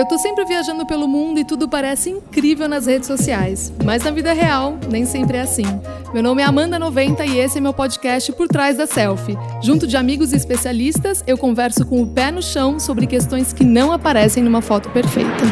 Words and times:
Eu 0.00 0.06
tô 0.06 0.16
sempre 0.16 0.46
viajando 0.46 0.86
pelo 0.86 1.06
mundo 1.06 1.38
e 1.38 1.44
tudo 1.44 1.68
parece 1.68 2.08
incrível 2.08 2.66
nas 2.66 2.86
redes 2.86 3.06
sociais, 3.06 3.70
mas 3.84 4.02
na 4.02 4.10
vida 4.10 4.32
real 4.32 4.78
nem 4.90 5.04
sempre 5.04 5.36
é 5.36 5.42
assim. 5.42 5.66
Meu 6.14 6.22
nome 6.22 6.40
é 6.40 6.46
Amanda 6.46 6.78
90 6.78 7.26
e 7.26 7.38
esse 7.38 7.58
é 7.58 7.60
meu 7.60 7.74
podcast 7.74 8.32
Por 8.32 8.48
Trás 8.48 8.78
da 8.78 8.86
Selfie. 8.86 9.36
Junto 9.62 9.86
de 9.86 9.98
amigos 9.98 10.32
e 10.32 10.36
especialistas, 10.36 11.22
eu 11.26 11.36
converso 11.36 11.84
com 11.84 12.00
o 12.00 12.06
pé 12.14 12.30
no 12.30 12.40
chão 12.40 12.80
sobre 12.80 13.06
questões 13.06 13.52
que 13.52 13.62
não 13.62 13.92
aparecem 13.92 14.42
numa 14.42 14.62
foto 14.62 14.88
perfeita. 14.88 15.44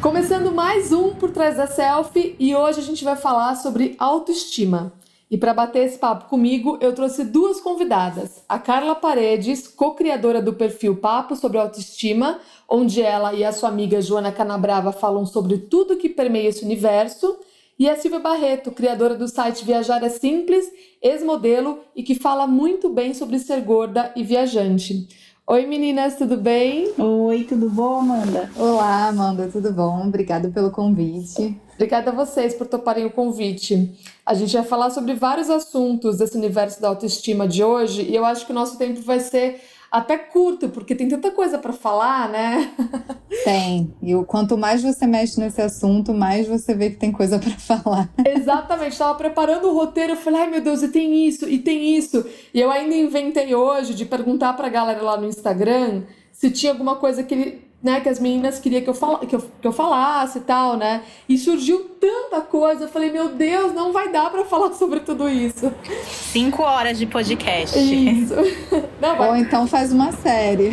Começando 0.00 0.52
mais 0.52 0.92
um 0.92 1.16
Por 1.16 1.32
Trás 1.32 1.56
da 1.56 1.66
Selfie 1.66 2.36
e 2.38 2.54
hoje 2.54 2.78
a 2.78 2.84
gente 2.84 3.02
vai 3.02 3.16
falar 3.16 3.56
sobre 3.56 3.96
autoestima. 3.98 4.92
E 5.30 5.38
para 5.38 5.54
bater 5.54 5.86
esse 5.86 5.96
papo 5.96 6.28
comigo, 6.28 6.76
eu 6.80 6.92
trouxe 6.92 7.22
duas 7.22 7.60
convidadas. 7.60 8.42
A 8.48 8.58
Carla 8.58 8.96
Paredes, 8.96 9.68
co-criadora 9.68 10.42
do 10.42 10.54
perfil 10.54 10.96
Papo 10.96 11.36
sobre 11.36 11.56
Autoestima, 11.56 12.40
onde 12.68 13.00
ela 13.00 13.32
e 13.32 13.44
a 13.44 13.52
sua 13.52 13.68
amiga 13.68 14.02
Joana 14.02 14.32
Canabrava 14.32 14.90
falam 14.90 15.24
sobre 15.24 15.58
tudo 15.58 15.96
que 15.96 16.08
permeia 16.08 16.48
esse 16.48 16.64
universo. 16.64 17.38
E 17.78 17.88
a 17.88 17.96
Silvia 17.96 18.18
Barreto, 18.18 18.72
criadora 18.72 19.14
do 19.14 19.28
site 19.28 19.64
Viajar 19.64 20.02
é 20.02 20.08
Simples, 20.08 20.66
ex-modelo 21.00 21.78
e 21.94 22.02
que 22.02 22.16
fala 22.16 22.44
muito 22.48 22.88
bem 22.88 23.14
sobre 23.14 23.38
ser 23.38 23.60
gorda 23.60 24.12
e 24.16 24.24
viajante. 24.24 25.08
Oi 25.46 25.64
meninas, 25.64 26.16
tudo 26.16 26.36
bem? 26.36 26.92
Oi, 26.98 27.44
tudo 27.44 27.70
bom, 27.70 28.00
Amanda? 28.00 28.50
Olá, 28.56 29.06
Amanda, 29.06 29.48
tudo 29.50 29.72
bom? 29.72 30.06
Obrigada 30.06 30.48
pelo 30.48 30.72
convite. 30.72 31.56
Obrigada 31.80 32.10
a 32.10 32.14
vocês 32.14 32.52
por 32.52 32.66
toparem 32.66 33.06
o 33.06 33.10
convite. 33.10 33.90
A 34.26 34.34
gente 34.34 34.52
vai 34.52 34.62
falar 34.62 34.90
sobre 34.90 35.14
vários 35.14 35.48
assuntos 35.48 36.18
desse 36.18 36.36
universo 36.36 36.78
da 36.78 36.88
autoestima 36.88 37.48
de 37.48 37.64
hoje 37.64 38.02
e 38.02 38.14
eu 38.14 38.22
acho 38.22 38.44
que 38.44 38.52
o 38.52 38.54
nosso 38.54 38.76
tempo 38.76 39.00
vai 39.00 39.18
ser 39.18 39.62
até 39.90 40.18
curto, 40.18 40.68
porque 40.68 40.94
tem 40.94 41.08
tanta 41.08 41.30
coisa 41.30 41.58
para 41.58 41.72
falar, 41.72 42.28
né? 42.28 42.70
Tem. 43.44 43.94
E 44.02 44.12
quanto 44.26 44.58
mais 44.58 44.82
você 44.82 45.06
mexe 45.06 45.40
nesse 45.40 45.62
assunto, 45.62 46.12
mais 46.12 46.46
você 46.46 46.74
vê 46.74 46.90
que 46.90 46.96
tem 46.96 47.10
coisa 47.10 47.38
para 47.38 47.52
falar. 47.58 48.10
Exatamente. 48.26 48.92
Estava 48.92 49.14
preparando 49.14 49.70
o 49.70 49.74
roteiro, 49.74 50.12
eu 50.12 50.16
falei, 50.16 50.42
ai 50.42 50.50
meu 50.50 50.60
Deus, 50.60 50.82
e 50.82 50.88
tem 50.88 51.26
isso, 51.26 51.48
e 51.48 51.58
tem 51.58 51.96
isso. 51.96 52.26
E 52.52 52.60
eu 52.60 52.70
ainda 52.70 52.94
inventei 52.94 53.54
hoje 53.54 53.94
de 53.94 54.04
perguntar 54.04 54.52
para 54.52 54.66
a 54.66 54.70
galera 54.70 55.00
lá 55.00 55.16
no 55.16 55.26
Instagram 55.26 56.02
se 56.40 56.50
tinha 56.50 56.72
alguma 56.72 56.96
coisa 56.96 57.22
que 57.22 57.34
ele 57.34 57.70
né, 57.82 58.00
que 58.00 58.08
as 58.08 58.18
meninas 58.18 58.58
queriam 58.58 58.82
que 58.82 58.88
eu, 58.88 58.94
fala, 58.94 59.18
que 59.20 59.34
eu, 59.34 59.40
que 59.40 59.66
eu 59.66 59.72
falasse 59.72 60.38
e 60.38 60.40
tal, 60.42 60.76
né? 60.76 61.02
E 61.28 61.38
surgiu 61.38 61.96
tanta 61.98 62.40
coisa, 62.42 62.84
eu 62.84 62.88
falei, 62.88 63.10
meu 63.10 63.28
Deus, 63.28 63.72
não 63.72 63.92
vai 63.92 64.10
dar 64.10 64.30
para 64.30 64.44
falar 64.44 64.72
sobre 64.74 65.00
tudo 65.00 65.28
isso. 65.28 65.72
Cinco 66.06 66.62
horas 66.62 66.98
de 66.98 67.06
podcast. 67.06 67.78
Isso. 67.78 68.34
Não, 69.00 69.16
vai... 69.16 69.30
Ou 69.30 69.36
então 69.36 69.66
faz 69.66 69.94
uma 69.94 70.12
série. 70.12 70.70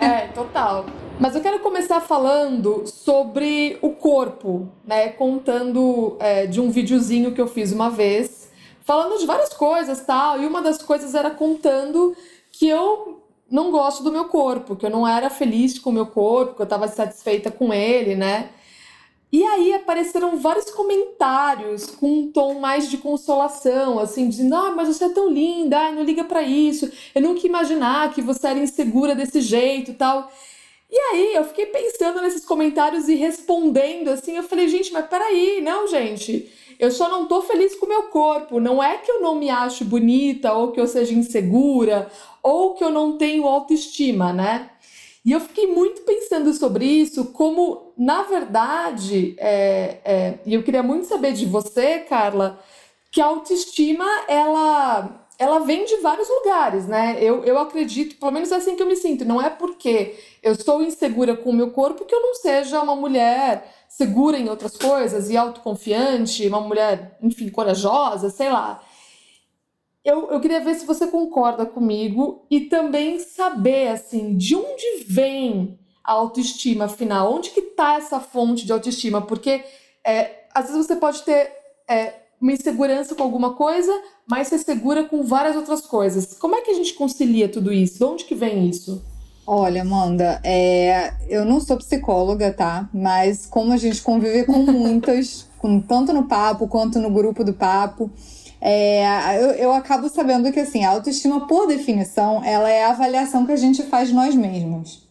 É, 0.00 0.04
é, 0.04 0.18
total. 0.34 0.86
Mas 1.20 1.36
eu 1.36 1.40
quero 1.40 1.60
começar 1.60 2.00
falando 2.00 2.84
sobre 2.84 3.78
o 3.80 3.90
corpo, 3.90 4.68
né? 4.84 5.08
Contando 5.10 6.16
é, 6.18 6.46
de 6.46 6.60
um 6.60 6.68
videozinho 6.68 7.32
que 7.32 7.40
eu 7.40 7.46
fiz 7.46 7.70
uma 7.70 7.90
vez, 7.90 8.50
falando 8.80 9.20
de 9.20 9.26
várias 9.26 9.52
coisas 9.54 10.00
tal. 10.00 10.40
E 10.42 10.46
uma 10.46 10.60
das 10.60 10.82
coisas 10.82 11.14
era 11.14 11.30
contando 11.30 12.16
que 12.50 12.68
eu 12.68 13.19
não 13.50 13.70
gosto 13.70 14.02
do 14.02 14.12
meu 14.12 14.26
corpo, 14.26 14.76
que 14.76 14.86
eu 14.86 14.90
não 14.90 15.06
era 15.06 15.28
feliz 15.30 15.78
com 15.78 15.90
o 15.90 15.92
meu 15.92 16.06
corpo, 16.06 16.54
que 16.54 16.62
eu 16.62 16.64
estava 16.64 16.88
satisfeita 16.88 17.50
com 17.50 17.72
ele, 17.72 18.14
né? 18.14 18.50
E 19.32 19.44
aí 19.44 19.72
apareceram 19.74 20.36
vários 20.36 20.70
comentários 20.70 21.86
com 21.86 22.10
um 22.10 22.32
tom 22.32 22.58
mais 22.58 22.90
de 22.90 22.98
consolação, 22.98 23.98
assim, 24.00 24.28
dizendo: 24.28 24.56
"Ah, 24.56 24.72
mas 24.72 24.88
você 24.88 25.04
é 25.04 25.08
tão 25.10 25.28
linda, 25.28 25.92
não 25.92 26.02
liga 26.02 26.24
para 26.24 26.42
isso. 26.42 26.90
Eu 27.14 27.22
nunca 27.22 27.40
ia 27.40 27.48
imaginar 27.48 28.12
que 28.12 28.22
você 28.22 28.48
era 28.48 28.58
insegura 28.58 29.14
desse 29.14 29.40
jeito", 29.40 29.94
tal. 29.94 30.30
E 30.90 30.96
aí 30.98 31.34
eu 31.36 31.44
fiquei 31.44 31.66
pensando 31.66 32.20
nesses 32.20 32.44
comentários 32.44 33.08
e 33.08 33.14
respondendo 33.14 34.08
assim, 34.10 34.36
eu 34.36 34.42
falei: 34.42 34.68
"Gente, 34.68 34.92
mas 34.92 35.06
peraí, 35.06 35.60
não, 35.60 35.86
gente. 35.86 36.50
Eu 36.80 36.90
só 36.90 37.10
não 37.10 37.26
tô 37.26 37.42
feliz 37.42 37.76
com 37.76 37.84
o 37.84 37.88
meu 37.88 38.04
corpo. 38.04 38.58
Não 38.58 38.82
é 38.82 38.96
que 38.96 39.10
eu 39.10 39.20
não 39.20 39.34
me 39.34 39.50
acho 39.50 39.84
bonita 39.84 40.54
ou 40.54 40.72
que 40.72 40.80
eu 40.80 40.86
seja 40.86 41.12
insegura 41.12 42.10
ou 42.42 42.72
que 42.72 42.82
eu 42.82 42.90
não 42.90 43.18
tenho 43.18 43.46
autoestima, 43.46 44.32
né? 44.32 44.70
E 45.22 45.32
eu 45.32 45.40
fiquei 45.40 45.66
muito 45.66 46.00
pensando 46.00 46.50
sobre 46.54 46.86
isso, 46.86 47.26
como, 47.26 47.92
na 47.98 48.22
verdade, 48.22 49.34
é, 49.38 49.98
é, 50.02 50.38
e 50.46 50.54
eu 50.54 50.62
queria 50.62 50.82
muito 50.82 51.06
saber 51.06 51.34
de 51.34 51.44
você, 51.44 51.98
Carla, 51.98 52.58
que 53.12 53.20
a 53.20 53.26
autoestima, 53.26 54.06
ela, 54.26 55.28
ela 55.38 55.58
vem 55.58 55.84
de 55.84 55.96
vários 55.98 56.26
lugares, 56.26 56.86
né? 56.86 57.18
Eu, 57.20 57.44
eu 57.44 57.58
acredito, 57.58 58.16
pelo 58.18 58.32
menos 58.32 58.50
é 58.50 58.56
assim 58.56 58.74
que 58.74 58.82
eu 58.82 58.86
me 58.86 58.96
sinto, 58.96 59.26
não 59.26 59.42
é 59.42 59.50
porque 59.50 60.18
eu 60.42 60.54
sou 60.54 60.82
insegura 60.82 61.36
com 61.36 61.50
o 61.50 61.54
meu 61.54 61.70
corpo 61.70 62.06
que 62.06 62.14
eu 62.14 62.22
não 62.22 62.34
seja 62.36 62.80
uma 62.80 62.96
mulher 62.96 63.70
segura 64.00 64.38
em 64.38 64.48
outras 64.48 64.76
coisas 64.76 65.28
e 65.28 65.36
autoconfiante, 65.36 66.48
uma 66.48 66.60
mulher, 66.60 67.18
enfim, 67.22 67.48
corajosa, 67.48 68.30
sei 68.30 68.50
lá 68.50 68.82
eu, 70.04 70.30
eu 70.30 70.40
queria 70.40 70.60
ver 70.60 70.74
se 70.74 70.86
você 70.86 71.06
concorda 71.06 71.66
comigo 71.66 72.46
e 72.50 72.62
também 72.62 73.18
saber, 73.18 73.88
assim, 73.88 74.36
de 74.36 74.56
onde 74.56 75.04
vem 75.06 75.78
a 76.02 76.12
autoestima, 76.12 76.86
afinal, 76.86 77.32
onde 77.32 77.50
que 77.50 77.62
tá 77.62 77.94
essa 77.94 78.18
fonte 78.18 78.64
de 78.64 78.72
autoestima? 78.72 79.20
Porque 79.20 79.62
é, 80.04 80.44
às 80.54 80.66
vezes 80.66 80.86
você 80.86 80.96
pode 80.96 81.22
ter 81.22 81.52
é, 81.86 82.14
uma 82.40 82.52
insegurança 82.52 83.14
com 83.14 83.22
alguma 83.22 83.54
coisa, 83.54 83.92
mas 84.26 84.48
ser 84.48 84.58
segura 84.58 85.04
com 85.04 85.22
várias 85.22 85.54
outras 85.54 85.82
coisas. 85.82 86.34
Como 86.38 86.56
é 86.56 86.62
que 86.62 86.70
a 86.70 86.74
gente 86.74 86.94
concilia 86.94 87.48
tudo 87.48 87.70
isso? 87.70 87.98
De 87.98 88.04
onde 88.04 88.24
que 88.24 88.34
vem 88.34 88.68
isso? 88.68 89.04
Olha, 89.52 89.82
Amanda, 89.82 90.40
é, 90.44 91.12
eu 91.28 91.44
não 91.44 91.58
sou 91.58 91.76
psicóloga, 91.76 92.52
tá? 92.52 92.88
Mas 92.94 93.46
como 93.46 93.72
a 93.72 93.76
gente 93.76 94.00
convive 94.00 94.44
com 94.44 94.58
muitas, 94.58 95.44
com, 95.58 95.80
tanto 95.80 96.12
no 96.12 96.28
papo 96.28 96.68
quanto 96.68 97.00
no 97.00 97.10
grupo 97.10 97.42
do 97.42 97.52
papo, 97.52 98.08
é, 98.60 99.04
eu, 99.42 99.50
eu 99.54 99.72
acabo 99.72 100.08
sabendo 100.08 100.52
que 100.52 100.60
assim, 100.60 100.84
a 100.84 100.90
autoestima, 100.90 101.48
por 101.48 101.66
definição, 101.66 102.44
ela 102.44 102.70
é 102.70 102.84
a 102.84 102.90
avaliação 102.90 103.44
que 103.44 103.50
a 103.50 103.56
gente 103.56 103.82
faz 103.82 104.12
nós 104.12 104.36
mesmos. 104.36 105.02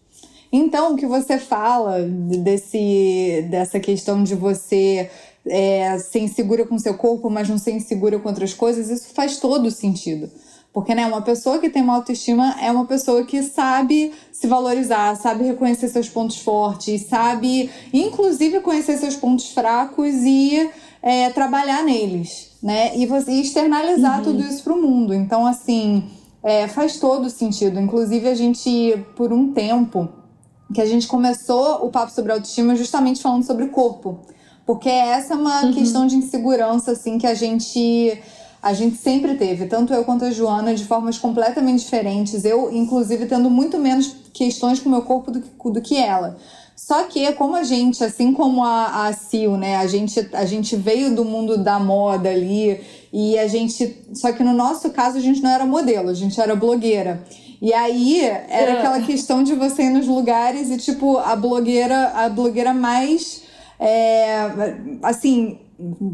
Então, 0.54 0.94
o 0.94 0.96
que 0.96 1.06
você 1.06 1.38
fala 1.38 2.00
desse, 2.02 3.46
dessa 3.50 3.78
questão 3.78 4.24
de 4.24 4.36
você 4.36 5.10
é, 5.46 5.98
ser 6.00 6.20
insegura 6.20 6.66
com 6.66 6.80
seu 6.80 6.94
corpo, 6.94 7.30
mas 7.30 7.50
não 7.50 7.58
ser 7.58 7.72
insegura 7.72 8.18
com 8.18 8.30
outras 8.30 8.54
coisas, 8.54 8.90
isso 8.90 9.14
faz 9.14 9.36
todo 9.36 9.70
sentido. 9.70 10.32
Porque, 10.74 10.94
né, 10.94 11.06
uma 11.06 11.22
pessoa 11.22 11.60
que 11.60 11.70
tem 11.70 11.82
uma 11.82 11.96
autoestima 11.96 12.56
é 12.62 12.72
uma 12.72 12.86
pessoa 12.86 13.24
que 13.24 13.42
sabe 13.42 14.14
se 14.32 14.48
valorizar, 14.48 15.16
sabe 15.16 15.44
reconhecer 15.44 15.88
seus 15.88 16.08
pontos 16.08 16.38
fortes, 16.38 17.08
sabe, 17.08 17.70
inclusive, 17.92 18.60
conhecer 18.60 18.98
seus 18.98 19.16
pontos 19.16 19.52
fracos 19.52 20.14
e 20.24 20.70
é, 21.02 21.30
trabalhar 21.32 21.84
neles 21.84 22.50
né? 22.62 22.98
E 22.98 23.06
você 23.06 23.32
externalizar 23.32 24.18
uhum. 24.20 24.24
tudo 24.24 24.44
isso 24.44 24.64
para 24.64 24.74
o 24.74 24.82
mundo. 24.82 25.14
Então, 25.14 25.46
assim, 25.46 26.04
é, 26.44 26.68
faz 26.68 26.98
todo 26.98 27.30
sentido. 27.30 27.80
Inclusive, 27.80 28.28
a 28.28 28.36
gente, 28.36 29.04
por 29.16 29.32
um 29.32 29.54
tempo, 29.54 30.10
que 30.74 30.82
a 30.82 30.86
gente 30.86 31.08
começou 31.08 31.86
o 31.86 31.90
papo 31.90 32.12
sobre 32.12 32.32
autoestima 32.32 32.76
justamente 32.76 33.22
falando 33.22 33.44
sobre 33.44 33.64
o 33.64 33.70
corpo. 33.70 34.20
Porque 34.66 34.90
essa 34.90 35.34
é 35.34 35.38
uma 35.38 35.66
uhum. 35.66 35.74
questão 35.74 36.06
de 36.06 36.16
insegurança, 36.16 36.92
assim, 36.92 37.18
que 37.18 37.26
a 37.26 37.34
gente 37.34 38.22
a 38.62 38.74
gente 38.74 38.98
sempre 38.98 39.36
teve, 39.36 39.66
tanto 39.68 39.94
eu 39.94 40.04
quanto 40.04 40.26
a 40.26 40.32
Joana, 40.32 40.76
de 40.76 40.84
formas 40.84 41.18
completamente 41.18 41.80
diferentes. 41.80 42.44
Eu, 42.44 42.72
inclusive, 42.74 43.26
tendo 43.26 43.50
muito 43.50 43.78
menos 43.78 44.16
questões 44.34 44.80
com 44.80 44.90
o 44.90 44.92
meu 44.92 45.02
corpo 45.04 45.32
do 45.32 45.42
que, 45.42 45.50
do 45.72 45.82
que 45.82 45.98
ela. 45.98 46.38
Só 46.76 47.04
que, 47.04 47.32
como 47.34 47.56
a 47.56 47.64
gente, 47.64 48.04
assim 48.04 48.34
como 48.34 48.64
a, 48.64 49.08
a 49.08 49.14
Sil, 49.14 49.56
né, 49.58 49.76
a 49.76 49.86
gente, 49.88 50.30
a 50.34 50.46
gente 50.46 50.76
veio 50.76 51.14
do 51.14 51.26
mundo 51.26 51.58
da 51.58 51.80
moda 51.80 52.30
ali 52.30 52.80
e 53.12 53.38
a 53.38 53.48
gente. 53.48 53.98
Só 54.14 54.32
que 54.32 54.44
no 54.44 54.54
nosso 54.54 54.90
caso 54.92 55.18
a 55.18 55.22
gente 55.22 55.42
não 55.42 55.50
era 55.50 55.66
modelo, 55.66 56.10
a 56.10 56.14
gente 56.14 56.40
era 56.40 56.56
blogueira. 56.56 57.24
E 57.62 57.74
aí 57.74 58.24
era 58.26 58.72
é. 58.72 58.78
aquela 58.78 59.02
questão 59.02 59.44
de 59.44 59.54
você 59.54 59.84
ir 59.84 59.90
nos 59.90 60.08
lugares 60.08 60.70
e, 60.70 60.78
tipo, 60.78 61.18
a 61.18 61.36
blogueira, 61.36 62.12
a 62.16 62.30
blogueira 62.30 62.74
mais. 62.74 63.44
É, 63.78 64.50
assim, 65.04 65.60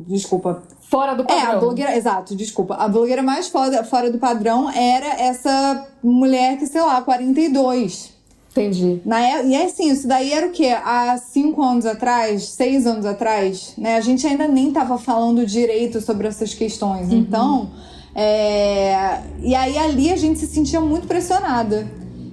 desculpa. 0.07 0.63
Fora 0.95 1.13
do 1.13 1.25
padrão. 1.25 1.51
É, 1.51 1.55
a 1.55 1.59
blogueira, 1.59 1.97
exato, 1.97 2.33
desculpa. 2.33 2.75
A 2.75 2.87
blogueira 2.87 3.21
mais 3.21 3.49
fora, 3.49 3.83
fora 3.83 4.09
do 4.09 4.17
padrão 4.17 4.69
era 4.69 5.21
essa 5.21 5.85
mulher 6.01 6.57
que, 6.57 6.65
sei 6.65 6.79
lá, 6.79 7.01
42. 7.01 8.13
Entendi. 8.51 9.01
Na, 9.03 9.43
e 9.43 9.53
é 9.53 9.65
assim, 9.65 9.91
isso 9.91 10.07
daí 10.07 10.31
era 10.31 10.47
o 10.47 10.51
quê? 10.51 10.67
Há 10.67 11.17
cinco 11.17 11.61
anos 11.61 11.85
atrás, 11.85 12.47
seis 12.47 12.87
anos 12.87 13.05
atrás, 13.05 13.73
né? 13.77 13.97
A 13.97 13.99
gente 13.99 14.25
ainda 14.25 14.47
nem 14.47 14.71
tava 14.71 14.97
falando 14.97 15.45
direito 15.45 15.99
sobre 15.99 16.29
essas 16.29 16.53
questões. 16.53 17.09
Uhum. 17.09 17.17
Então, 17.17 17.71
é... 18.15 19.19
e 19.41 19.53
aí 19.53 19.77
ali 19.77 20.13
a 20.13 20.15
gente 20.15 20.39
se 20.39 20.47
sentia 20.47 20.79
muito 20.79 21.07
pressionada. 21.07 21.85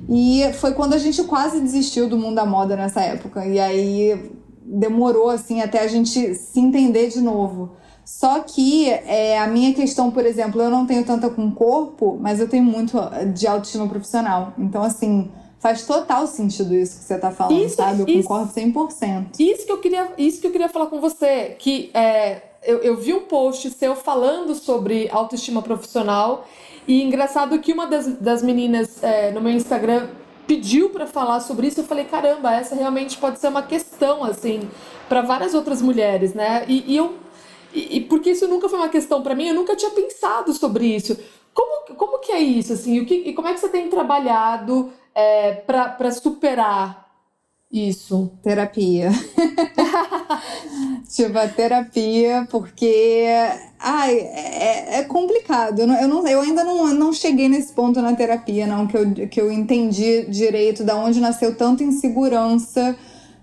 E 0.08 0.44
foi 0.52 0.72
quando 0.72 0.94
a 0.94 0.98
gente 0.98 1.20
quase 1.24 1.58
desistiu 1.58 2.08
do 2.08 2.16
mundo 2.16 2.36
da 2.36 2.46
moda 2.46 2.76
nessa 2.76 3.00
época. 3.00 3.44
E 3.44 3.58
aí 3.58 4.30
demorou, 4.64 5.30
assim, 5.30 5.60
até 5.60 5.80
a 5.80 5.88
gente 5.88 6.36
se 6.36 6.60
entender 6.60 7.08
de 7.08 7.20
novo. 7.20 7.81
Só 8.04 8.40
que 8.40 8.88
é, 8.88 9.38
a 9.38 9.46
minha 9.46 9.72
questão, 9.74 10.10
por 10.10 10.26
exemplo, 10.26 10.60
eu 10.60 10.70
não 10.70 10.86
tenho 10.86 11.04
tanta 11.04 11.30
com 11.30 11.50
corpo, 11.50 12.18
mas 12.20 12.40
eu 12.40 12.48
tenho 12.48 12.64
muito 12.64 12.98
de 13.32 13.46
autoestima 13.46 13.88
profissional. 13.88 14.52
Então, 14.58 14.82
assim, 14.82 15.30
Faz 15.62 15.86
total 15.86 16.26
sentido 16.26 16.74
isso 16.74 16.98
que 16.98 17.04
você 17.04 17.16
tá 17.16 17.30
falando, 17.30 17.64
isso, 17.64 17.76
sabe? 17.76 18.00
Eu 18.00 18.08
isso, 18.08 18.28
concordo 18.28 18.52
100%. 18.52 19.38
Isso 19.38 19.64
que 19.64 19.70
eu 19.70 19.78
queria, 19.78 20.10
isso 20.18 20.40
que 20.40 20.48
eu 20.48 20.50
queria 20.50 20.68
falar 20.68 20.86
com 20.86 21.00
você, 21.00 21.54
que 21.56 21.88
é, 21.94 22.42
eu, 22.64 22.78
eu 22.78 22.96
vi 22.96 23.14
um 23.14 23.20
post 23.26 23.70
seu 23.70 23.94
falando 23.94 24.56
sobre 24.56 25.08
autoestima 25.12 25.62
profissional 25.62 26.44
e 26.84 27.00
engraçado 27.00 27.56
que 27.60 27.72
uma 27.72 27.86
das, 27.86 28.08
das 28.18 28.42
meninas 28.42 29.04
é, 29.04 29.30
no 29.30 29.40
meu 29.40 29.52
Instagram 29.52 30.08
pediu 30.48 30.90
para 30.90 31.06
falar 31.06 31.38
sobre 31.38 31.68
isso, 31.68 31.78
eu 31.78 31.84
falei, 31.84 32.06
caramba, 32.06 32.52
essa 32.52 32.74
realmente 32.74 33.16
pode 33.16 33.38
ser 33.38 33.46
uma 33.46 33.62
questão, 33.62 34.24
assim, 34.24 34.68
para 35.08 35.22
várias 35.22 35.54
outras 35.54 35.80
mulheres, 35.80 36.34
né? 36.34 36.64
E, 36.66 36.92
e 36.92 36.96
eu. 36.96 37.21
E, 37.72 37.96
e, 37.96 38.00
porque 38.02 38.30
isso 38.30 38.46
nunca 38.48 38.68
foi 38.68 38.78
uma 38.78 38.88
questão 38.88 39.22
para 39.22 39.34
mim, 39.34 39.48
eu 39.48 39.54
nunca 39.54 39.76
tinha 39.76 39.90
pensado 39.90 40.52
sobre 40.52 40.86
isso. 40.86 41.16
Como, 41.54 41.94
como 41.96 42.18
que 42.18 42.32
é 42.32 42.40
isso, 42.40 42.72
assim? 42.72 43.00
O 43.00 43.06
que, 43.06 43.14
e 43.14 43.32
como 43.32 43.48
é 43.48 43.54
que 43.54 43.60
você 43.60 43.68
tem 43.68 43.88
trabalhado 43.88 44.92
é, 45.14 45.52
para 45.54 46.10
superar 46.10 47.02
isso? 47.70 48.30
Terapia. 48.42 49.10
tipo, 51.08 51.38
a 51.38 51.48
terapia, 51.48 52.46
porque 52.50 53.24
ai, 53.78 54.18
é, 54.18 54.98
é 54.98 55.02
complicado. 55.04 55.80
Eu, 55.80 55.86
não, 55.86 56.00
eu, 56.00 56.08
não, 56.08 56.26
eu 56.26 56.40
ainda 56.40 56.64
não, 56.64 56.94
não 56.94 57.12
cheguei 57.12 57.48
nesse 57.48 57.72
ponto 57.72 58.00
na 58.02 58.14
terapia, 58.14 58.66
não, 58.66 58.86
que 58.86 58.96
eu, 58.96 59.28
que 59.28 59.40
eu 59.40 59.50
entendi 59.50 60.26
direito 60.26 60.84
da 60.84 60.96
onde 60.96 61.20
nasceu 61.20 61.56
tanta 61.56 61.82
insegurança 61.82 62.96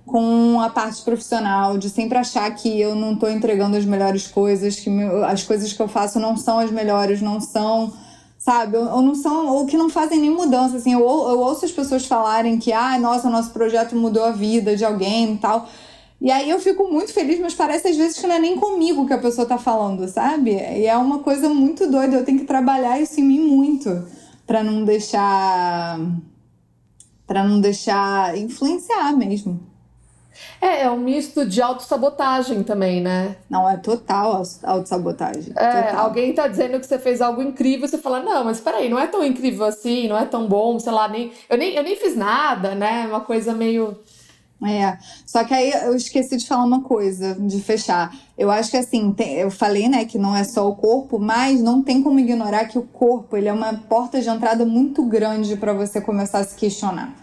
com 0.09 0.59
a 0.59 0.69
parte 0.69 1.01
profissional, 1.03 1.77
de 1.77 1.89
sempre 1.89 2.17
achar 2.17 2.50
que 2.56 2.81
eu 2.81 2.95
não 2.95 3.13
estou 3.13 3.29
entregando 3.29 3.77
as 3.77 3.85
melhores 3.85 4.27
coisas, 4.27 4.75
que 4.75 4.89
as 5.27 5.44
coisas 5.44 5.71
que 5.71 5.81
eu 5.81 5.88
faço 5.88 6.19
não 6.19 6.35
são 6.35 6.59
as 6.59 6.71
melhores, 6.71 7.21
não 7.21 7.39
são 7.39 7.94
sabe? 8.38 8.77
Ou 8.77 9.01
não 9.01 9.13
são, 9.13 9.47
ou 9.47 9.65
que 9.65 9.77
não 9.77 9.89
fazem 9.89 10.19
nem 10.19 10.29
mudança, 10.29 10.77
assim. 10.77 10.94
Eu, 10.94 11.01
eu 11.01 11.39
ouço 11.39 11.65
as 11.65 11.71
pessoas 11.71 12.06
falarem 12.06 12.57
que, 12.57 12.71
ah, 12.71 12.97
nossa, 12.97 13.29
nosso 13.29 13.51
projeto 13.51 13.95
mudou 13.95 14.23
a 14.23 14.31
vida 14.31 14.75
de 14.75 14.85
alguém 14.85 15.33
e 15.33 15.38
tal. 15.38 15.67
E 16.21 16.31
aí 16.31 16.50
eu 16.50 16.59
fico 16.59 16.91
muito 16.91 17.13
feliz, 17.13 17.39
mas 17.39 17.53
parece 17.53 17.89
às 17.89 17.97
vezes 17.97 18.17
que 18.17 18.27
não 18.27 18.35
é 18.35 18.39
nem 18.39 18.57
comigo 18.57 19.05
que 19.05 19.13
a 19.13 19.17
pessoa 19.17 19.45
tá 19.45 19.57
falando, 19.57 20.07
sabe? 20.07 20.51
E 20.51 20.85
é 20.85 20.97
uma 20.97 21.19
coisa 21.19 21.50
muito 21.50 21.89
doida, 21.89 22.15
eu 22.15 22.25
tenho 22.25 22.39
que 22.39 22.45
trabalhar 22.45 23.00
isso 23.00 23.19
em 23.19 23.23
mim 23.23 23.39
muito 23.39 24.05
para 24.47 24.63
não 24.63 24.83
deixar 24.83 26.00
para 27.27 27.44
não 27.44 27.62
deixar 27.62 28.35
influenciar 28.38 29.15
mesmo. 29.15 29.69
É, 30.61 30.83
é 30.83 30.91
um 30.91 30.97
misto 30.97 31.45
de 31.45 31.61
autossabotagem 31.61 32.63
também, 32.63 33.01
né? 33.01 33.38
Não, 33.50 33.69
é 33.69 33.77
total 33.77 34.44
autossabotagem. 34.63 35.53
É, 35.56 35.83
total. 35.83 36.06
alguém 36.06 36.33
tá 36.33 36.47
dizendo 36.47 36.79
que 36.79 36.85
você 36.85 37.00
fez 37.00 37.21
algo 37.21 37.41
incrível, 37.41 37.88
você 37.88 37.97
fala, 37.97 38.21
não, 38.21 38.44
mas 38.44 38.59
peraí, 38.59 38.89
não 38.89 39.00
é 39.00 39.07
tão 39.07 39.23
incrível 39.23 39.65
assim, 39.65 40.07
não 40.07 40.17
é 40.17 40.25
tão 40.25 40.47
bom, 40.47 40.77
sei 40.77 40.91
lá, 40.91 41.07
nem. 41.07 41.31
Eu 41.50 41.57
nem, 41.57 41.75
eu 41.75 41.83
nem 41.83 41.95
fiz 41.95 42.15
nada, 42.15 42.75
né? 42.75 43.07
Uma 43.07 43.21
coisa 43.21 43.53
meio. 43.53 43.97
É, 44.61 44.97
só 45.25 45.45
que 45.45 45.53
aí 45.53 45.71
eu 45.71 45.95
esqueci 45.95 46.35
de 46.35 46.45
falar 46.45 46.65
uma 46.65 46.83
coisa, 46.83 47.33
de 47.35 47.62
fechar. 47.62 48.13
Eu 48.38 48.51
acho 48.51 48.69
que 48.69 48.75
assim, 48.75 49.13
tem, 49.13 49.35
eu 49.35 49.50
falei, 49.50 49.88
né, 49.88 50.03
que 50.03 50.17
não 50.17 50.35
é 50.35 50.44
só 50.44 50.67
o 50.67 50.75
corpo, 50.75 51.17
mas 51.17 51.62
não 51.62 51.81
tem 51.81 52.03
como 52.03 52.19
ignorar 52.19 52.65
que 52.65 52.77
o 52.77 52.83
corpo, 52.83 53.38
ele 53.38 53.47
é 53.47 53.53
uma 53.53 53.73
porta 53.73 54.19
de 54.19 54.27
entrada 54.27 54.65
muito 54.65 55.05
grande 55.05 55.55
para 55.55 55.71
você 55.71 56.01
começar 56.01 56.39
a 56.39 56.44
se 56.44 56.55
questionar 56.55 57.15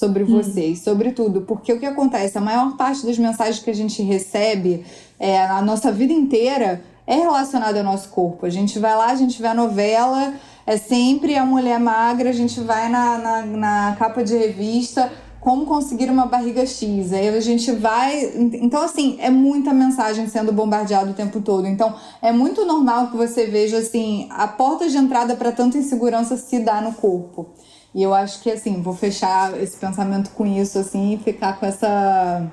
sobre 0.00 0.24
vocês, 0.24 0.80
hum. 0.80 0.82
sobre 0.82 1.12
tudo. 1.12 1.42
Porque 1.42 1.70
o 1.70 1.78
que 1.78 1.84
acontece? 1.84 2.38
A 2.38 2.40
maior 2.40 2.74
parte 2.76 3.04
das 3.04 3.18
mensagens 3.18 3.58
que 3.58 3.68
a 3.68 3.74
gente 3.74 4.02
recebe 4.02 4.82
é, 5.18 5.44
a 5.46 5.60
nossa 5.60 5.92
vida 5.92 6.12
inteira 6.12 6.82
é 7.06 7.16
relacionada 7.16 7.78
ao 7.78 7.84
nosso 7.84 8.08
corpo. 8.08 8.46
A 8.46 8.50
gente 8.50 8.78
vai 8.78 8.96
lá, 8.96 9.10
a 9.10 9.14
gente 9.14 9.40
vê 9.40 9.48
a 9.48 9.54
novela, 9.54 10.32
é 10.66 10.78
sempre 10.78 11.36
a 11.36 11.44
mulher 11.44 11.78
magra, 11.78 12.30
a 12.30 12.32
gente 12.32 12.60
vai 12.60 12.88
na, 12.88 13.18
na, 13.18 13.42
na 13.42 13.96
capa 13.98 14.24
de 14.24 14.34
revista. 14.36 15.12
Como 15.38 15.64
conseguir 15.66 16.10
uma 16.10 16.26
barriga 16.26 16.66
X? 16.66 17.12
Aí 17.12 17.28
a 17.28 17.40
gente 17.40 17.72
vai. 17.72 18.30
Então, 18.36 18.82
assim, 18.82 19.16
é 19.20 19.30
muita 19.30 19.72
mensagem 19.72 20.28
sendo 20.28 20.52
bombardeada 20.52 21.10
o 21.10 21.14
tempo 21.14 21.40
todo. 21.40 21.66
Então, 21.66 21.94
é 22.22 22.30
muito 22.30 22.64
normal 22.64 23.08
que 23.08 23.16
você 23.16 23.46
veja, 23.46 23.78
assim, 23.78 24.28
a 24.30 24.46
porta 24.46 24.88
de 24.88 24.96
entrada 24.96 25.34
para 25.36 25.50
tanta 25.50 25.78
insegurança 25.78 26.36
se 26.36 26.60
dá 26.60 26.80
no 26.80 26.92
corpo. 26.92 27.48
E 27.94 28.02
eu 28.02 28.14
acho 28.14 28.42
que, 28.42 28.50
assim, 28.50 28.80
vou 28.80 28.94
fechar 28.94 29.60
esse 29.60 29.76
pensamento 29.76 30.30
com 30.30 30.46
isso, 30.46 30.78
assim, 30.78 31.14
e 31.14 31.18
ficar 31.18 31.58
com 31.58 31.66
essa. 31.66 32.50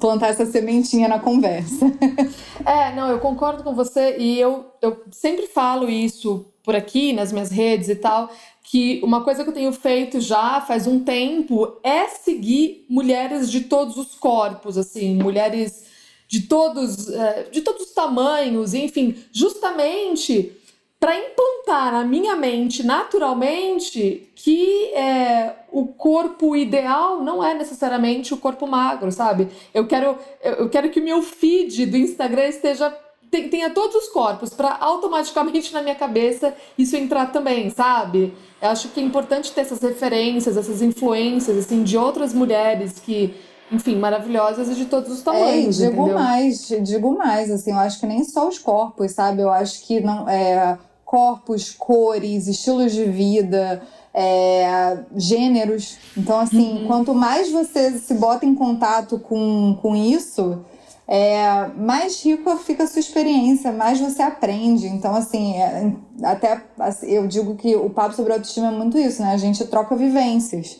plantar 0.00 0.28
essa 0.28 0.46
sementinha 0.46 1.08
na 1.08 1.18
conversa. 1.18 1.86
é, 2.64 2.94
não, 2.94 3.10
eu 3.10 3.18
concordo 3.18 3.64
com 3.64 3.74
você 3.74 4.16
e 4.18 4.38
eu, 4.38 4.66
eu 4.80 5.02
sempre 5.10 5.46
falo 5.48 5.88
isso 5.88 6.46
por 6.62 6.76
aqui, 6.76 7.12
nas 7.12 7.32
minhas 7.32 7.50
redes 7.50 7.88
e 7.88 7.96
tal, 7.96 8.30
que 8.62 9.00
uma 9.02 9.24
coisa 9.24 9.42
que 9.42 9.48
eu 9.48 9.54
tenho 9.54 9.72
feito 9.72 10.20
já 10.20 10.60
faz 10.60 10.86
um 10.86 11.00
tempo 11.00 11.78
é 11.82 12.06
seguir 12.08 12.84
mulheres 12.88 13.50
de 13.50 13.62
todos 13.62 13.96
os 13.96 14.14
corpos, 14.14 14.76
assim, 14.76 15.16
mulheres 15.16 15.86
de 16.28 16.42
todos, 16.42 17.08
é, 17.08 17.44
de 17.44 17.62
todos 17.62 17.86
os 17.86 17.92
tamanhos, 17.94 18.74
enfim, 18.74 19.16
justamente 19.32 20.57
para 21.00 21.16
implantar 21.16 21.92
na 21.92 22.04
minha 22.04 22.34
mente 22.34 22.84
naturalmente 22.84 24.30
que 24.34 24.92
é, 24.94 25.54
o 25.70 25.86
corpo 25.86 26.56
ideal 26.56 27.22
não 27.22 27.42
é 27.44 27.54
necessariamente 27.54 28.34
o 28.34 28.36
corpo 28.36 28.66
magro, 28.66 29.12
sabe? 29.12 29.48
Eu 29.72 29.86
quero, 29.86 30.18
eu 30.42 30.68
quero 30.68 30.90
que 30.90 30.98
o 30.98 31.04
meu 31.04 31.22
feed 31.22 31.86
do 31.86 31.96
Instagram 31.96 32.48
esteja 32.48 32.94
tenha 33.30 33.70
todos 33.70 33.94
os 33.94 34.08
corpos 34.08 34.50
para 34.50 34.76
automaticamente 34.80 35.72
na 35.72 35.82
minha 35.82 35.94
cabeça 35.94 36.54
isso 36.76 36.96
entrar 36.96 37.26
também, 37.30 37.70
sabe? 37.70 38.34
Eu 38.60 38.70
acho 38.70 38.88
que 38.88 38.98
é 38.98 39.02
importante 39.02 39.52
ter 39.52 39.60
essas 39.60 39.80
referências, 39.80 40.56
essas 40.56 40.82
influências 40.82 41.56
assim 41.58 41.84
de 41.84 41.96
outras 41.96 42.32
mulheres 42.32 42.98
que 42.98 43.34
enfim, 43.70 43.96
maravilhosas 43.96 44.70
e 44.70 44.74
de 44.74 44.86
todos 44.86 45.12
os 45.12 45.20
tamanhos. 45.20 45.78
É, 45.80 45.88
digo 45.88 46.02
entendeu? 46.02 46.18
mais, 46.18 46.68
digo 46.82 47.18
mais, 47.18 47.50
assim, 47.50 47.70
eu 47.70 47.78
acho 47.78 48.00
que 48.00 48.06
nem 48.06 48.24
só 48.24 48.48
os 48.48 48.58
corpos, 48.58 49.12
sabe? 49.12 49.42
Eu 49.42 49.50
acho 49.50 49.86
que 49.86 50.00
não 50.00 50.26
é 50.26 50.78
corpos, 51.08 51.70
cores, 51.70 52.46
estilos 52.48 52.92
de 52.92 53.04
vida, 53.06 53.80
é, 54.12 54.98
gêneros. 55.16 55.96
Então, 56.14 56.38
assim, 56.38 56.80
uhum. 56.80 56.86
quanto 56.86 57.14
mais 57.14 57.50
você 57.50 57.92
se 57.92 58.12
bota 58.12 58.44
em 58.44 58.54
contato 58.54 59.18
com, 59.18 59.78
com 59.80 59.96
isso, 59.96 60.60
é, 61.08 61.66
mais 61.78 62.22
rico 62.22 62.54
fica 62.58 62.84
a 62.84 62.86
sua 62.86 63.00
experiência, 63.00 63.72
mais 63.72 63.98
você 63.98 64.20
aprende. 64.20 64.86
Então, 64.86 65.14
assim, 65.14 65.54
é, 65.54 65.94
até 66.22 66.62
assim, 66.78 67.06
eu 67.06 67.26
digo 67.26 67.56
que 67.56 67.74
o 67.74 67.88
papo 67.88 68.14
sobre 68.14 68.34
autoestima 68.34 68.68
é 68.68 68.70
muito 68.70 68.98
isso, 68.98 69.22
né? 69.22 69.32
A 69.32 69.38
gente 69.38 69.64
troca 69.64 69.96
vivências. 69.96 70.78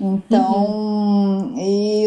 Então, 0.00 1.52
uhum. 1.54 1.54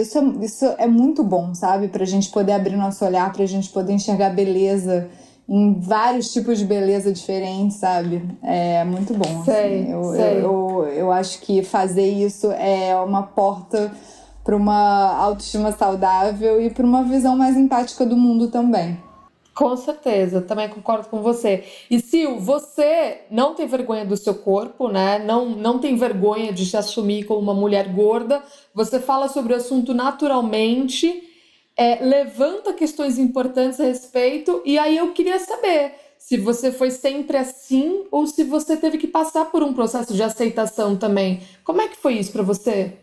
isso, 0.01 0.17
é, 0.17 0.23
isso 0.43 0.65
é 0.79 0.87
muito 0.87 1.23
bom, 1.23 1.53
sabe? 1.53 1.87
Pra 1.87 2.03
gente 2.03 2.29
poder 2.29 2.53
abrir 2.53 2.75
nosso 2.75 3.05
olhar, 3.05 3.31
pra 3.31 3.45
gente 3.45 3.69
poder 3.69 3.93
enxergar 3.93 4.31
beleza 4.31 5.07
em 5.49 5.79
vários 5.79 6.31
tipos 6.31 6.59
de 6.59 6.65
beleza 6.65 7.11
diferentes, 7.11 7.77
sabe? 7.77 8.21
É 8.43 8.83
muito 8.83 9.15
bom. 9.15 9.43
Sei, 9.43 9.81
assim. 9.81 9.91
eu, 9.91 10.03
sei. 10.03 10.21
Eu, 10.21 10.43
eu, 10.43 10.85
eu, 10.93 11.11
acho 11.11 11.41
que 11.41 11.63
fazer 11.63 12.07
isso 12.07 12.51
é 12.51 12.95
uma 12.95 13.23
porta 13.23 13.91
para 14.43 14.55
uma 14.55 15.15
autoestima 15.15 15.71
saudável 15.71 16.61
e 16.61 16.69
para 16.69 16.85
uma 16.85 17.03
visão 17.03 17.35
mais 17.35 17.57
empática 17.57 18.05
do 18.05 18.15
mundo 18.15 18.49
também. 18.49 18.99
Com 19.55 19.75
certeza, 19.75 20.39
também 20.39 20.69
concordo 20.69 21.09
com 21.09 21.21
você. 21.21 21.65
E 21.89 21.99
Sil, 21.99 22.39
você 22.39 23.21
não 23.29 23.55
tem 23.55 23.67
vergonha 23.67 24.05
do 24.05 24.15
seu 24.15 24.35
corpo, 24.35 24.87
né? 24.87 25.19
Não, 25.19 25.49
não 25.49 25.79
tem 25.79 25.97
vergonha 25.97 26.53
de 26.53 26.65
se 26.65 26.77
assumir 26.77 27.23
como 27.23 27.41
uma 27.41 27.53
mulher 27.53 27.91
gorda. 27.91 28.41
Você 28.73 28.99
fala 28.99 29.27
sobre 29.27 29.51
o 29.51 29.57
assunto 29.57 29.93
naturalmente 29.93 31.28
é, 31.79 32.03
levanta 32.03 32.73
questões 32.73 33.17
importantes 33.17 33.79
a 33.79 33.85
respeito, 33.85 34.61
e 34.65 34.77
aí 34.77 34.97
eu 34.97 35.13
queria 35.13 35.39
saber 35.39 35.93
se 36.17 36.35
você 36.35 36.73
foi 36.73 36.91
sempre 36.91 37.37
assim 37.37 38.03
ou 38.11 38.27
se 38.27 38.43
você 38.43 38.75
teve 38.75 38.97
que 38.97 39.07
passar 39.07 39.45
por 39.45 39.63
um 39.63 39.71
processo 39.71 40.13
de 40.13 40.21
aceitação 40.21 40.97
também. 40.97 41.39
Como 41.63 41.81
é 41.81 41.87
que 41.87 41.95
foi 41.95 42.15
isso 42.15 42.33
para 42.33 42.43
você? 42.43 42.95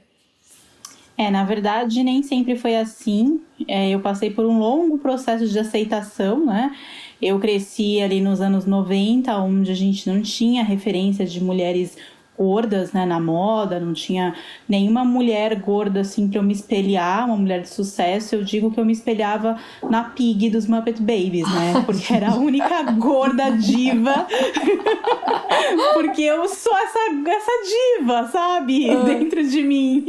É, 1.16 1.30
na 1.30 1.42
verdade, 1.42 2.02
nem 2.02 2.22
sempre 2.22 2.54
foi 2.54 2.76
assim. 2.76 3.40
É, 3.66 3.88
eu 3.88 4.00
passei 4.00 4.28
por 4.28 4.44
um 4.44 4.58
longo 4.58 4.98
processo 4.98 5.48
de 5.48 5.58
aceitação, 5.58 6.44
né? 6.44 6.76
Eu 7.22 7.40
cresci 7.40 8.02
ali 8.02 8.20
nos 8.20 8.42
anos 8.42 8.66
90, 8.66 9.34
onde 9.38 9.72
a 9.72 9.74
gente 9.74 10.06
não 10.06 10.20
tinha 10.20 10.62
referência 10.62 11.24
de 11.24 11.42
mulheres 11.42 11.96
gordas, 12.38 12.92
né, 12.92 13.04
na 13.06 13.20
moda, 13.20 13.80
não 13.80 13.92
tinha 13.92 14.34
nenhuma 14.68 15.04
mulher 15.04 15.56
gorda 15.60 16.00
assim 16.00 16.28
para 16.28 16.38
eu 16.38 16.42
me 16.42 16.52
espelhar, 16.52 17.26
uma 17.26 17.36
mulher 17.36 17.62
de 17.62 17.68
sucesso. 17.68 18.34
Eu 18.34 18.44
digo 18.44 18.70
que 18.70 18.78
eu 18.78 18.84
me 18.84 18.92
espelhava 18.92 19.58
na 19.88 20.04
Pig 20.04 20.50
dos 20.50 20.66
Muppet 20.66 21.00
Babies, 21.00 21.48
né? 21.52 21.82
Porque 21.86 22.12
era 22.12 22.30
a 22.30 22.36
única 22.36 22.82
gorda 22.92 23.50
diva. 23.50 24.26
Porque 25.94 26.22
eu 26.22 26.48
sou 26.48 26.76
essa, 26.76 26.98
essa 27.26 27.98
diva, 27.98 28.28
sabe? 28.28 28.88
Dentro 29.04 29.46
de 29.46 29.62
mim. 29.62 30.04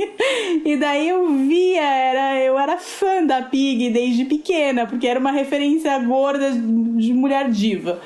E 0.66 0.76
daí 0.78 1.10
eu 1.10 1.28
via, 1.30 1.84
era, 1.84 2.44
eu 2.44 2.58
era 2.58 2.78
fã 2.78 3.24
da 3.24 3.42
Pig 3.42 3.90
desde 3.90 4.26
pequena, 4.26 4.86
porque 4.86 5.08
era 5.08 5.20
uma 5.20 5.32
referência 5.32 5.98
gorda 6.00 6.52
de 6.52 7.14
mulher 7.14 7.50
diva. 7.50 8.00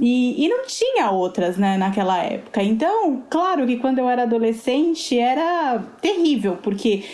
E, 0.00 0.46
e 0.46 0.48
não 0.48 0.64
tinha 0.66 1.10
outras, 1.10 1.58
né, 1.58 1.76
naquela 1.76 2.18
época. 2.22 2.62
Então, 2.62 3.22
claro 3.28 3.66
que 3.66 3.76
quando 3.76 3.98
eu 3.98 4.08
era 4.08 4.22
adolescente 4.22 5.18
era 5.18 5.84
terrível, 6.00 6.56
porque 6.62 7.04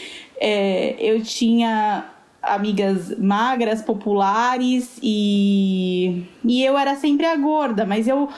é, 0.41 0.95
eu 1.01 1.21
tinha 1.21 2.05
amigas 2.41 3.19
magras, 3.19 3.83
populares 3.83 4.99
e, 5.03 6.23
e 6.45 6.65
eu 6.65 6.79
era 6.79 6.95
sempre 6.95 7.27
a 7.27 7.35
gorda, 7.35 7.85
mas 7.85 8.07
eu 8.07 8.29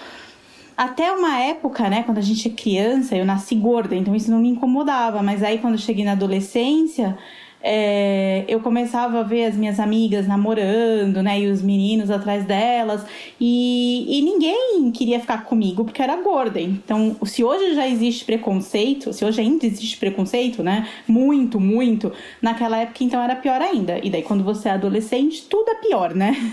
até 0.74 1.12
uma 1.12 1.40
época, 1.40 1.90
né, 1.90 2.04
quando 2.04 2.18
a 2.18 2.22
gente 2.22 2.48
é 2.48 2.52
criança, 2.52 3.16
eu 3.16 3.26
nasci 3.26 3.54
gorda, 3.54 3.94
então 3.96 4.14
isso 4.14 4.30
não 4.30 4.38
me 4.38 4.48
incomodava, 4.48 5.22
mas 5.22 5.42
aí 5.42 5.58
quando 5.58 5.74
eu 5.74 5.80
cheguei 5.80 6.04
na 6.04 6.12
adolescência, 6.12 7.18
é, 7.60 8.44
eu 8.46 8.60
começava 8.60 9.20
a 9.20 9.22
ver 9.22 9.46
as 9.46 9.56
minhas 9.56 9.80
amigas 9.80 10.28
namorando, 10.28 11.22
né? 11.22 11.40
E 11.40 11.50
os 11.50 11.60
meninos 11.60 12.10
atrás 12.10 12.44
delas. 12.44 13.04
E, 13.40 14.18
e 14.18 14.22
ninguém 14.22 14.90
queria 14.92 15.18
ficar 15.18 15.44
comigo 15.44 15.84
porque 15.84 16.00
era 16.00 16.16
gorda. 16.22 16.60
Então, 16.60 17.16
se 17.24 17.42
hoje 17.42 17.74
já 17.74 17.86
existe 17.88 18.24
preconceito, 18.24 19.12
se 19.12 19.24
hoje 19.24 19.40
ainda 19.40 19.66
existe 19.66 19.96
preconceito, 19.96 20.62
né? 20.62 20.88
Muito, 21.06 21.58
muito. 21.58 22.12
Naquela 22.40 22.78
época, 22.78 23.02
então, 23.02 23.20
era 23.20 23.34
pior 23.34 23.60
ainda. 23.60 23.98
E 24.02 24.08
daí, 24.08 24.22
quando 24.22 24.44
você 24.44 24.68
é 24.68 24.72
adolescente, 24.72 25.46
tudo 25.48 25.70
é 25.70 25.74
pior, 25.74 26.14
né? 26.14 26.36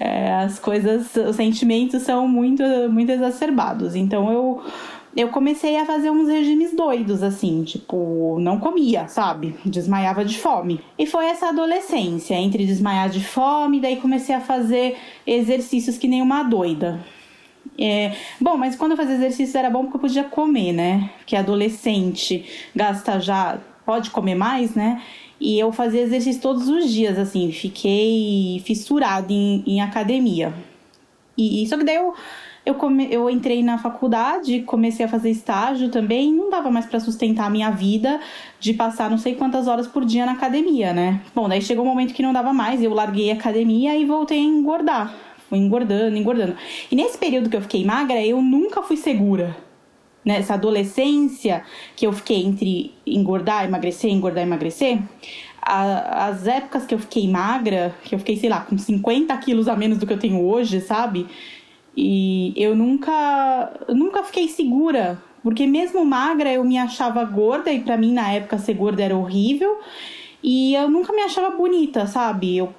É, 0.00 0.32
as 0.34 0.58
coisas, 0.58 1.14
os 1.14 1.36
sentimentos 1.36 2.02
são 2.02 2.26
muito, 2.26 2.64
muito 2.90 3.12
exacerbados. 3.12 3.94
Então, 3.94 4.32
eu 4.32 4.60
eu 5.14 5.28
comecei 5.28 5.76
a 5.76 5.84
fazer 5.84 6.10
uns 6.10 6.28
regimes 6.28 6.74
doidos, 6.74 7.22
assim, 7.22 7.62
tipo, 7.64 8.38
não 8.40 8.58
comia, 8.58 9.06
sabe? 9.08 9.54
Desmaiava 9.64 10.24
de 10.24 10.38
fome. 10.38 10.80
E 10.98 11.06
foi 11.06 11.26
essa 11.26 11.48
adolescência, 11.48 12.34
entre 12.34 12.64
desmaiar 12.64 13.10
de 13.10 13.22
fome, 13.22 13.80
daí 13.80 13.96
comecei 13.96 14.34
a 14.34 14.40
fazer 14.40 14.96
exercícios 15.26 15.98
que 15.98 16.08
nem 16.08 16.22
uma 16.22 16.42
doida. 16.42 17.04
É, 17.78 18.12
bom, 18.40 18.56
mas 18.56 18.74
quando 18.74 18.92
eu 18.92 18.96
fazia 18.96 19.14
exercício 19.14 19.58
era 19.58 19.70
bom 19.70 19.82
porque 19.82 19.96
eu 19.96 20.00
podia 20.00 20.24
comer, 20.24 20.72
né? 20.72 21.10
Porque 21.18 21.36
adolescente 21.36 22.44
gasta 22.74 23.20
já, 23.20 23.58
pode 23.84 24.10
comer 24.10 24.34
mais, 24.34 24.74
né? 24.74 25.02
E 25.38 25.58
eu 25.58 25.72
fazia 25.72 26.02
exercício 26.02 26.40
todos 26.40 26.68
os 26.68 26.90
dias, 26.90 27.18
assim, 27.18 27.52
fiquei 27.52 28.62
fissurada 28.64 29.32
em, 29.32 29.62
em 29.66 29.80
academia. 29.80 30.54
E 31.36 31.66
só 31.66 31.76
que 31.76 31.84
daí 31.84 31.96
eu 31.96 32.14
eu, 32.64 32.74
come, 32.74 33.08
eu 33.10 33.28
entrei 33.28 33.62
na 33.62 33.76
faculdade, 33.76 34.60
comecei 34.62 35.04
a 35.04 35.08
fazer 35.08 35.30
estágio 35.30 35.88
também, 35.88 36.32
não 36.32 36.48
dava 36.48 36.70
mais 36.70 36.86
para 36.86 37.00
sustentar 37.00 37.46
a 37.46 37.50
minha 37.50 37.70
vida 37.70 38.20
de 38.60 38.72
passar 38.72 39.10
não 39.10 39.18
sei 39.18 39.34
quantas 39.34 39.66
horas 39.66 39.88
por 39.88 40.04
dia 40.04 40.24
na 40.24 40.32
academia, 40.32 40.92
né? 40.92 41.20
Bom, 41.34 41.48
daí 41.48 41.60
chegou 41.60 41.84
um 41.84 41.88
momento 41.88 42.14
que 42.14 42.22
não 42.22 42.32
dava 42.32 42.52
mais, 42.52 42.82
eu 42.82 42.94
larguei 42.94 43.30
a 43.30 43.34
academia 43.34 43.96
e 43.96 44.04
voltei 44.04 44.38
a 44.38 44.42
engordar. 44.42 45.14
Fui 45.48 45.58
engordando, 45.58 46.16
engordando. 46.16 46.54
E 46.90 46.94
nesse 46.94 47.18
período 47.18 47.50
que 47.50 47.56
eu 47.56 47.62
fiquei 47.62 47.84
magra, 47.84 48.24
eu 48.24 48.40
nunca 48.40 48.82
fui 48.82 48.96
segura. 48.96 49.56
Nessa 50.24 50.54
adolescência 50.54 51.64
que 51.96 52.06
eu 52.06 52.12
fiquei 52.12 52.44
entre 52.44 52.94
engordar, 53.04 53.64
emagrecer, 53.64 54.10
engordar, 54.10 54.44
emagrecer, 54.44 55.00
a, 55.60 56.26
as 56.26 56.46
épocas 56.46 56.86
que 56.86 56.94
eu 56.94 56.98
fiquei 57.00 57.28
magra, 57.28 57.94
que 58.04 58.14
eu 58.14 58.20
fiquei, 58.20 58.36
sei 58.36 58.48
lá, 58.48 58.60
com 58.60 58.78
50 58.78 59.36
quilos 59.38 59.66
a 59.66 59.74
menos 59.74 59.98
do 59.98 60.06
que 60.06 60.12
eu 60.12 60.18
tenho 60.18 60.40
hoje, 60.40 60.80
sabe? 60.80 61.26
E 61.96 62.52
eu 62.56 62.74
nunca, 62.74 63.72
nunca 63.88 64.22
fiquei 64.22 64.48
segura, 64.48 65.22
porque 65.42 65.66
mesmo 65.66 66.04
magra 66.04 66.52
eu 66.52 66.64
me 66.64 66.78
achava 66.78 67.24
gorda 67.24 67.70
e 67.72 67.80
para 67.80 67.96
mim 67.96 68.12
na 68.12 68.32
época 68.32 68.58
ser 68.58 68.74
gorda 68.74 69.02
era 69.02 69.16
horrível. 69.16 69.78
E 70.42 70.74
eu 70.74 70.90
nunca 70.90 71.12
me 71.12 71.22
achava 71.22 71.50
bonita, 71.56 72.06
sabe? 72.06 72.56
Eu, 72.56 72.74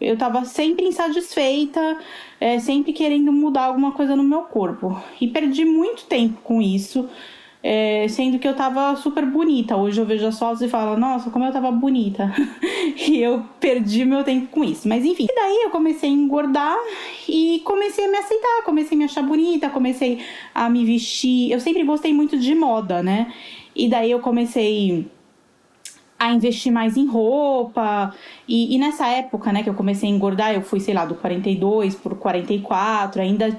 eu 0.00 0.16
tava 0.16 0.44
sempre 0.44 0.86
insatisfeita, 0.86 1.98
é, 2.40 2.58
sempre 2.58 2.92
querendo 2.92 3.32
mudar 3.32 3.64
alguma 3.64 3.92
coisa 3.92 4.14
no 4.14 4.22
meu 4.22 4.42
corpo. 4.42 5.00
E 5.20 5.26
perdi 5.26 5.64
muito 5.64 6.04
tempo 6.04 6.40
com 6.42 6.62
isso 6.62 7.08
é, 7.62 8.06
sendo 8.08 8.38
que 8.38 8.46
eu 8.46 8.54
tava 8.54 8.94
super 8.96 9.26
bonita. 9.26 9.76
Hoje 9.76 10.00
eu 10.00 10.06
vejo 10.06 10.26
as 10.26 10.38
fotos 10.38 10.62
e 10.62 10.68
falo, 10.68 10.98
nossa, 10.98 11.30
como 11.30 11.44
eu 11.44 11.52
tava 11.52 11.70
bonita. 11.70 12.32
e 13.08 13.18
eu 13.18 13.44
perdi 13.58 14.04
meu 14.04 14.22
tempo 14.22 14.46
com 14.48 14.62
isso. 14.62 14.88
Mas 14.88 15.04
enfim, 15.04 15.26
e 15.28 15.34
daí 15.34 15.62
eu 15.64 15.70
comecei 15.70 16.08
a 16.08 16.12
engordar 16.12 16.76
e 17.28 17.60
comecei 17.64 18.04
a 18.04 18.08
me 18.08 18.18
aceitar, 18.18 18.62
comecei 18.64 18.96
a 18.96 18.98
me 18.98 19.04
achar 19.04 19.22
bonita, 19.22 19.70
comecei 19.70 20.20
a 20.54 20.68
me 20.70 20.84
vestir. 20.84 21.50
Eu 21.50 21.60
sempre 21.60 21.82
gostei 21.84 22.12
muito 22.12 22.38
de 22.38 22.54
moda, 22.54 23.02
né? 23.02 23.32
E 23.74 23.88
daí 23.88 24.10
eu 24.10 24.20
comecei 24.20 25.08
a 26.18 26.32
investir 26.32 26.72
mais 26.72 26.96
em 26.96 27.06
roupa. 27.06 28.14
E, 28.46 28.74
e, 28.74 28.78
nessa 28.78 29.06
época, 29.06 29.52
né, 29.52 29.62
que 29.62 29.68
eu 29.68 29.74
comecei 29.74 30.10
a 30.10 30.12
engordar, 30.12 30.52
eu 30.52 30.62
fui, 30.62 30.80
sei 30.80 30.92
lá, 30.92 31.04
do 31.04 31.14
42 31.14 31.94
por 31.94 32.16
44, 32.16 33.22
ainda 33.22 33.56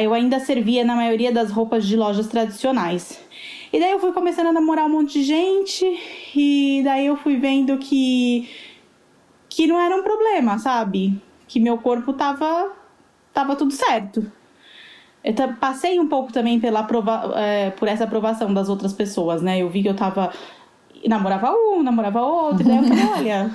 eu 0.00 0.14
ainda 0.14 0.40
servia 0.40 0.84
na 0.84 0.96
maioria 0.96 1.30
das 1.30 1.50
roupas 1.50 1.86
de 1.86 1.96
lojas 1.96 2.26
tradicionais. 2.26 3.20
E 3.72 3.80
daí 3.80 3.92
eu 3.92 3.98
fui 3.98 4.12
começando 4.12 4.48
a 4.48 4.52
namorar 4.52 4.84
um 4.84 4.90
monte 4.90 5.20
de 5.20 5.22
gente 5.24 5.84
e 6.36 6.82
daí 6.84 7.06
eu 7.06 7.16
fui 7.16 7.36
vendo 7.36 7.78
que 7.78 8.48
que 9.48 9.66
não 9.66 9.78
era 9.78 9.96
um 9.96 10.02
problema, 10.02 10.58
sabe? 10.58 11.20
Que 11.48 11.58
meu 11.58 11.78
corpo 11.78 12.12
tava 12.12 12.72
tava 13.32 13.56
tudo 13.56 13.72
certo. 13.72 14.30
Eu 15.24 15.34
passei 15.58 15.98
um 15.98 16.06
pouco 16.08 16.32
também 16.32 16.60
pela 16.60 16.86
é, 17.36 17.70
por 17.70 17.88
essa 17.88 18.04
aprovação 18.04 18.52
das 18.52 18.68
outras 18.68 18.92
pessoas, 18.92 19.40
né? 19.40 19.62
Eu 19.62 19.70
vi 19.70 19.82
que 19.82 19.88
eu 19.88 19.96
tava 19.96 20.30
namorava 21.08 21.50
um, 21.52 21.82
namorava 21.82 22.20
outro, 22.20 22.62
e 22.62 22.64
daí 22.64 22.76
eu 22.76 22.84
falei, 22.84 23.04
olha, 23.16 23.50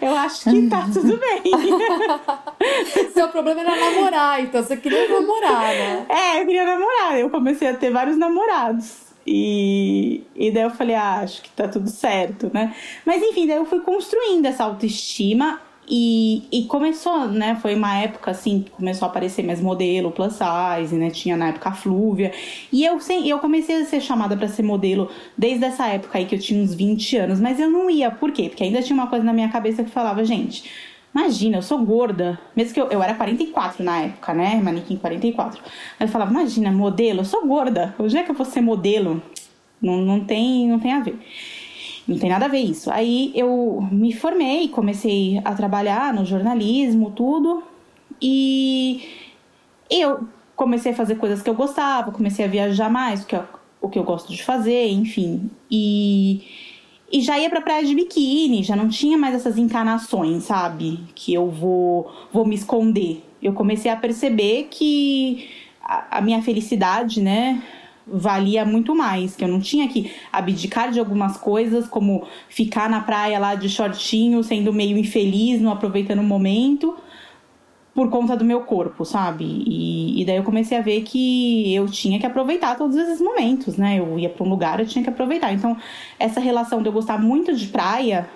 eu 0.00 0.16
acho 0.16 0.50
que 0.50 0.68
tá 0.68 0.86
tudo 0.92 1.16
bem. 1.16 1.42
Seu 3.12 3.28
problema 3.28 3.60
era 3.60 3.76
namorar, 3.76 4.42
então 4.42 4.62
você 4.62 4.76
queria 4.76 5.08
namorar, 5.08 5.62
né? 5.62 6.06
É, 6.08 6.40
eu 6.40 6.46
queria 6.46 6.64
namorar. 6.64 7.18
Eu 7.18 7.30
comecei 7.30 7.68
a 7.68 7.74
ter 7.74 7.90
vários 7.90 8.16
namorados. 8.16 9.10
E, 9.26 10.24
e 10.34 10.50
daí 10.50 10.62
eu 10.64 10.70
falei, 10.70 10.94
ah, 10.94 11.20
acho 11.20 11.42
que 11.42 11.50
tá 11.50 11.68
tudo 11.68 11.88
certo, 11.88 12.50
né? 12.52 12.74
Mas 13.04 13.22
enfim, 13.22 13.46
daí 13.46 13.56
eu 13.56 13.66
fui 13.66 13.80
construindo 13.80 14.46
essa 14.46 14.64
autoestima 14.64 15.60
e, 15.90 16.44
e 16.52 16.64
começou, 16.66 17.26
né? 17.26 17.58
Foi 17.60 17.74
uma 17.74 17.98
época 17.98 18.30
assim 18.30 18.62
que 18.62 18.70
começou 18.70 19.06
a 19.06 19.10
aparecer 19.10 19.44
mais 19.44 19.60
modelo, 19.60 20.12
plus 20.12 20.34
size, 20.34 20.94
né? 20.94 21.10
Tinha 21.10 21.36
na 21.36 21.48
época 21.48 21.70
a 21.70 21.72
Flúvia. 21.72 22.32
E 22.72 22.84
eu, 22.84 23.00
sem, 23.00 23.28
eu 23.28 23.40
comecei 23.40 23.82
a 23.82 23.84
ser 23.84 24.00
chamada 24.00 24.36
para 24.36 24.46
ser 24.46 24.62
modelo 24.62 25.10
desde 25.36 25.64
essa 25.64 25.88
época 25.88 26.16
aí 26.16 26.26
que 26.26 26.36
eu 26.36 26.38
tinha 26.38 26.62
uns 26.62 26.72
20 26.72 27.16
anos. 27.16 27.40
Mas 27.40 27.58
eu 27.58 27.68
não 27.68 27.90
ia, 27.90 28.08
por 28.08 28.30
quê? 28.30 28.48
Porque 28.48 28.62
ainda 28.62 28.80
tinha 28.80 28.94
uma 28.94 29.08
coisa 29.08 29.24
na 29.24 29.32
minha 29.32 29.48
cabeça 29.48 29.82
que 29.82 29.90
falava, 29.90 30.24
gente. 30.24 30.70
Imagina, 31.12 31.58
eu 31.58 31.62
sou 31.62 31.84
gorda. 31.84 32.38
Mesmo 32.54 32.72
que 32.72 32.80
eu, 32.80 32.86
eu 32.88 33.02
era 33.02 33.14
44 33.14 33.82
na 33.84 34.02
época, 34.02 34.32
né? 34.32 34.60
Manequim 34.62 34.96
44. 34.96 35.60
Aí 35.98 36.06
eu 36.06 36.08
falava, 36.08 36.30
imagina, 36.30 36.70
modelo, 36.70 37.20
eu 37.20 37.24
sou 37.24 37.44
gorda. 37.44 37.96
Hoje 37.98 38.16
é 38.16 38.22
que 38.22 38.30
eu 38.30 38.34
vou 38.36 38.46
ser 38.46 38.60
modelo? 38.60 39.20
Não, 39.82 39.96
não, 39.96 40.20
tem, 40.20 40.68
não 40.68 40.78
tem 40.78 40.92
a 40.92 41.00
ver. 41.00 41.18
Não 42.06 42.18
tem 42.18 42.30
nada 42.30 42.46
a 42.46 42.48
ver 42.48 42.60
isso. 42.60 42.90
Aí 42.90 43.32
eu 43.34 43.86
me 43.90 44.12
formei, 44.12 44.68
comecei 44.68 45.40
a 45.44 45.54
trabalhar 45.54 46.12
no 46.12 46.24
jornalismo, 46.24 47.10
tudo. 47.10 47.62
E 48.20 49.08
eu 49.90 50.26
comecei 50.56 50.92
a 50.92 50.94
fazer 50.94 51.16
coisas 51.16 51.40
que 51.40 51.48
eu 51.48 51.54
gostava, 51.54 52.12
comecei 52.12 52.44
a 52.44 52.48
viajar 52.48 52.90
mais, 52.90 53.24
que 53.24 53.34
eu, 53.34 53.44
o 53.80 53.88
que 53.88 53.98
eu 53.98 54.04
gosto 54.04 54.32
de 54.32 54.42
fazer, 54.42 54.88
enfim. 54.88 55.50
E, 55.70 56.42
e 57.10 57.20
já 57.20 57.38
ia 57.38 57.48
pra 57.48 57.60
praia 57.60 57.84
de 57.84 57.94
biquíni, 57.94 58.62
já 58.62 58.76
não 58.76 58.88
tinha 58.88 59.16
mais 59.16 59.34
essas 59.34 59.56
encarnações, 59.56 60.44
sabe? 60.44 61.00
Que 61.14 61.32
eu 61.32 61.48
vou, 61.48 62.10
vou 62.32 62.44
me 62.44 62.54
esconder. 62.54 63.24
Eu 63.42 63.54
comecei 63.54 63.90
a 63.90 63.96
perceber 63.96 64.68
que 64.70 65.48
a, 65.82 66.18
a 66.18 66.20
minha 66.20 66.42
felicidade, 66.42 67.22
né? 67.22 67.62
Valia 68.12 68.64
muito 68.64 68.94
mais, 68.94 69.36
que 69.36 69.44
eu 69.44 69.48
não 69.48 69.60
tinha 69.60 69.88
que 69.88 70.12
abdicar 70.32 70.90
de 70.90 70.98
algumas 70.98 71.36
coisas, 71.36 71.86
como 71.86 72.26
ficar 72.48 72.88
na 72.88 73.00
praia 73.00 73.38
lá 73.38 73.54
de 73.54 73.68
shortinho, 73.68 74.42
sendo 74.42 74.72
meio 74.72 74.98
infeliz, 74.98 75.60
não 75.60 75.70
aproveitando 75.70 76.20
o 76.20 76.24
momento, 76.24 76.96
por 77.94 78.08
conta 78.08 78.36
do 78.36 78.44
meu 78.44 78.60
corpo, 78.62 79.04
sabe? 79.04 79.44
E, 79.44 80.20
e 80.20 80.24
daí 80.24 80.36
eu 80.36 80.42
comecei 80.42 80.78
a 80.78 80.80
ver 80.80 81.02
que 81.02 81.74
eu 81.74 81.86
tinha 81.86 82.18
que 82.18 82.26
aproveitar 82.26 82.76
todos 82.76 82.96
esses 82.96 83.20
momentos, 83.20 83.76
né? 83.76 83.98
Eu 83.98 84.18
ia 84.18 84.28
para 84.28 84.44
um 84.44 84.48
lugar, 84.48 84.80
eu 84.80 84.86
tinha 84.86 85.02
que 85.02 85.10
aproveitar. 85.10 85.52
Então, 85.52 85.76
essa 86.18 86.40
relação 86.40 86.82
de 86.82 86.88
eu 86.88 86.92
gostar 86.92 87.18
muito 87.18 87.54
de 87.54 87.66
praia 87.66 88.28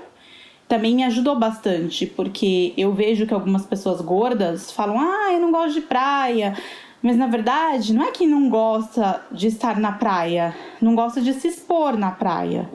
também 0.66 0.94
me 0.94 1.04
ajudou 1.04 1.38
bastante, 1.38 2.06
porque 2.06 2.72
eu 2.76 2.92
vejo 2.92 3.26
que 3.26 3.34
algumas 3.34 3.64
pessoas 3.66 4.00
gordas 4.00 4.72
falam: 4.72 4.98
ah, 4.98 5.32
eu 5.32 5.40
não 5.40 5.52
gosto 5.52 5.74
de 5.74 5.82
praia 5.82 6.56
mas 7.04 7.18
na 7.18 7.26
verdade, 7.26 7.92
não 7.92 8.02
é 8.02 8.10
que 8.10 8.26
não 8.26 8.48
gosta 8.48 9.22
de 9.30 9.48
estar 9.48 9.78
na 9.78 9.92
praia, 9.92 10.56
não 10.80 10.94
gosta 10.94 11.20
de 11.20 11.34
se 11.34 11.48
expor 11.48 11.98
na 11.98 12.10
praia. 12.10 12.66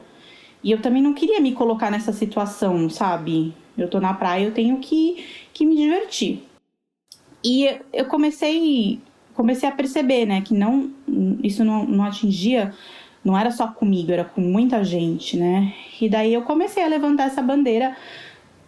E 0.63 0.69
eu 0.69 0.79
também 0.79 1.01
não 1.01 1.15
queria 1.15 1.39
me 1.39 1.51
colocar 1.51 1.89
nessa 1.89 2.13
situação, 2.13 2.87
sabe? 2.91 3.55
Eu 3.75 3.89
tô 3.89 3.99
na 3.99 4.13
praia, 4.13 4.45
eu 4.45 4.53
tenho 4.53 4.77
que, 4.77 5.25
que 5.51 5.65
me 5.65 5.75
divertir. 5.75 6.43
E 7.43 7.75
eu 7.91 8.05
comecei 8.05 8.99
comecei 9.33 9.67
a 9.67 9.71
perceber, 9.71 10.27
né, 10.27 10.41
que 10.41 10.53
não 10.53 10.91
isso 11.41 11.65
não, 11.65 11.85
não 11.85 12.03
atingia, 12.03 12.71
não 13.23 13.35
era 13.35 13.49
só 13.49 13.65
comigo, 13.65 14.11
era 14.11 14.25
com 14.25 14.41
muita 14.41 14.83
gente, 14.83 15.37
né? 15.37 15.73
E 15.99 16.07
daí 16.07 16.35
eu 16.35 16.43
comecei 16.43 16.83
a 16.83 16.87
levantar 16.87 17.23
essa 17.23 17.41
bandeira 17.41 17.97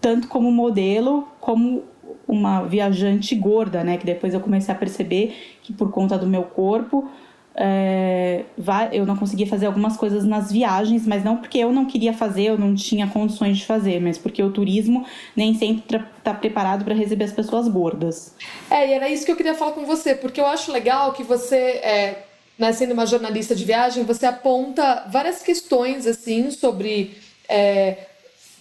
tanto 0.02 0.28
como 0.28 0.52
modelo 0.52 1.28
como 1.40 1.84
uma 2.28 2.64
viajante 2.64 3.36
gorda, 3.36 3.84
né? 3.84 3.98
Que 3.98 4.06
depois 4.06 4.34
eu 4.34 4.40
comecei 4.40 4.74
a 4.74 4.78
perceber 4.78 5.60
que 5.62 5.74
por 5.74 5.92
conta 5.92 6.18
do 6.18 6.28
meu 6.28 6.44
corpo 6.44 7.10
é, 7.54 8.46
eu 8.94 9.06
não 9.06 9.18
conseguia 9.18 9.46
fazer 9.46 9.66
algumas 9.66 9.98
coisas 9.98 10.24
nas 10.24 10.52
viagens, 10.52 11.06
mas 11.06 11.24
não 11.24 11.38
porque 11.38 11.58
eu 11.58 11.72
não 11.72 11.86
queria 11.86 12.14
fazer, 12.14 12.44
eu 12.44 12.58
não 12.58 12.74
tinha 12.74 13.08
condições 13.08 13.58
de 13.58 13.66
fazer, 13.66 14.00
mas 14.00 14.18
porque 14.18 14.42
o 14.42 14.52
turismo 14.52 15.06
nem 15.36 15.54
sempre 15.54 16.02
está 16.18 16.34
preparado 16.34 16.86
para 16.86 16.96
receber 16.96 17.26
as 17.26 17.34
pessoas 17.34 17.68
gordas. 17.68 18.34
É, 18.70 18.90
e 18.90 18.94
era 18.94 19.10
isso 19.10 19.26
que 19.26 19.32
eu 19.32 19.36
queria 19.36 19.54
falar 19.54 19.74
com 19.74 19.86
você, 19.86 20.16
porque 20.16 20.40
eu 20.40 20.46
acho 20.46 20.72
legal 20.72 21.12
que 21.12 21.24
você, 21.24 21.56
é, 21.56 22.24
né, 22.58 22.72
sendo 22.72 22.94
uma 22.94 23.06
jornalista 23.06 23.54
de 23.54 23.66
viagem, 23.66 24.06
você 24.06 24.26
aponta 24.26 25.08
várias 25.12 25.42
questões 25.42 26.08
assim 26.08 26.52
sobre 26.52 27.18
é, 27.50 27.98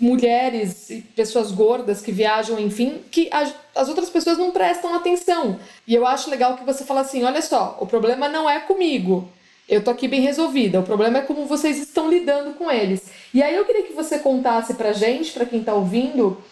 mulheres 0.00 0.88
e 0.90 1.02
pessoas 1.02 1.52
gordas 1.52 2.00
que 2.00 2.10
viajam, 2.10 2.58
enfim, 2.58 3.02
que 3.10 3.28
as 3.32 3.88
outras 3.88 4.08
pessoas 4.08 4.38
não 4.38 4.50
prestam 4.50 4.94
atenção. 4.94 5.58
E 5.86 5.94
eu 5.94 6.06
acho 6.06 6.30
legal 6.30 6.56
que 6.56 6.64
você 6.64 6.84
fala 6.84 7.02
assim: 7.02 7.22
olha 7.22 7.42
só, 7.42 7.76
o 7.80 7.86
problema 7.86 8.28
não 8.28 8.48
é 8.48 8.60
comigo. 8.60 9.28
Eu 9.68 9.84
tô 9.84 9.90
aqui 9.90 10.08
bem 10.08 10.20
resolvida. 10.20 10.80
O 10.80 10.82
problema 10.82 11.18
é 11.18 11.22
como 11.22 11.46
vocês 11.46 11.78
estão 11.78 12.10
lidando 12.10 12.54
com 12.54 12.70
eles. 12.70 13.04
E 13.32 13.40
aí 13.40 13.54
eu 13.54 13.64
queria 13.64 13.84
que 13.84 13.92
você 13.92 14.18
contasse 14.18 14.74
pra 14.74 14.92
gente, 14.92 15.30
para 15.32 15.46
quem 15.46 15.62
tá 15.62 15.72
ouvindo, 15.72 16.42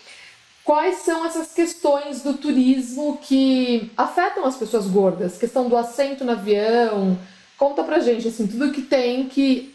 quais 0.62 0.98
são 0.98 1.26
essas 1.26 1.52
questões 1.52 2.22
do 2.22 2.34
turismo 2.34 3.18
que 3.20 3.90
afetam 3.96 4.44
as 4.44 4.56
pessoas 4.56 4.86
gordas? 4.86 5.36
Questão 5.36 5.68
do 5.68 5.76
assento 5.76 6.24
no 6.24 6.30
avião. 6.30 7.18
Conta 7.56 7.82
pra 7.82 7.98
gente, 7.98 8.28
assim, 8.28 8.46
tudo 8.46 8.70
que 8.70 8.82
tem 8.82 9.26
que 9.26 9.74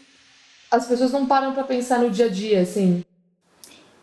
as 0.70 0.86
pessoas 0.86 1.12
não 1.12 1.26
param 1.26 1.52
para 1.52 1.64
pensar 1.64 1.98
no 2.00 2.10
dia 2.10 2.26
a 2.26 2.28
dia, 2.28 2.60
assim. 2.62 3.04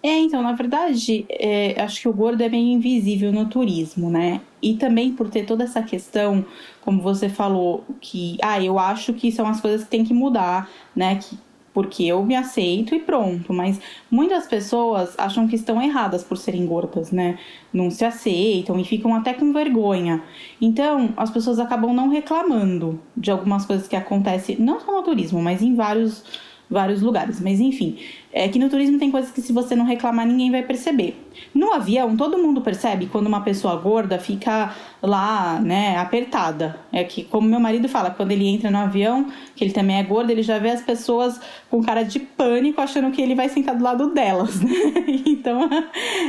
É, 0.04 0.18
então, 0.18 0.42
na 0.42 0.54
verdade, 0.54 1.26
é, 1.30 1.80
acho 1.80 2.02
que 2.02 2.10
o 2.10 2.14
gordo 2.14 2.42
é 2.42 2.50
meio 2.50 2.68
invisível 2.70 3.32
no 3.32 3.48
turismo, 3.48 4.10
né? 4.10 4.42
E 4.60 4.76
também 4.76 5.14
por 5.14 5.30
ter 5.30 5.46
toda 5.46 5.64
essa 5.64 5.84
questão, 5.84 6.44
como 6.82 7.02
você 7.02 7.30
falou, 7.30 7.84
que, 8.00 8.36
ah, 8.42 8.62
eu 8.62 8.80
acho 8.80 9.14
que 9.14 9.32
são 9.32 9.46
as 9.46 9.62
coisas 9.62 9.84
que 9.84 9.92
tem 9.92 10.04
que 10.04 10.14
mudar, 10.14 10.68
né? 10.96 11.18
Que, 11.18 11.38
porque 11.72 12.04
eu 12.04 12.24
me 12.26 12.36
aceito 12.36 12.96
e 12.96 13.00
pronto. 13.00 13.54
Mas 13.54 13.80
muitas 14.10 14.48
pessoas 14.48 15.14
acham 15.20 15.48
que 15.48 15.56
estão 15.56 15.80
erradas 15.80 16.24
por 16.24 16.36
serem 16.36 16.66
gordas, 16.66 17.12
né? 17.12 17.38
Não 17.72 17.92
se 17.92 18.04
aceitam 18.04 18.80
e 18.80 18.84
ficam 18.84 19.14
até 19.14 19.36
com 19.36 19.54
vergonha. 19.54 20.24
Então, 20.60 21.14
as 21.16 21.30
pessoas 21.30 21.60
acabam 21.60 21.94
não 21.94 22.10
reclamando 22.10 23.00
de 23.16 23.30
algumas 23.30 23.66
coisas 23.68 23.88
que 23.88 23.96
acontecem, 23.96 24.58
não 24.60 24.80
só 24.80 24.92
no 24.92 25.04
turismo, 25.04 25.40
mas 25.44 25.62
em 25.62 25.76
vários 25.76 26.24
vários 26.72 27.02
lugares. 27.02 27.42
Mas 27.42 27.60
enfim, 27.60 27.98
é 28.32 28.48
que 28.48 28.58
no 28.58 28.70
turismo 28.70 28.98
tem 28.98 29.12
coisas 29.12 29.30
que 29.30 29.42
se 29.42 29.52
você 29.52 29.76
não 29.76 29.86
reclamar, 29.86 30.26
ninguém 30.26 30.50
vai 30.50 30.64
perceber. 30.64 31.22
No 31.54 31.74
avião, 31.74 32.16
todo 32.16 32.38
mundo 32.38 32.62
percebe 32.62 33.08
quando 33.08 33.28
uma 33.28 33.42
pessoa 33.42 33.76
gorda 33.76 34.18
fica 34.18 34.74
lá, 35.02 35.60
né, 35.60 35.98
apertada. 35.98 36.80
É 36.94 37.04
que, 37.04 37.24
como 37.26 37.48
meu 37.48 37.60
marido 37.60 37.90
fala, 37.90 38.10
quando 38.10 38.32
ele 38.32 38.48
entra 38.48 38.72
no 38.72 38.78
avião, 38.78 39.30
que 39.56 39.66
ele 39.66 39.74
também 39.74 39.98
é 39.98 40.04
gordo, 40.04 40.32
ele 40.32 40.44
já 40.44 40.58
vê 40.58 40.70
as 40.70 40.82
pessoas 40.82 41.40
com 41.70 41.84
cara 41.84 42.04
de 42.04 42.20
pânico, 42.20 42.80
achando 42.80 43.12
que 43.12 43.22
ele 43.22 43.36
vai 43.36 43.50
sentar 43.50 43.76
do 43.76 43.84
lado 43.84 44.14
delas, 44.14 44.62
né? 44.62 44.72
Então, 45.42 45.68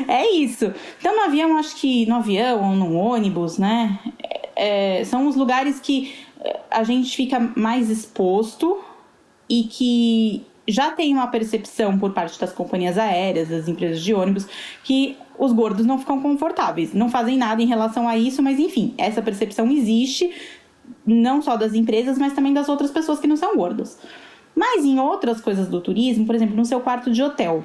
é 0.08 0.30
isso. 0.32 0.72
Então, 0.98 1.14
no 1.14 1.22
avião, 1.22 1.58
acho 1.58 1.76
que 1.76 2.06
no 2.06 2.16
avião 2.16 2.70
ou 2.70 2.74
no 2.74 2.94
ônibus, 2.94 3.58
né, 3.58 3.98
é, 4.56 5.04
são 5.04 5.26
os 5.26 5.36
lugares 5.36 5.78
que 5.78 6.12
a 6.70 6.82
gente 6.82 7.14
fica 7.14 7.52
mais 7.54 7.90
exposto 7.90 8.78
e 9.52 9.64
que 9.64 10.46
já 10.66 10.92
tem 10.92 11.12
uma 11.12 11.26
percepção 11.26 11.98
por 11.98 12.14
parte 12.14 12.40
das 12.40 12.54
companhias 12.54 12.96
aéreas, 12.96 13.50
das 13.50 13.68
empresas 13.68 14.02
de 14.02 14.14
ônibus, 14.14 14.46
que 14.82 15.14
os 15.38 15.52
gordos 15.52 15.84
não 15.84 15.98
ficam 15.98 16.22
confortáveis, 16.22 16.94
não 16.94 17.10
fazem 17.10 17.36
nada 17.36 17.60
em 17.60 17.66
relação 17.66 18.08
a 18.08 18.16
isso, 18.16 18.42
mas 18.42 18.58
enfim, 18.58 18.94
essa 18.96 19.20
percepção 19.20 19.70
existe 19.70 20.32
não 21.04 21.42
só 21.42 21.54
das 21.54 21.74
empresas, 21.74 22.16
mas 22.16 22.32
também 22.32 22.54
das 22.54 22.66
outras 22.70 22.90
pessoas 22.90 23.20
que 23.20 23.26
não 23.26 23.36
são 23.36 23.54
gordos. 23.54 23.98
Mas 24.56 24.86
em 24.86 24.98
outras 24.98 25.38
coisas 25.38 25.68
do 25.68 25.82
turismo, 25.82 26.24
por 26.24 26.34
exemplo, 26.34 26.56
no 26.56 26.64
seu 26.64 26.80
quarto 26.80 27.10
de 27.10 27.22
hotel. 27.22 27.62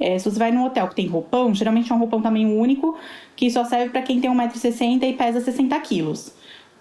É, 0.00 0.18
se 0.18 0.30
você 0.30 0.38
vai 0.38 0.50
num 0.50 0.64
hotel 0.64 0.88
que 0.88 0.94
tem 0.94 1.08
roupão, 1.08 1.54
geralmente 1.54 1.92
é 1.92 1.94
um 1.94 1.98
roupão 1.98 2.22
também 2.22 2.46
único, 2.46 2.96
que 3.36 3.50
só 3.50 3.64
serve 3.64 3.90
para 3.90 4.00
quem 4.00 4.18
tem 4.18 4.30
1,60m 4.30 5.02
e 5.02 5.12
pesa 5.12 5.42
60 5.42 5.78
quilos 5.80 6.37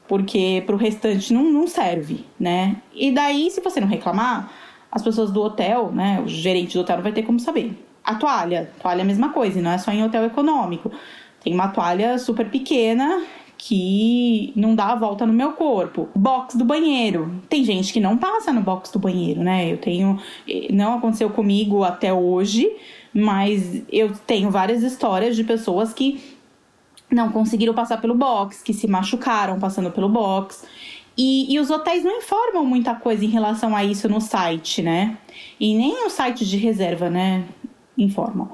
porque 0.08 0.64
para 0.66 0.76
o 0.76 0.78
restante 0.78 1.34
não, 1.34 1.44
não 1.52 1.68
serve, 1.68 2.26
né? 2.40 2.78
E 2.94 3.12
daí, 3.12 3.50
se 3.52 3.62
você 3.62 3.80
não 3.80 3.88
reclamar, 3.88 4.52
as 4.92 5.04
pessoas 5.04 5.32
do 5.32 5.42
hotel, 5.42 5.92
né, 5.92 6.22
o 6.24 6.28
gerente 6.28 6.74
do 6.74 6.82
hotel 6.82 6.98
não 6.98 7.04
vai 7.04 7.12
ter 7.12 7.24
como 7.24 7.40
saber. 7.40 7.74
A 8.04 8.16
toalha, 8.16 8.72
toalha 8.82 9.02
é 9.02 9.04
a 9.04 9.06
mesma 9.06 9.30
coisa, 9.30 9.62
não 9.62 9.72
é 9.72 9.78
só 9.78 9.92
em 9.92 10.04
hotel 10.04 10.26
econômico. 10.26 10.92
Tem 11.44 11.54
uma 11.54 11.68
toalha 11.68 12.18
super 12.18 12.50
pequena 12.50 13.22
que 13.58 14.54
não 14.56 14.76
dá 14.76 14.88
a 14.88 14.96
volta 14.96 15.26
no 15.26 15.34
meu 15.34 15.54
corpo. 15.54 16.08
Box 16.16 16.58
do 16.58 16.64
banheiro. 16.64 17.42
Tem 17.50 17.64
gente 17.64 17.92
que 17.92 18.00
não 18.00 18.18
passa 18.18 18.54
no 18.54 18.62
box 18.62 18.92
do 18.92 19.00
banheiro, 19.00 19.42
né? 19.42 19.72
Eu 19.72 19.78
tenho. 19.78 20.20
Não 20.72 20.96
aconteceu 20.96 21.30
comigo 21.30 21.84
até 21.84 22.14
hoje, 22.14 22.70
mas 23.14 23.84
eu 23.92 24.12
tenho 24.28 24.52
várias 24.52 24.84
histórias 24.84 25.36
de 25.36 25.44
pessoas 25.44 25.94
que 25.94 26.37
não 27.10 27.32
conseguiram 27.32 27.74
passar 27.74 28.00
pelo 28.00 28.16
box, 28.16 28.62
que 28.62 28.74
se 28.74 28.88
machucaram 28.88 29.60
passando 29.60 29.92
pelo 29.92 30.10
box. 30.10 30.66
E, 31.18 31.52
e, 31.52 31.60
os 31.60 31.72
hotéis 31.72 32.04
não 32.04 32.18
informam 32.18 32.64
muita 32.64 32.94
coisa 32.94 33.26
em 33.26 33.30
relação 33.30 33.76
a 33.76 33.84
isso 33.84 34.08
no 34.08 34.22
site, 34.22 34.84
né? 34.84 35.18
E 35.60 35.76
nem 35.76 36.06
o 36.06 36.10
site 36.10 36.46
de 36.46 36.58
reserva, 36.58 37.10
né? 37.10 37.44
Informam. 37.98 38.50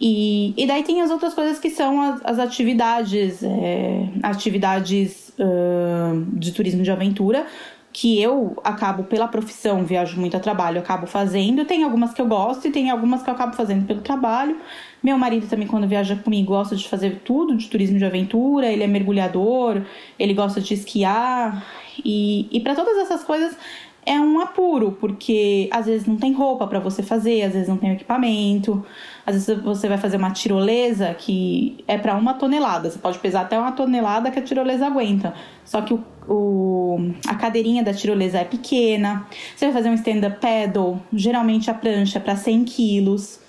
E, 0.00 0.52
e 0.56 0.66
daí 0.66 0.82
tem 0.82 1.00
as 1.00 1.12
outras 1.12 1.32
coisas 1.32 1.60
que 1.60 1.70
são 1.70 2.02
as, 2.02 2.20
as 2.24 2.38
atividades, 2.40 3.40
é, 3.44 4.08
atividades 4.20 5.32
uh, 5.38 6.24
de 6.32 6.50
turismo 6.50 6.82
de 6.82 6.90
aventura, 6.90 7.46
que 7.92 8.20
eu 8.20 8.60
acabo, 8.64 9.04
pela 9.04 9.28
profissão, 9.28 9.84
viajo 9.84 10.18
muito 10.18 10.36
a 10.36 10.40
trabalho, 10.40 10.80
acabo 10.80 11.06
fazendo. 11.06 11.64
Tem 11.64 11.84
algumas 11.84 12.12
que 12.12 12.20
eu 12.20 12.26
gosto 12.26 12.66
e 12.66 12.72
tem 12.72 12.90
algumas 12.90 13.22
que 13.22 13.30
eu 13.30 13.34
acabo 13.34 13.54
fazendo 13.54 13.86
pelo 13.86 14.00
trabalho. 14.00 14.56
Meu 15.02 15.18
marido 15.18 15.48
também, 15.48 15.66
quando 15.66 15.88
viaja 15.88 16.14
comigo, 16.16 16.48
gosta 16.48 16.76
de 16.76 16.88
fazer 16.88 17.22
tudo 17.24 17.56
de 17.56 17.68
turismo 17.68 17.98
de 17.98 18.04
aventura. 18.04 18.66
Ele 18.66 18.84
é 18.84 18.86
mergulhador, 18.86 19.82
ele 20.18 20.32
gosta 20.32 20.60
de 20.60 20.74
esquiar. 20.74 21.66
E, 22.04 22.48
e 22.50 22.60
para 22.60 22.74
todas 22.74 22.96
essas 22.98 23.24
coisas 23.24 23.56
é 24.04 24.18
um 24.20 24.40
apuro, 24.40 24.92
porque 25.00 25.68
às 25.70 25.86
vezes 25.86 26.06
não 26.06 26.16
tem 26.16 26.32
roupa 26.32 26.66
para 26.66 26.80
você 26.80 27.02
fazer, 27.02 27.42
às 27.42 27.52
vezes 27.52 27.68
não 27.68 27.76
tem 27.76 27.92
equipamento, 27.92 28.84
às 29.24 29.34
vezes 29.34 29.62
você 29.62 29.88
vai 29.88 29.96
fazer 29.96 30.16
uma 30.16 30.32
tirolesa 30.32 31.14
que 31.14 31.84
é 31.86 31.96
para 31.96 32.16
uma 32.16 32.34
tonelada. 32.34 32.90
Você 32.90 32.98
pode 32.98 33.18
pesar 33.18 33.42
até 33.42 33.58
uma 33.58 33.72
tonelada 33.72 34.30
que 34.30 34.38
a 34.38 34.42
tirolesa 34.42 34.86
aguenta. 34.86 35.32
Só 35.64 35.82
que 35.82 35.94
o, 35.94 36.04
o 36.28 37.12
a 37.28 37.34
cadeirinha 37.36 37.82
da 37.84 37.94
tirolesa 37.94 38.38
é 38.38 38.44
pequena. 38.44 39.26
Você 39.54 39.66
vai 39.66 39.74
fazer 39.74 39.88
um 39.88 39.94
stand-up 39.94 40.40
paddle, 40.40 41.00
geralmente 41.12 41.70
a 41.70 41.74
prancha 41.74 42.18
é 42.18 42.22
para 42.22 42.34
100 42.34 42.64
quilos. 42.64 43.41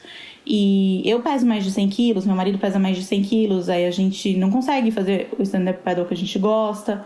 E 0.46 1.02
eu 1.06 1.22
peso 1.22 1.46
mais 1.46 1.64
de 1.64 1.72
100 1.72 1.90
quilos, 1.90 2.26
meu 2.26 2.36
marido 2.36 2.58
pesa 2.58 2.78
mais 2.78 2.98
de 2.98 3.04
100 3.04 3.22
quilos, 3.24 3.70
aí 3.70 3.86
a 3.86 3.92
gente 3.92 4.36
não 4.36 4.52
consegue 4.52 4.92
fazer 4.92 5.30
o 5.40 5.44
stand-up 5.44 5.82
paddle 5.84 6.06
que 6.06 6.14
a 6.14 6.18
gente 6.18 6.38
gosta. 6.38 7.06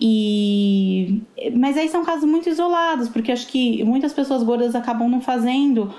E 0.00 1.22
mas 1.54 1.76
aí 1.76 1.88
são 1.88 2.04
casos 2.04 2.28
muito 2.28 2.48
isolados, 2.48 3.08
porque 3.08 3.30
acho 3.30 3.46
que 3.46 3.84
muitas 3.84 4.12
pessoas 4.12 4.42
gordas 4.42 4.74
acabam 4.74 5.08
não 5.08 5.20
fazendo 5.20 5.94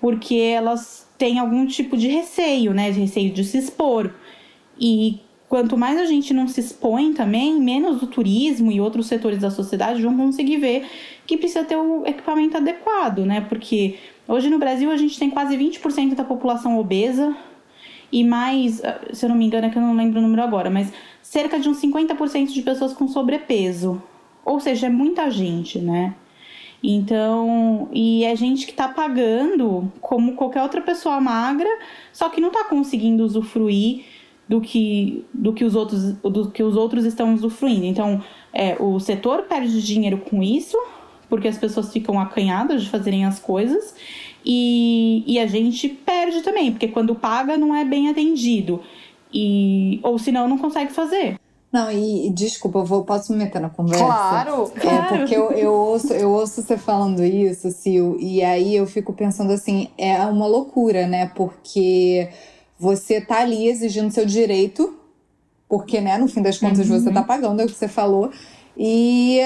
porque 0.00 0.36
elas 0.36 1.08
têm 1.18 1.38
algum 1.38 1.66
tipo 1.66 1.96
de 1.96 2.08
receio, 2.08 2.72
né? 2.72 2.90
De 2.90 3.00
receio 3.00 3.32
de 3.32 3.44
se 3.44 3.58
expor. 3.58 4.12
E 4.78 5.20
quanto 5.48 5.76
mais 5.76 5.98
a 5.98 6.04
gente 6.04 6.32
não 6.32 6.46
se 6.46 6.60
expõe 6.60 7.12
também, 7.12 7.60
menos 7.60 8.02
o 8.02 8.06
turismo 8.06 8.70
e 8.70 8.80
outros 8.80 9.06
setores 9.06 9.40
da 9.40 9.50
sociedade 9.50 10.02
vão 10.02 10.16
conseguir 10.16 10.58
ver 10.58 10.86
que 11.26 11.36
precisa 11.36 11.64
ter 11.64 11.76
o 11.76 12.06
equipamento 12.06 12.56
adequado, 12.56 13.24
né? 13.24 13.40
Porque 13.40 13.96
Hoje 14.28 14.50
no 14.50 14.58
Brasil 14.58 14.90
a 14.90 14.96
gente 14.98 15.18
tem 15.18 15.30
quase 15.30 15.56
20% 15.56 16.14
da 16.14 16.22
população 16.22 16.78
obesa 16.78 17.34
e 18.12 18.22
mais, 18.22 18.84
ah, 18.84 19.00
se 19.10 19.24
eu 19.24 19.30
não 19.30 19.36
me 19.36 19.46
engano, 19.46 19.66
é 19.66 19.70
que 19.70 19.78
eu 19.78 19.82
não 19.82 19.96
lembro 19.96 20.18
o 20.18 20.22
número 20.22 20.42
agora, 20.42 20.68
mas 20.68 20.92
cerca 21.22 21.58
de 21.58 21.66
uns 21.66 21.80
50% 21.80 22.52
de 22.52 22.60
pessoas 22.60 22.92
com 22.92 23.08
sobrepeso. 23.08 24.02
Ou 24.44 24.60
seja, 24.60 24.86
é 24.86 24.90
muita 24.90 25.30
gente, 25.30 25.78
né? 25.78 26.14
Então, 26.82 27.88
e 27.90 28.22
é 28.22 28.36
gente 28.36 28.66
que 28.66 28.74
tá 28.74 28.86
pagando 28.86 29.90
como 29.98 30.34
qualquer 30.34 30.62
outra 30.62 30.82
pessoa 30.82 31.18
magra, 31.20 31.68
só 32.12 32.28
que 32.28 32.40
não 32.40 32.50
tá 32.50 32.64
conseguindo 32.64 33.24
usufruir 33.24 34.04
do 34.46 34.60
que, 34.60 35.24
do 35.32 35.54
que, 35.54 35.64
os, 35.64 35.74
outros, 35.74 36.12
do 36.12 36.50
que 36.50 36.62
os 36.62 36.76
outros 36.76 37.06
estão 37.06 37.32
usufruindo. 37.32 37.86
Então, 37.86 38.22
é, 38.52 38.76
o 38.78 39.00
setor 39.00 39.42
perde 39.42 39.82
dinheiro 39.82 40.18
com 40.18 40.42
isso, 40.42 40.78
porque 41.28 41.48
as 41.48 41.58
pessoas 41.58 41.92
ficam 41.92 42.18
acanhadas 42.18 42.82
de 42.82 42.90
fazerem 42.90 43.24
as 43.24 43.38
coisas. 43.38 43.94
E, 44.44 45.24
e 45.26 45.38
a 45.38 45.46
gente 45.46 45.88
perde 45.88 46.42
também, 46.42 46.70
porque 46.70 46.88
quando 46.88 47.14
paga 47.14 47.56
não 47.56 47.74
é 47.74 47.84
bem 47.84 48.08
atendido. 48.08 48.80
E, 49.32 50.00
ou 50.02 50.18
senão 50.18 50.48
não 50.48 50.58
consegue 50.58 50.92
fazer. 50.92 51.38
Não, 51.70 51.90
e, 51.92 52.30
desculpa, 52.30 52.78
eu 52.78 52.84
vou, 52.84 53.04
posso 53.04 53.30
me 53.32 53.38
meter 53.38 53.60
na 53.60 53.68
conversa? 53.68 54.02
Claro, 54.02 54.72
é, 54.74 54.80
claro. 54.80 55.18
Porque 55.18 55.36
eu, 55.36 55.50
eu, 55.50 55.72
ouço, 55.72 56.14
eu 56.14 56.30
ouço 56.30 56.62
você 56.62 56.78
falando 56.78 57.22
isso, 57.22 57.70
Sil, 57.76 58.16
e 58.18 58.42
aí 58.42 58.74
eu 58.74 58.86
fico 58.86 59.12
pensando 59.12 59.52
assim, 59.52 59.88
é 59.98 60.16
uma 60.24 60.46
loucura, 60.46 61.06
né? 61.06 61.30
Porque 61.34 62.30
você 62.78 63.20
tá 63.20 63.40
ali 63.40 63.68
exigindo 63.68 64.10
seu 64.10 64.24
direito 64.24 64.98
porque, 65.68 66.00
né, 66.00 66.16
no 66.16 66.26
fim 66.26 66.40
das 66.40 66.58
contas 66.58 66.88
uhum. 66.88 66.98
você 66.98 67.12
tá 67.12 67.22
pagando, 67.22 67.60
é 67.60 67.64
o 67.64 67.68
que 67.68 67.74
você 67.74 67.88
falou. 67.88 68.30
E 68.76 69.40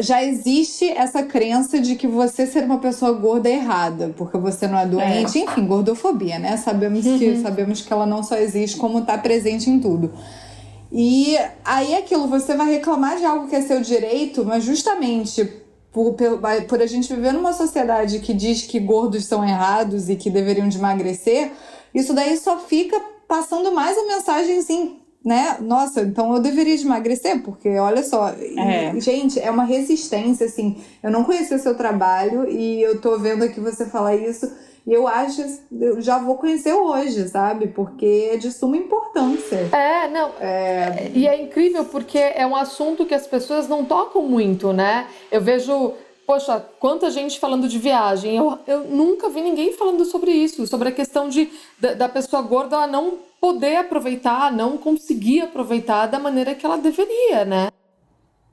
já 0.00 0.24
existe 0.24 0.88
essa 0.90 1.22
crença 1.22 1.80
de 1.80 1.94
que 1.94 2.06
você 2.06 2.46
ser 2.46 2.64
uma 2.64 2.78
pessoa 2.78 3.12
gorda 3.12 3.48
é 3.48 3.52
errada, 3.52 4.12
porque 4.16 4.36
você 4.36 4.66
não 4.66 4.78
é 4.78 4.86
doente, 4.86 5.38
é. 5.38 5.42
enfim, 5.42 5.66
gordofobia, 5.66 6.38
né? 6.38 6.56
Sabemos, 6.56 7.06
uhum. 7.06 7.18
que, 7.18 7.40
sabemos 7.40 7.80
que 7.80 7.92
ela 7.92 8.06
não 8.06 8.22
só 8.22 8.36
existe, 8.36 8.76
como 8.76 9.02
tá 9.02 9.16
presente 9.16 9.70
em 9.70 9.78
tudo. 9.78 10.12
E 10.92 11.36
aí 11.64 11.94
aquilo, 11.94 12.26
você 12.26 12.56
vai 12.56 12.68
reclamar 12.68 13.16
de 13.16 13.24
algo 13.24 13.48
que 13.48 13.54
é 13.54 13.60
seu 13.60 13.80
direito, 13.80 14.44
mas 14.44 14.64
justamente 14.64 15.44
por, 15.92 16.14
por, 16.14 16.40
por 16.68 16.82
a 16.82 16.86
gente 16.86 17.12
viver 17.14 17.32
numa 17.32 17.52
sociedade 17.52 18.18
que 18.18 18.34
diz 18.34 18.62
que 18.62 18.80
gordos 18.80 19.24
são 19.24 19.44
errados 19.44 20.08
e 20.08 20.16
que 20.16 20.30
deveriam 20.30 20.68
de 20.68 20.78
emagrecer, 20.78 21.52
isso 21.94 22.12
daí 22.12 22.36
só 22.36 22.58
fica 22.58 23.00
passando 23.28 23.70
mais 23.72 23.96
a 23.96 24.06
mensagem 24.06 24.58
assim, 24.58 24.99
né? 25.24 25.58
Nossa, 25.60 26.00
então 26.00 26.34
eu 26.34 26.40
deveria 26.40 26.80
emagrecer, 26.80 27.42
porque 27.42 27.68
olha 27.78 28.02
só, 28.02 28.30
é. 28.30 28.98
gente, 28.98 29.38
é 29.38 29.50
uma 29.50 29.64
resistência, 29.64 30.46
assim. 30.46 30.76
Eu 31.02 31.10
não 31.10 31.24
conhecia 31.24 31.58
seu 31.58 31.74
trabalho 31.74 32.48
e 32.48 32.80
eu 32.82 33.00
tô 33.00 33.18
vendo 33.18 33.44
aqui 33.44 33.60
você 33.60 33.84
falar 33.86 34.16
isso. 34.16 34.50
E 34.86 34.92
eu 34.92 35.06
acho, 35.06 35.42
eu 35.78 36.00
já 36.00 36.18
vou 36.18 36.36
conhecer 36.36 36.72
hoje, 36.72 37.28
sabe? 37.28 37.68
Porque 37.68 38.30
é 38.32 38.36
de 38.38 38.50
suma 38.50 38.78
importância. 38.78 39.68
É, 39.72 40.08
não. 40.08 40.30
É... 40.40 41.10
E 41.14 41.28
é 41.28 41.40
incrível 41.40 41.84
porque 41.84 42.18
é 42.18 42.46
um 42.46 42.56
assunto 42.56 43.04
que 43.04 43.14
as 43.14 43.26
pessoas 43.26 43.68
não 43.68 43.84
tocam 43.84 44.22
muito, 44.22 44.72
né? 44.72 45.06
Eu 45.30 45.42
vejo 45.42 45.92
poxa, 46.26 46.64
quanta 46.78 47.10
gente 47.10 47.40
falando 47.40 47.68
de 47.68 47.76
viagem. 47.76 48.36
Eu, 48.36 48.56
eu 48.64 48.84
nunca 48.84 49.28
vi 49.28 49.40
ninguém 49.40 49.72
falando 49.72 50.04
sobre 50.04 50.30
isso, 50.30 50.64
sobre 50.64 50.88
a 50.88 50.92
questão 50.92 51.28
de, 51.28 51.50
da, 51.76 51.94
da 51.94 52.08
pessoa 52.08 52.40
gorda 52.40 52.86
não 52.86 53.18
poder 53.40 53.76
aproveitar, 53.76 54.52
não 54.52 54.76
conseguir 54.76 55.40
aproveitar 55.40 56.06
da 56.06 56.18
maneira 56.18 56.54
que 56.54 56.66
ela 56.66 56.76
deveria, 56.76 57.44
né? 57.44 57.68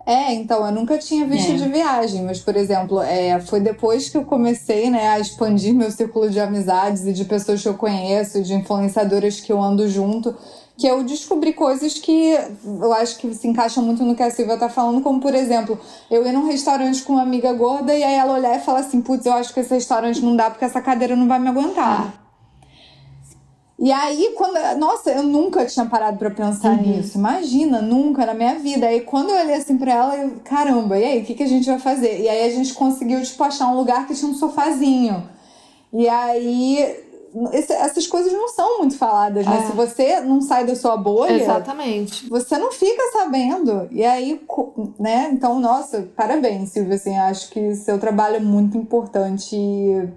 É, 0.05 0.33
então, 0.33 0.65
eu 0.65 0.71
nunca 0.71 0.97
tinha 0.97 1.27
visto 1.27 1.51
é. 1.51 1.55
de 1.55 1.67
viagem, 1.67 2.23
mas, 2.23 2.39
por 2.39 2.55
exemplo, 2.55 3.01
é, 3.01 3.41
foi 3.41 3.59
depois 3.59 4.07
que 4.07 4.15
eu 4.15 4.23
comecei 4.23 4.89
né, 4.89 5.09
a 5.09 5.19
expandir 5.19 5.75
meu 5.75 5.91
círculo 5.91 6.29
de 6.29 6.39
amizades 6.39 7.05
e 7.05 7.11
de 7.11 7.25
pessoas 7.25 7.61
que 7.61 7.67
eu 7.67 7.73
conheço, 7.73 8.41
de 8.41 8.53
influenciadoras 8.53 9.41
que 9.41 9.51
eu 9.51 9.61
ando 9.61 9.85
junto, 9.89 10.33
que 10.77 10.87
eu 10.87 11.03
descobri 11.03 11.51
coisas 11.51 11.95
que 11.95 12.37
eu 12.63 12.93
acho 12.93 13.17
que 13.17 13.33
se 13.33 13.49
encaixam 13.49 13.83
muito 13.83 14.01
no 14.01 14.15
que 14.15 14.23
a 14.23 14.31
Silvia 14.31 14.55
tá 14.55 14.69
falando, 14.69 15.01
como, 15.01 15.19
por 15.19 15.35
exemplo, 15.35 15.77
eu 16.09 16.25
ir 16.25 16.31
num 16.31 16.47
restaurante 16.47 17.03
com 17.03 17.13
uma 17.13 17.23
amiga 17.23 17.51
gorda 17.51 17.93
e 17.93 18.01
aí 18.01 18.15
ela 18.15 18.35
olhar 18.35 18.55
e 18.55 18.61
falar 18.61 18.79
assim, 18.79 19.01
putz, 19.01 19.25
eu 19.25 19.33
acho 19.33 19.53
que 19.53 19.59
esse 19.59 19.73
restaurante 19.73 20.21
não 20.21 20.37
dá 20.37 20.49
porque 20.49 20.63
essa 20.63 20.79
cadeira 20.79 21.17
não 21.17 21.27
vai 21.27 21.39
me 21.39 21.49
aguentar. 21.49 22.13
Ah. 22.15 22.26
E 23.79 23.91
aí, 23.91 24.33
quando. 24.35 24.57
Nossa, 24.79 25.11
eu 25.11 25.21
nunca 25.21 25.65
tinha 25.65 25.85
parado 25.85 26.17
para 26.17 26.31
pensar 26.31 26.71
uhum. 26.71 26.81
nisso. 26.81 27.17
Imagina, 27.17 27.79
nunca 27.79 28.25
na 28.25 28.33
minha 28.33 28.55
vida. 28.55 28.87
Aí, 28.87 29.01
quando 29.01 29.29
eu 29.29 29.39
olhei 29.39 29.55
assim 29.55 29.77
pra 29.77 29.93
ela, 29.93 30.17
eu, 30.17 30.31
caramba, 30.43 30.97
e 30.97 31.03
aí, 31.03 31.21
o 31.21 31.25
que, 31.25 31.35
que 31.35 31.43
a 31.43 31.47
gente 31.47 31.67
vai 31.67 31.77
fazer? 31.77 32.19
E 32.19 32.27
aí, 32.27 32.49
a 32.49 32.49
gente 32.49 32.73
conseguiu, 32.73 33.21
tipo, 33.21 33.43
achar 33.43 33.67
um 33.67 33.77
lugar 33.77 34.07
que 34.07 34.15
tinha 34.15 34.31
um 34.31 34.33
sofazinho. 34.33 35.29
E 35.93 36.07
aí. 36.09 37.03
Esse, 37.53 37.71
essas 37.73 38.07
coisas 38.07 38.33
não 38.33 38.47
são 38.47 38.79
muito 38.79 38.97
faladas, 38.97 39.45
né? 39.45 39.59
É. 39.59 39.67
Se 39.67 39.73
você 39.73 40.21
não 40.21 40.41
sai 40.41 40.65
da 40.65 40.75
sua 40.75 40.97
bolha. 40.97 41.33
Exatamente. 41.33 42.27
Você 42.29 42.57
não 42.57 42.71
fica 42.71 43.03
sabendo. 43.11 43.87
E 43.91 44.03
aí, 44.03 44.41
né? 44.97 45.29
Então, 45.31 45.59
nossa, 45.59 46.09
parabéns, 46.15 46.71
Silvia. 46.71 46.95
Assim, 46.95 47.15
acho 47.15 47.51
que 47.51 47.75
seu 47.75 47.99
trabalho 47.99 48.37
é 48.37 48.39
muito 48.39 48.75
importante 48.75 49.55
e 49.55 50.09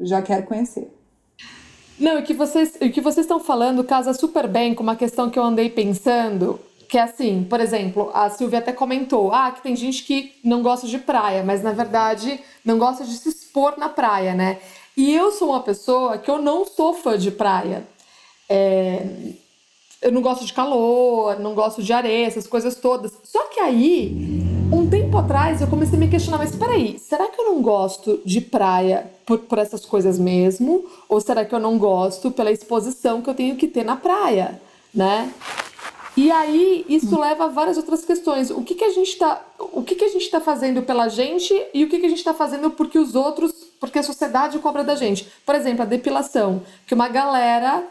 já 0.00 0.20
quero 0.20 0.42
conhecer. 0.42 0.92
Não, 2.00 2.18
o 2.18 2.22
que 2.22 2.32
vocês, 2.32 2.76
o 2.80 2.90
que 2.90 3.00
vocês 3.02 3.26
estão 3.26 3.38
falando 3.38 3.84
casa 3.84 4.14
super 4.14 4.48
bem 4.48 4.74
com 4.74 4.82
uma 4.82 4.96
questão 4.96 5.28
que 5.28 5.38
eu 5.38 5.42
andei 5.42 5.68
pensando, 5.68 6.58
que 6.88 6.96
é 6.96 7.02
assim, 7.02 7.46
por 7.48 7.60
exemplo, 7.60 8.10
a 8.14 8.30
Silvia 8.30 8.58
até 8.58 8.72
comentou, 8.72 9.30
ah, 9.34 9.50
que 9.50 9.60
tem 9.60 9.76
gente 9.76 10.02
que 10.04 10.32
não 10.42 10.62
gosta 10.62 10.86
de 10.86 10.98
praia, 10.98 11.44
mas 11.44 11.62
na 11.62 11.72
verdade 11.72 12.40
não 12.64 12.78
gosta 12.78 13.04
de 13.04 13.12
se 13.12 13.28
expor 13.28 13.74
na 13.76 13.90
praia, 13.90 14.34
né? 14.34 14.58
E 14.96 15.14
eu 15.14 15.30
sou 15.30 15.50
uma 15.50 15.60
pessoa 15.60 16.16
que 16.16 16.30
eu 16.30 16.40
não 16.40 16.64
sou 16.64 16.94
fã 16.94 17.18
de 17.18 17.30
praia. 17.30 17.86
É, 18.48 19.06
eu 20.00 20.10
não 20.10 20.22
gosto 20.22 20.46
de 20.46 20.54
calor, 20.54 21.38
não 21.38 21.54
gosto 21.54 21.82
de 21.82 21.92
areia, 21.92 22.26
essas 22.26 22.46
coisas 22.46 22.76
todas. 22.76 23.12
Só 23.24 23.44
que 23.48 23.60
aí, 23.60 24.40
um 24.72 24.88
tempo 24.88 25.18
atrás, 25.18 25.60
eu 25.60 25.66
comecei 25.66 25.96
a 25.96 25.98
me 25.98 26.08
questionar, 26.08 26.38
mas 26.38 26.54
peraí, 26.54 26.98
será 26.98 27.26
que 27.28 27.40
eu 27.40 27.46
não 27.46 27.60
gosto 27.60 28.20
de 28.24 28.40
praia 28.40 29.10
por, 29.26 29.38
por 29.38 29.58
essas 29.58 29.84
coisas 29.84 30.18
mesmo? 30.18 30.84
Ou 31.08 31.20
será 31.20 31.44
que 31.44 31.54
eu 31.54 31.58
não 31.58 31.76
gosto 31.76 32.30
pela 32.30 32.52
exposição 32.52 33.20
que 33.20 33.28
eu 33.28 33.34
tenho 33.34 33.56
que 33.56 33.66
ter 33.66 33.84
na 33.84 33.96
praia, 33.96 34.60
né? 34.94 35.32
E 36.16 36.30
aí, 36.30 36.84
isso 36.88 37.18
leva 37.18 37.44
a 37.44 37.48
várias 37.48 37.76
outras 37.76 38.04
questões. 38.04 38.50
O 38.50 38.62
que, 38.62 38.74
que 38.74 38.84
a 38.84 38.90
gente 38.90 39.10
está 39.10 39.42
o 39.58 39.82
que, 39.82 39.94
que 39.94 40.04
a 40.04 40.08
gente 40.08 40.22
está 40.22 40.40
fazendo 40.40 40.82
pela 40.82 41.08
gente 41.08 41.54
e 41.72 41.84
o 41.84 41.88
que, 41.88 41.98
que 41.98 42.06
a 42.06 42.08
gente 42.08 42.18
está 42.18 42.34
fazendo 42.34 42.70
porque 42.70 42.98
os 42.98 43.14
outros, 43.14 43.52
porque 43.78 43.98
a 43.98 44.02
sociedade 44.02 44.58
cobra 44.58 44.84
da 44.84 44.94
gente. 44.94 45.26
Por 45.46 45.54
exemplo, 45.54 45.82
a 45.82 45.86
depilação, 45.86 46.62
que 46.86 46.94
uma 46.94 47.08
galera 47.08 47.84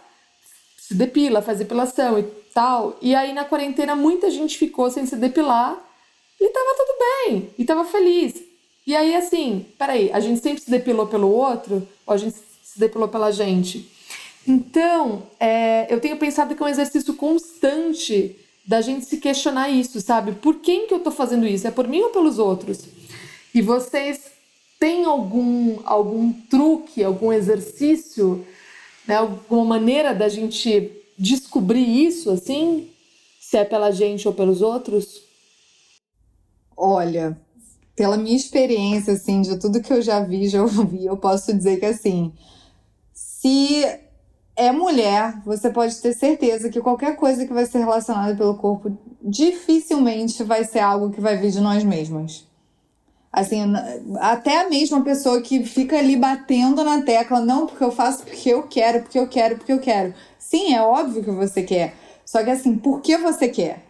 se 0.78 0.94
depila, 0.94 1.42
faz 1.42 1.58
depilação 1.58 2.20
e 2.20 2.24
tal. 2.54 2.98
E 3.02 3.16
aí 3.16 3.34
na 3.34 3.46
quarentena 3.46 3.96
muita 3.96 4.30
gente 4.30 4.58
ficou 4.58 4.92
sem 4.92 5.06
se 5.06 5.16
depilar 5.16 5.89
e 6.40 6.50
tava 6.50 6.76
tudo 6.78 6.98
bem, 7.00 7.50
e 7.58 7.66
tava 7.66 7.86
feliz. 7.86 8.36
E 8.86 8.96
aí 8.96 9.16
assim, 9.16 9.66
peraí, 9.78 10.12
a 10.12 10.20
gente 10.20 10.42
sempre 10.42 10.62
se 10.62 10.70
depilou 10.70 11.08
pelo 11.08 11.30
outro 11.30 11.88
ou 12.06 12.14
a 12.14 12.18
gente 12.18 12.36
se 12.64 12.80
depilou 12.80 13.08
pela 13.08 13.32
gente? 13.32 13.90
Então, 14.48 15.24
é, 15.40 15.94
eu 15.94 16.00
tenho 16.00 16.18
pensado 16.18 16.56
que 16.56 16.64
é 16.64 16.66
um 16.66 16.70
exercício 16.70 17.14
constante 17.14 18.36
da 18.66 18.82
gente 18.82 19.06
se 19.06 19.18
questionar 19.18 19.70
isso, 19.70 20.00
sabe? 20.00 20.32
Por 20.34 20.56
quem 20.56 20.88
que 20.88 20.94
eu 20.94 21.00
tô 21.00 21.12
fazendo 21.12 21.46
isso? 21.46 21.68
É 21.68 21.72
por 21.72 21.88
mim 21.88 22.02
ou 22.02 22.10
pelos 22.10 22.40
outros? 22.40 22.80
E 23.54 23.62
vocês 23.62 24.22
têm 24.80 25.06
algum, 25.06 25.80
algum 25.86 26.32
truque, 26.32 27.04
algum 27.04 27.34
exercício 27.34 28.46
né, 29.10 29.16
alguma 29.16 29.66
maneira 29.66 30.14
da 30.14 30.30
gente 30.30 30.92
descobrir 31.18 32.06
isso, 32.06 32.30
assim? 32.30 32.88
Se 33.42 33.58
é 33.58 33.66
pela 33.66 33.90
gente 33.90 34.28
ou 34.28 34.34
pelos 34.36 34.62
outros? 34.62 35.24
Olha, 36.82 37.38
pela 37.94 38.16
minha 38.16 38.38
experiência, 38.38 39.12
assim, 39.12 39.42
de 39.42 39.60
tudo 39.60 39.82
que 39.82 39.92
eu 39.92 40.02
já 40.02 40.22
vi, 40.22 40.48
já 40.50 40.62
ouvi, 40.62 41.06
eu 41.06 41.18
posso 41.18 41.54
dizer 41.54 41.78
que, 41.78 41.86
assim, 41.86 42.32
se 43.14 43.86
é 44.56 44.72
mulher, 44.72 45.42
você 45.44 45.70
pode 45.70 45.98
ter 45.98 46.14
certeza 46.14 46.70
que 46.70 46.80
qualquer 46.80 47.18
coisa 47.18 47.46
que 47.46 47.54
vai 47.54 47.66
ser 47.66 47.80
relacionada 47.80 48.34
pelo 48.34 48.56
corpo 48.56 48.98
dificilmente 49.22 50.42
vai 50.42 50.64
ser 50.64 50.80
algo 50.80 51.12
que 51.12 51.20
vai 51.20 51.36
vir 51.36 51.52
de 51.52 51.60
nós 51.60 51.84
mesmas. 51.84 52.48
Assim, 53.32 53.62
até 54.22 54.62
a 54.62 54.70
mesma 54.70 55.04
pessoa 55.04 55.42
que 55.42 55.66
fica 55.66 56.00
ali 56.00 56.16
batendo 56.16 56.82
na 56.84 57.02
tecla, 57.02 57.42
não, 57.42 57.68
porque 57.68 57.84
eu 57.84 57.92
faço 57.92 58.24
porque 58.24 58.50
eu 58.50 58.64
quero, 58.64 59.02
porque 59.02 59.20
eu 59.20 59.28
quero, 59.28 59.58
porque 59.58 59.74
eu 59.74 59.80
quero. 59.80 60.14
Sim, 60.38 60.74
é 60.74 60.82
óbvio 60.82 61.24
que 61.24 61.32
você 61.32 61.62
quer. 61.62 61.94
Só 62.26 62.42
que 62.42 62.50
assim, 62.50 62.78
por 62.78 63.02
que 63.02 63.18
você 63.18 63.50
quer? 63.50 63.89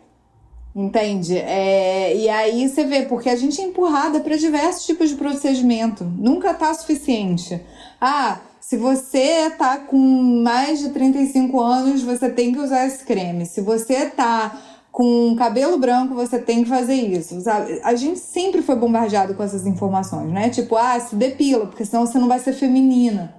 Entende? 0.75 1.37
É, 1.37 2.15
e 2.15 2.29
aí 2.29 2.69
você 2.69 2.83
vê, 2.85 3.03
porque 3.03 3.29
a 3.29 3.35
gente 3.35 3.59
é 3.59 3.65
empurrada 3.65 4.19
para 4.19 4.37
diversos 4.37 4.85
tipos 4.85 5.09
de 5.09 5.15
procedimento. 5.15 6.03
Nunca 6.03 6.53
tá 6.53 6.73
suficiente. 6.73 7.59
Ah, 7.99 8.39
se 8.61 8.77
você 8.77 9.49
tá 9.51 9.77
com 9.79 9.97
mais 9.97 10.79
de 10.79 10.89
35 10.89 11.59
anos, 11.59 12.03
você 12.03 12.29
tem 12.29 12.53
que 12.53 12.59
usar 12.59 12.85
esse 12.85 13.03
creme. 13.03 13.45
Se 13.45 13.61
você 13.61 14.05
tá 14.05 14.61
com 14.91 15.35
cabelo 15.37 15.77
branco 15.77 16.13
você 16.13 16.39
tem 16.39 16.63
que 16.63 16.69
fazer 16.69 16.95
isso. 16.95 17.35
A 17.83 17.95
gente 17.95 18.19
sempre 18.19 18.61
foi 18.61 18.75
bombardeado 18.75 19.33
com 19.33 19.43
essas 19.43 19.65
informações, 19.65 20.31
né? 20.31 20.49
Tipo, 20.49 20.75
ah, 20.75 20.99
se 20.99 21.15
depila, 21.15 21.67
porque 21.67 21.85
senão 21.85 22.05
você 22.05 22.17
não 22.17 22.27
vai 22.27 22.39
ser 22.39 22.53
feminina. 22.53 23.33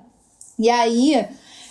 E 0.58 0.68
aí, 0.68 1.26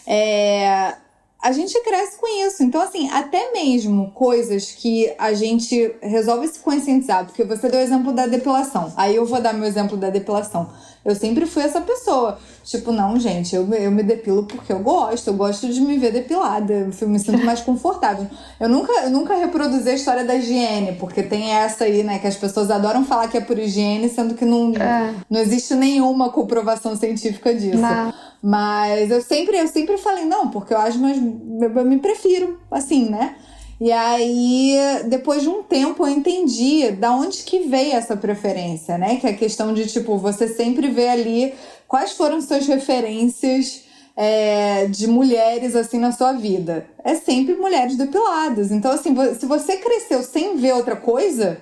é, 0.06 0.96
a 1.42 1.52
gente 1.54 1.80
cresce 1.84 2.18
com 2.18 2.28
isso. 2.46 2.62
Então, 2.64 2.82
assim, 2.82 3.10
até 3.10 3.52
mesmo 3.52 4.12
coisas 4.12 4.72
que 4.72 5.14
a 5.18 5.34
gente 5.34 5.96
resolve 6.02 6.48
se 6.48 6.60
conscientizar, 6.60 7.26
porque 7.26 7.44
você 7.44 7.70
deu 7.70 7.80
o 7.80 7.84
exemplo 7.84 8.12
da 8.12 8.28
depilação. 8.28 8.92
Aí 8.98 9.16
eu 9.16 9.26
vou 9.26 9.42
dar 9.42 9.54
meu 9.54 9.66
exemplo 9.66 9.96
da 9.96 10.10
depilação. 10.10 10.70
Eu 11.12 11.16
sempre 11.16 11.46
fui 11.46 11.64
essa 11.64 11.82
pessoa. 11.82 12.38
Tipo, 12.64 12.92
não, 12.92 13.20
gente, 13.20 13.56
eu, 13.56 13.68
eu 13.74 13.90
me 13.90 14.04
depilo 14.04 14.44
porque 14.44 14.72
eu 14.72 14.80
gosto. 14.80 15.28
Eu 15.28 15.34
gosto 15.34 15.68
de 15.68 15.82
me 15.82 15.98
ver 15.98 16.12
depilada. 16.12 16.92
Eu 17.00 17.08
me 17.08 17.20
sinto 17.20 17.44
mais 17.44 17.62
confortável. 17.62 18.28
Eu 18.60 18.70
nunca, 18.70 18.92
eu 19.04 19.10
nunca 19.10 19.36
reproduzi 19.36 19.90
a 19.90 19.94
história 19.94 20.24
da 20.24 20.36
higiene, 20.36 20.94
porque 21.00 21.24
tem 21.24 21.52
essa 21.52 21.86
aí, 21.86 22.04
né, 22.04 22.20
que 22.20 22.28
as 22.28 22.36
pessoas 22.36 22.70
adoram 22.70 23.06
falar 23.06 23.28
que 23.28 23.38
é 23.38 23.42
por 23.42 23.58
higiene, 23.58 24.10
sendo 24.10 24.36
que 24.36 24.46
não, 24.46 24.74
é. 24.76 25.14
não 25.30 25.40
existe 25.40 25.74
nenhuma 25.76 26.30
comprovação 26.30 26.96
científica 26.96 27.54
disso. 27.54 27.78
Não. 27.78 28.14
Mas 28.42 29.12
eu 29.12 29.22
sempre, 29.22 29.58
eu 29.58 29.68
sempre 29.68 29.98
falei, 29.98 30.26
não, 30.26 30.50
porque 30.50 30.74
eu 30.74 30.78
acho, 30.78 30.98
mas 31.00 31.18
eu 31.18 31.86
me 31.86 31.98
prefiro, 31.98 32.60
assim, 32.72 33.10
né? 33.10 33.36
E 33.80 33.94
aí, 33.94 34.76
depois 35.06 35.42
de 35.42 35.48
um 35.48 35.64
tempo, 35.64 36.06
eu 36.06 36.10
entendi 36.10 36.92
da 36.92 37.14
onde 37.14 37.44
que 37.44 37.60
veio 37.60 37.94
essa 37.94 38.18
preferência, 38.18 38.98
né? 38.98 39.16
Que 39.16 39.28
é 39.28 39.30
a 39.30 39.38
questão 39.38 39.74
de, 39.74 39.88
tipo, 39.88 40.18
você 40.18 40.50
sempre 40.50 40.90
vê 40.90 41.08
ali 41.08 41.54
quais 41.88 42.12
foram 42.12 42.42
suas 42.42 42.68
referências 42.68 43.84
é, 44.18 44.86
de 44.88 45.08
mulheres 45.08 45.78
assim 45.78 45.98
na 45.98 46.12
sua 46.12 46.34
vida? 46.34 46.88
É 47.06 47.16
sempre 47.16 47.56
mulheres 47.56 47.96
depiladas. 47.96 48.70
Então, 48.70 48.92
assim, 48.92 49.16
se 49.40 49.46
você 49.46 49.78
cresceu 49.78 50.24
sem 50.24 50.58
ver 50.58 50.74
outra 50.74 50.98
coisa, 50.98 51.58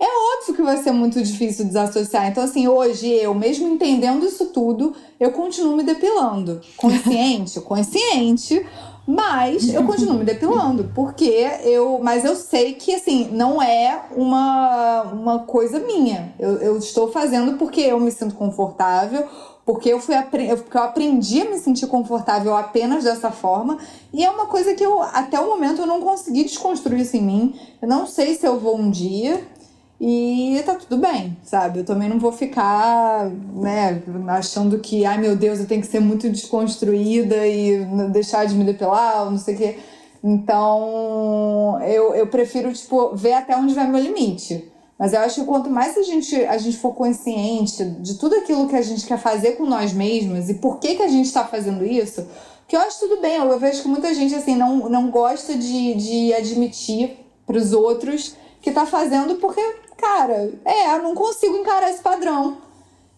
é 0.00 0.38
óbvio 0.38 0.54
que 0.54 0.62
vai 0.62 0.76
ser 0.78 0.92
muito 0.92 1.22
difícil 1.22 1.66
desassociar. 1.66 2.28
Então, 2.28 2.44
assim, 2.44 2.66
hoje 2.66 3.08
eu, 3.08 3.34
mesmo 3.34 3.68
entendendo 3.68 4.24
isso 4.24 4.46
tudo, 4.46 4.94
eu 5.20 5.32
continuo 5.32 5.76
me 5.76 5.82
depilando. 5.82 6.62
Consciente, 6.78 7.60
consciente. 7.60 8.64
Mas 9.10 9.72
eu 9.72 9.86
continuo 9.86 10.18
me 10.18 10.24
depilando, 10.24 10.90
porque 10.94 11.24
eu. 11.64 11.98
Mas 12.02 12.26
eu 12.26 12.36
sei 12.36 12.74
que, 12.74 12.94
assim, 12.94 13.30
não 13.32 13.62
é 13.62 14.02
uma, 14.14 15.02
uma 15.04 15.38
coisa 15.38 15.78
minha. 15.78 16.34
Eu, 16.38 16.58
eu 16.58 16.76
estou 16.76 17.10
fazendo 17.10 17.56
porque 17.56 17.80
eu 17.80 17.98
me 17.98 18.10
sinto 18.10 18.34
confortável, 18.34 19.26
porque 19.64 19.88
eu 19.88 19.98
fui 19.98 20.14
porque 20.60 20.76
eu 20.76 20.82
aprendi 20.82 21.40
a 21.40 21.48
me 21.48 21.58
sentir 21.58 21.86
confortável 21.86 22.54
apenas 22.54 23.04
dessa 23.04 23.30
forma 23.30 23.78
e 24.12 24.22
é 24.22 24.30
uma 24.30 24.44
coisa 24.44 24.74
que 24.74 24.84
eu 24.84 25.02
até 25.02 25.40
o 25.40 25.46
momento 25.46 25.80
eu 25.80 25.86
não 25.86 26.02
consegui 26.02 26.44
desconstruir 26.44 27.00
isso 27.00 27.16
em 27.16 27.22
mim. 27.22 27.54
Eu 27.80 27.88
não 27.88 28.06
sei 28.06 28.34
se 28.34 28.46
eu 28.46 28.60
vou 28.60 28.76
um 28.76 28.90
dia 28.90 29.42
e 30.00 30.62
tá 30.64 30.76
tudo 30.76 30.96
bem, 30.98 31.36
sabe? 31.42 31.80
Eu 31.80 31.84
também 31.84 32.08
não 32.08 32.20
vou 32.20 32.30
ficar, 32.30 33.28
né, 33.28 34.00
achando 34.28 34.78
que, 34.78 35.04
ai 35.04 35.18
meu 35.18 35.34
Deus, 35.34 35.58
eu 35.58 35.66
tenho 35.66 35.80
que 35.80 35.88
ser 35.88 35.98
muito 35.98 36.28
desconstruída 36.30 37.46
e 37.46 37.84
deixar 38.12 38.46
de 38.46 38.54
me 38.54 38.64
depilar, 38.64 39.24
ou 39.24 39.32
não 39.32 39.38
sei 39.38 39.54
o 39.54 39.58
quê. 39.58 39.78
Então, 40.22 41.80
eu, 41.82 42.14
eu 42.14 42.26
prefiro, 42.28 42.72
tipo, 42.72 43.14
ver 43.16 43.32
até 43.32 43.56
onde 43.56 43.74
vai 43.74 43.88
meu 43.88 44.00
limite. 44.00 44.70
Mas 44.96 45.12
eu 45.12 45.20
acho 45.20 45.40
que 45.40 45.46
quanto 45.46 45.70
mais 45.70 45.96
a 45.96 46.02
gente, 46.02 46.34
a 46.44 46.58
gente 46.58 46.76
for 46.76 46.92
consciente 46.92 47.84
de 47.84 48.14
tudo 48.14 48.34
aquilo 48.36 48.68
que 48.68 48.74
a 48.74 48.82
gente 48.82 49.06
quer 49.06 49.18
fazer 49.18 49.52
com 49.52 49.64
nós 49.64 49.92
mesmos 49.92 50.48
e 50.48 50.54
por 50.54 50.80
que, 50.80 50.96
que 50.96 51.02
a 51.02 51.08
gente 51.08 51.26
está 51.26 51.44
fazendo 51.44 51.84
isso, 51.84 52.26
que 52.66 52.74
eu 52.74 52.80
acho 52.80 53.00
tudo 53.00 53.20
bem. 53.20 53.36
Eu, 53.36 53.46
eu 53.46 53.58
vejo 53.58 53.82
que 53.82 53.88
muita 53.88 54.12
gente, 54.12 54.34
assim, 54.34 54.56
não, 54.56 54.88
não 54.88 55.10
gosta 55.10 55.56
de, 55.56 55.94
de 55.94 56.34
admitir 56.34 57.16
para 57.46 57.56
os 57.56 57.72
outros 57.72 58.34
que 58.60 58.72
tá 58.72 58.84
fazendo 58.84 59.36
porque 59.36 59.62
cara, 59.98 60.50
é, 60.64 60.96
eu 60.96 61.02
não 61.02 61.14
consigo 61.14 61.56
encarar 61.56 61.90
esse 61.90 62.02
padrão. 62.02 62.56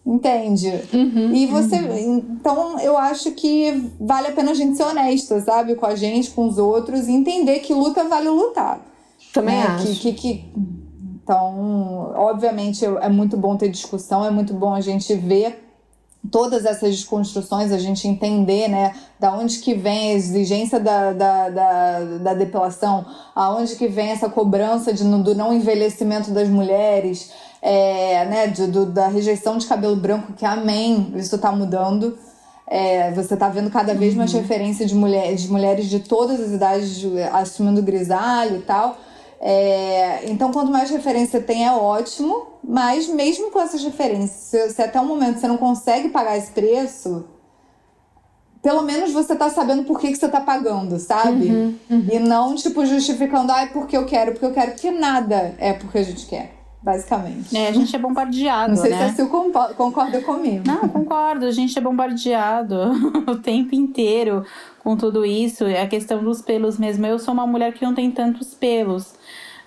Entende? 0.05 0.83
Uhum, 0.93 1.35
e 1.35 1.47
você. 1.47 1.77
Uhum. 1.77 2.25
Então, 2.33 2.81
eu 2.81 2.97
acho 2.97 3.33
que 3.33 3.93
vale 4.01 4.29
a 4.29 4.33
pena 4.33 4.53
a 4.53 4.55
gente 4.55 4.77
ser 4.77 4.85
honesta, 4.85 5.41
sabe? 5.41 5.75
Com 5.75 5.87
a 5.87 5.95
gente, 5.95 6.31
com 6.31 6.49
os 6.49 6.57
outros, 6.57 7.07
e 7.07 7.13
entender 7.13 7.61
que 7.61 7.75
luta 7.75 8.05
vale 8.05 8.29
lutar. 8.29 8.81
Também 9.33 9.57
né? 9.57 9.67
acho. 9.67 9.87
Que, 9.87 9.95
que, 9.95 10.13
que... 10.15 10.53
Então, 11.23 12.13
obviamente, 12.17 12.85
é 12.85 13.09
muito 13.09 13.37
bom 13.37 13.57
ter 13.57 13.69
discussão, 13.69 14.25
é 14.25 14.31
muito 14.31 14.55
bom 14.55 14.75
a 14.75 14.81
gente 14.81 15.15
ver 15.15 15.70
todas 16.29 16.65
essas 16.65 16.91
desconstruções, 16.97 17.73
a 17.73 17.79
gente 17.79 18.07
entender, 18.07 18.69
né, 18.69 18.95
da 19.19 19.33
onde 19.33 19.59
que 19.59 19.75
vem 19.75 20.11
a 20.11 20.15
exigência 20.15 20.79
da, 20.79 21.13
da, 21.13 21.49
da, 21.49 22.01
da 22.23 22.35
depilação, 22.35 23.07
aonde 23.35 23.77
que 23.77 23.89
vem 23.89 24.11
essa 24.11 24.29
cobrança 24.29 24.93
de, 24.93 25.03
do 25.03 25.35
não 25.35 25.53
envelhecimento 25.53 26.31
das 26.31 26.49
mulheres, 26.49 27.33
é, 27.63 28.25
né, 28.27 28.47
de, 28.49 28.67
do, 28.67 28.87
da 28.87 29.09
rejeição 29.09 29.57
de 29.57 29.67
cabelo 29.67 29.97
branco, 29.97 30.33
que 30.35 30.45
amém, 30.45 31.13
isso 31.17 31.37
está 31.37 31.51
mudando. 31.53 32.19
É, 32.67 33.11
você 33.13 33.35
está 33.35 33.49
vendo 33.49 33.69
cada 33.69 33.95
vez 33.95 34.15
mais 34.15 34.33
uhum. 34.33 34.41
referência 34.41 34.87
de, 34.87 34.95
mulher, 34.95 35.35
de 35.35 35.51
mulheres 35.51 35.87
de 35.87 36.01
todas 36.01 36.41
as 36.41 36.53
idades 36.53 37.03
assumindo 37.33 37.83
grisalho 37.83 38.59
e 38.59 38.63
tal. 38.63 38.97
É, 39.43 40.31
então, 40.31 40.53
quanto 40.53 40.71
mais 40.71 40.91
referência 40.91 41.41
tem, 41.41 41.67
é 41.67 41.73
ótimo, 41.73 42.47
mas 42.63 43.09
mesmo 43.09 43.51
com 43.51 43.59
essas 43.59 43.83
referências, 43.83 44.75
se, 44.75 44.83
até 44.83 45.01
o 45.01 45.07
momento 45.07 45.41
você 45.41 45.49
não 45.49 45.57
consegue 45.57 46.11
pagar 46.11 46.37
esse 46.37 46.51
preço, 46.51 47.25
pelo 48.63 48.83
menos 48.83 49.13
você 49.13 49.35
tá 49.35 49.49
sabendo 49.49 49.85
por 49.85 49.99
que, 49.99 50.09
que 50.09 50.17
você 50.17 50.29
tá 50.29 50.43
pagando, 50.43 50.99
sabe? 50.99 51.47
Uhum, 51.47 51.75
uhum. 51.89 52.07
E 52.13 52.19
não, 52.19 52.55
tipo, 52.55 52.85
justificando, 52.85 53.51
ai, 53.51 53.65
ah, 53.65 53.71
porque 53.73 53.97
eu 53.97 54.05
quero, 54.05 54.33
porque 54.33 54.45
eu 54.45 54.53
quero, 54.53 54.73
porque 54.73 54.91
nada 54.91 55.55
é 55.59 55.73
porque 55.73 55.99
a 55.99 56.03
gente 56.03 56.27
quer. 56.27 56.61
Basicamente. 56.83 57.55
É, 57.55 57.69
a 57.69 57.73
gente 57.73 57.95
é 57.95 57.99
bombardeado. 57.99 58.71
Não 58.71 58.77
sei 58.77 58.91
né? 58.91 58.99
se 58.99 59.05
a 59.05 59.15
Sil 59.17 59.29
concorda 59.29 60.23
comigo. 60.23 60.65
Não, 60.67 60.89
concordo. 60.89 61.45
A 61.45 61.51
gente 61.51 61.79
é 61.79 61.81
bombardeado 61.81 62.75
o 63.29 63.37
tempo 63.37 63.75
inteiro 63.75 64.47
com 64.83 64.97
tudo 64.97 65.25
isso. 65.25 65.65
É 65.65 65.83
a 65.83 65.87
questão 65.87 66.25
dos 66.25 66.41
pelos 66.41 66.79
mesmo. 66.79 67.05
Eu 67.05 67.19
sou 67.19 67.35
uma 67.35 67.47
mulher 67.47 67.75
que 67.75 67.85
não 67.85 67.95
tem 67.95 68.11
tantos 68.11 68.55
pelos. 68.55 69.13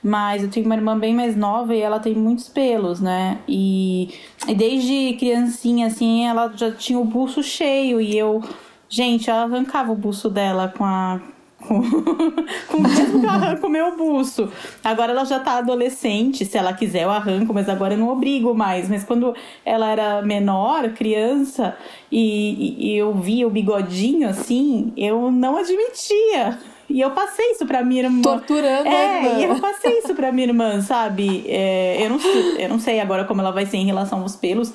Mas 0.04 0.44
eu 0.44 0.50
tenho 0.50 0.66
uma 0.66 0.76
irmã 0.76 1.00
bem 1.00 1.16
mais 1.16 1.36
nova 1.36 1.74
e 1.74 1.80
ela 1.80 2.00
tem 2.00 2.14
muitos 2.14 2.50
pelos, 2.50 3.00
né? 3.00 3.40
E, 3.48 4.14
e 4.48 4.54
desde 4.54 5.16
criancinha, 5.18 5.88
assim, 5.88 6.28
ela 6.28 6.52
já 6.56 6.72
tinha 6.72 7.00
o 7.00 7.06
buço 7.06 7.42
cheio 7.42 8.02
e 8.02 8.18
eu. 8.18 8.44
Gente, 8.90 9.30
ela 9.30 9.44
arrancava 9.44 9.92
o 9.92 9.96
buço 9.96 10.30
dela 10.30 10.68
com 10.78 10.84
a, 10.84 11.22
com, 11.68 11.80
o 12.78 12.82
mesmo 12.82 13.22
que 13.22 13.26
eu 13.26 13.68
o 13.68 13.72
meu 13.72 13.98
buço. 13.98 14.52
Agora 14.84 15.12
ela 15.12 15.24
já 15.24 15.40
tá 15.40 15.58
adolescente, 15.58 16.46
se 16.46 16.58
ela 16.58 16.74
quiser 16.74 17.04
eu 17.04 17.10
arranco, 17.10 17.54
mas 17.54 17.70
agora 17.70 17.94
eu 17.94 17.98
não 17.98 18.10
obrigo 18.10 18.54
mais. 18.54 18.90
Mas 18.90 19.04
quando 19.04 19.34
ela 19.66 19.90
era 19.90 20.22
menor, 20.22 20.90
criança, 20.90 21.76
e, 22.12 22.92
e 22.92 22.98
eu 22.98 23.14
via 23.14 23.48
o 23.48 23.50
bigodinho 23.50 24.28
assim, 24.28 24.92
eu 24.98 25.32
não 25.32 25.58
admitia. 25.58 26.60
E 26.94 27.02
eu 27.02 27.10
passei 27.10 27.54
isso 27.54 27.66
pra 27.66 27.84
minha 27.84 28.04
irmã. 28.04 28.22
Torturando 28.22 28.88
é, 28.88 29.08
a 29.08 29.18
irmã. 29.18 29.40
e 29.40 29.44
eu 29.46 29.60
passei 29.60 29.98
isso 29.98 30.14
pra 30.14 30.32
minha 30.32 30.46
irmã, 30.46 30.80
sabe? 30.80 31.44
É, 31.48 31.98
eu, 32.06 32.08
não, 32.12 32.20
eu 32.60 32.70
não 32.70 32.80
sei 32.80 33.00
agora 33.00 33.26
como 33.26 33.42
ela 33.42 33.50
vai 33.50 33.66
ser 33.66 33.78
em 33.78 33.86
relação 33.88 34.22
aos 34.22 34.36
pelos, 34.36 34.72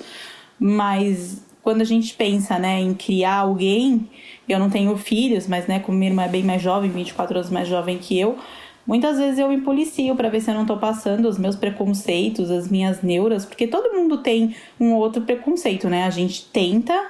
mas 0.59 1.41
quando 1.63 1.81
a 1.81 1.85
gente 1.85 2.15
pensa, 2.15 2.59
né, 2.59 2.81
em 2.81 2.93
criar 2.93 3.37
alguém, 3.37 4.11
eu 4.49 4.59
não 4.59 4.69
tenho 4.69 4.97
filhos, 4.97 5.47
mas, 5.47 5.69
né, 5.69 5.79
como 5.79 5.97
minha 5.97 6.11
irmã 6.11 6.25
é 6.25 6.29
bem 6.29 6.43
mais 6.43 6.61
jovem, 6.61 6.91
24 6.91 7.37
anos 7.39 7.51
mais 7.51 7.69
jovem 7.69 7.99
que 7.99 8.19
eu, 8.19 8.37
muitas 8.85 9.17
vezes 9.17 9.39
eu 9.39 9.49
me 9.49 9.61
policio 9.61 10.17
para 10.17 10.29
ver 10.29 10.41
se 10.41 10.51
eu 10.51 10.55
não 10.55 10.67
tô 10.67 10.77
passando 10.77 11.29
os 11.29 11.39
meus 11.39 11.55
preconceitos, 11.55 12.51
as 12.51 12.69
minhas 12.69 13.01
neuras, 13.01 13.45
porque 13.45 13.69
todo 13.69 13.95
mundo 13.95 14.19
tem 14.19 14.57
um 14.81 14.93
outro 14.95 15.23
preconceito, 15.23 15.89
né? 15.89 16.03
A 16.03 16.11
gente 16.11 16.47
tenta 16.47 17.01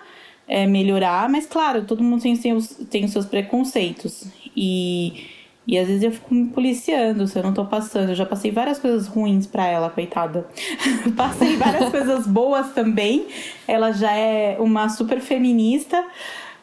é, 0.46 0.66
melhorar, 0.66 1.28
mas 1.28 1.46
claro, 1.46 1.84
todo 1.84 2.02
mundo 2.02 2.22
tem, 2.22 2.36
tem, 2.36 2.52
os, 2.52 2.68
tem 2.90 3.06
os 3.06 3.10
seus 3.10 3.24
preconceitos. 3.24 4.24
E, 4.60 5.28
e 5.64 5.78
às 5.78 5.86
vezes 5.86 6.02
eu 6.02 6.10
fico 6.10 6.34
me 6.34 6.48
policiando 6.48 7.28
se 7.28 7.38
eu 7.38 7.44
não 7.44 7.54
tô 7.54 7.64
passando. 7.64 8.08
Eu 8.08 8.14
já 8.16 8.26
passei 8.26 8.50
várias 8.50 8.78
coisas 8.80 9.06
ruins 9.06 9.46
para 9.46 9.64
ela, 9.66 9.88
coitada. 9.88 10.48
passei 11.16 11.56
várias 11.56 11.88
coisas 11.92 12.26
boas 12.26 12.72
também. 12.72 13.26
Ela 13.68 13.92
já 13.92 14.10
é 14.12 14.56
uma 14.58 14.88
super 14.88 15.20
feminista. 15.20 16.04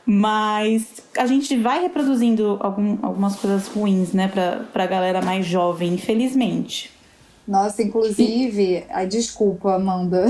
Mas 0.08 1.02
a 1.18 1.26
gente 1.26 1.56
vai 1.56 1.82
reproduzindo 1.82 2.58
algum, 2.60 3.00
algumas 3.02 3.38
coisas 3.38 3.68
ruins, 3.68 4.14
né, 4.14 4.28
pra, 4.28 4.62
pra 4.72 4.86
galera 4.86 5.20
mais 5.20 5.48
jovem, 5.48 5.96
infelizmente. 5.96 6.92
Nossa, 7.48 7.84
inclusive, 7.84 8.84
ai, 8.90 9.06
desculpa, 9.06 9.76
Amanda. 9.76 10.26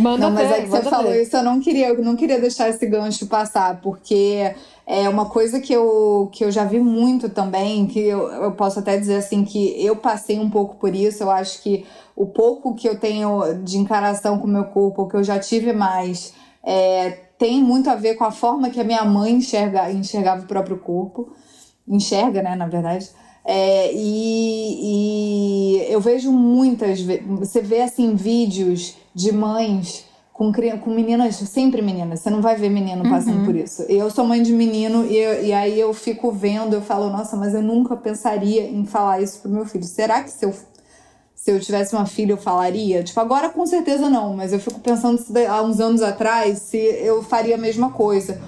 Manda 0.00 0.28
não, 0.28 0.30
mas 0.30 0.50
é 0.50 0.62
que 0.62 0.68
você 0.68 0.82
falou 0.82 1.12
ver. 1.12 1.22
isso, 1.22 1.36
eu 1.36 1.42
não 1.42 1.60
queria, 1.60 1.88
eu 1.88 2.02
não 2.02 2.16
queria 2.16 2.40
deixar 2.40 2.70
esse 2.70 2.86
gancho 2.86 3.26
passar, 3.26 3.80
porque 3.82 4.54
é 4.86 5.06
uma 5.10 5.26
coisa 5.26 5.60
que 5.60 5.72
eu, 5.72 6.30
que 6.32 6.42
eu 6.42 6.50
já 6.50 6.64
vi 6.64 6.80
muito 6.80 7.28
também, 7.28 7.86
que 7.86 8.00
eu, 8.00 8.28
eu 8.28 8.52
posso 8.52 8.78
até 8.78 8.96
dizer 8.96 9.16
assim 9.16 9.44
que 9.44 9.74
eu 9.84 9.96
passei 9.96 10.38
um 10.38 10.48
pouco 10.48 10.76
por 10.76 10.94
isso. 10.94 11.22
Eu 11.22 11.30
acho 11.30 11.62
que 11.62 11.84
o 12.16 12.24
pouco 12.24 12.74
que 12.74 12.88
eu 12.88 12.98
tenho 12.98 13.62
de 13.62 13.76
encaração 13.76 14.38
com 14.38 14.46
o 14.46 14.50
meu 14.50 14.64
corpo, 14.64 15.06
que 15.06 15.16
eu 15.16 15.22
já 15.22 15.38
tive 15.38 15.74
mais, 15.74 16.32
é, 16.64 17.10
tem 17.38 17.62
muito 17.62 17.90
a 17.90 17.94
ver 17.94 18.14
com 18.14 18.24
a 18.24 18.30
forma 18.30 18.70
que 18.70 18.80
a 18.80 18.84
minha 18.84 19.04
mãe 19.04 19.34
enxerga, 19.34 19.92
enxergava 19.92 20.42
o 20.42 20.46
próprio 20.46 20.78
corpo. 20.78 21.30
Enxerga, 21.86 22.42
né, 22.42 22.54
na 22.56 22.66
verdade. 22.66 23.10
É, 23.50 23.90
e, 23.94 25.80
e 25.80 25.86
eu 25.90 26.02
vejo 26.02 26.30
muitas 26.30 27.00
vezes. 27.00 27.24
Você 27.26 27.62
vê 27.62 27.80
assim 27.80 28.14
vídeos 28.14 28.94
de 29.14 29.32
mães 29.32 30.04
com, 30.34 30.52
com 30.52 30.90
meninas, 30.90 31.36
sempre 31.36 31.80
meninas, 31.80 32.20
você 32.20 32.28
não 32.28 32.42
vai 32.42 32.56
ver 32.56 32.68
menino 32.68 33.08
passando 33.08 33.38
uhum. 33.38 33.44
por 33.46 33.56
isso. 33.56 33.86
Eu 33.88 34.10
sou 34.10 34.26
mãe 34.26 34.42
de 34.42 34.52
menino 34.52 35.06
e, 35.06 35.16
eu, 35.16 35.44
e 35.46 35.52
aí 35.54 35.80
eu 35.80 35.94
fico 35.94 36.30
vendo, 36.30 36.74
eu 36.74 36.82
falo, 36.82 37.08
nossa, 37.08 37.38
mas 37.38 37.54
eu 37.54 37.62
nunca 37.62 37.96
pensaria 37.96 38.68
em 38.68 38.84
falar 38.84 39.22
isso 39.22 39.40
pro 39.40 39.50
meu 39.50 39.64
filho. 39.64 39.84
Será 39.84 40.22
que 40.22 40.30
se 40.30 40.44
eu, 40.44 40.54
se 41.34 41.50
eu 41.50 41.58
tivesse 41.58 41.94
uma 41.96 42.04
filha 42.04 42.34
eu 42.34 42.36
falaria? 42.36 43.02
Tipo, 43.02 43.18
agora 43.18 43.48
com 43.48 43.64
certeza 43.64 44.10
não, 44.10 44.36
mas 44.36 44.52
eu 44.52 44.60
fico 44.60 44.78
pensando 44.78 45.16
se 45.16 45.46
há 45.46 45.62
uns 45.62 45.80
anos 45.80 46.02
atrás 46.02 46.58
se 46.58 46.76
eu 46.76 47.22
faria 47.22 47.54
a 47.54 47.58
mesma 47.58 47.92
coisa. 47.92 48.38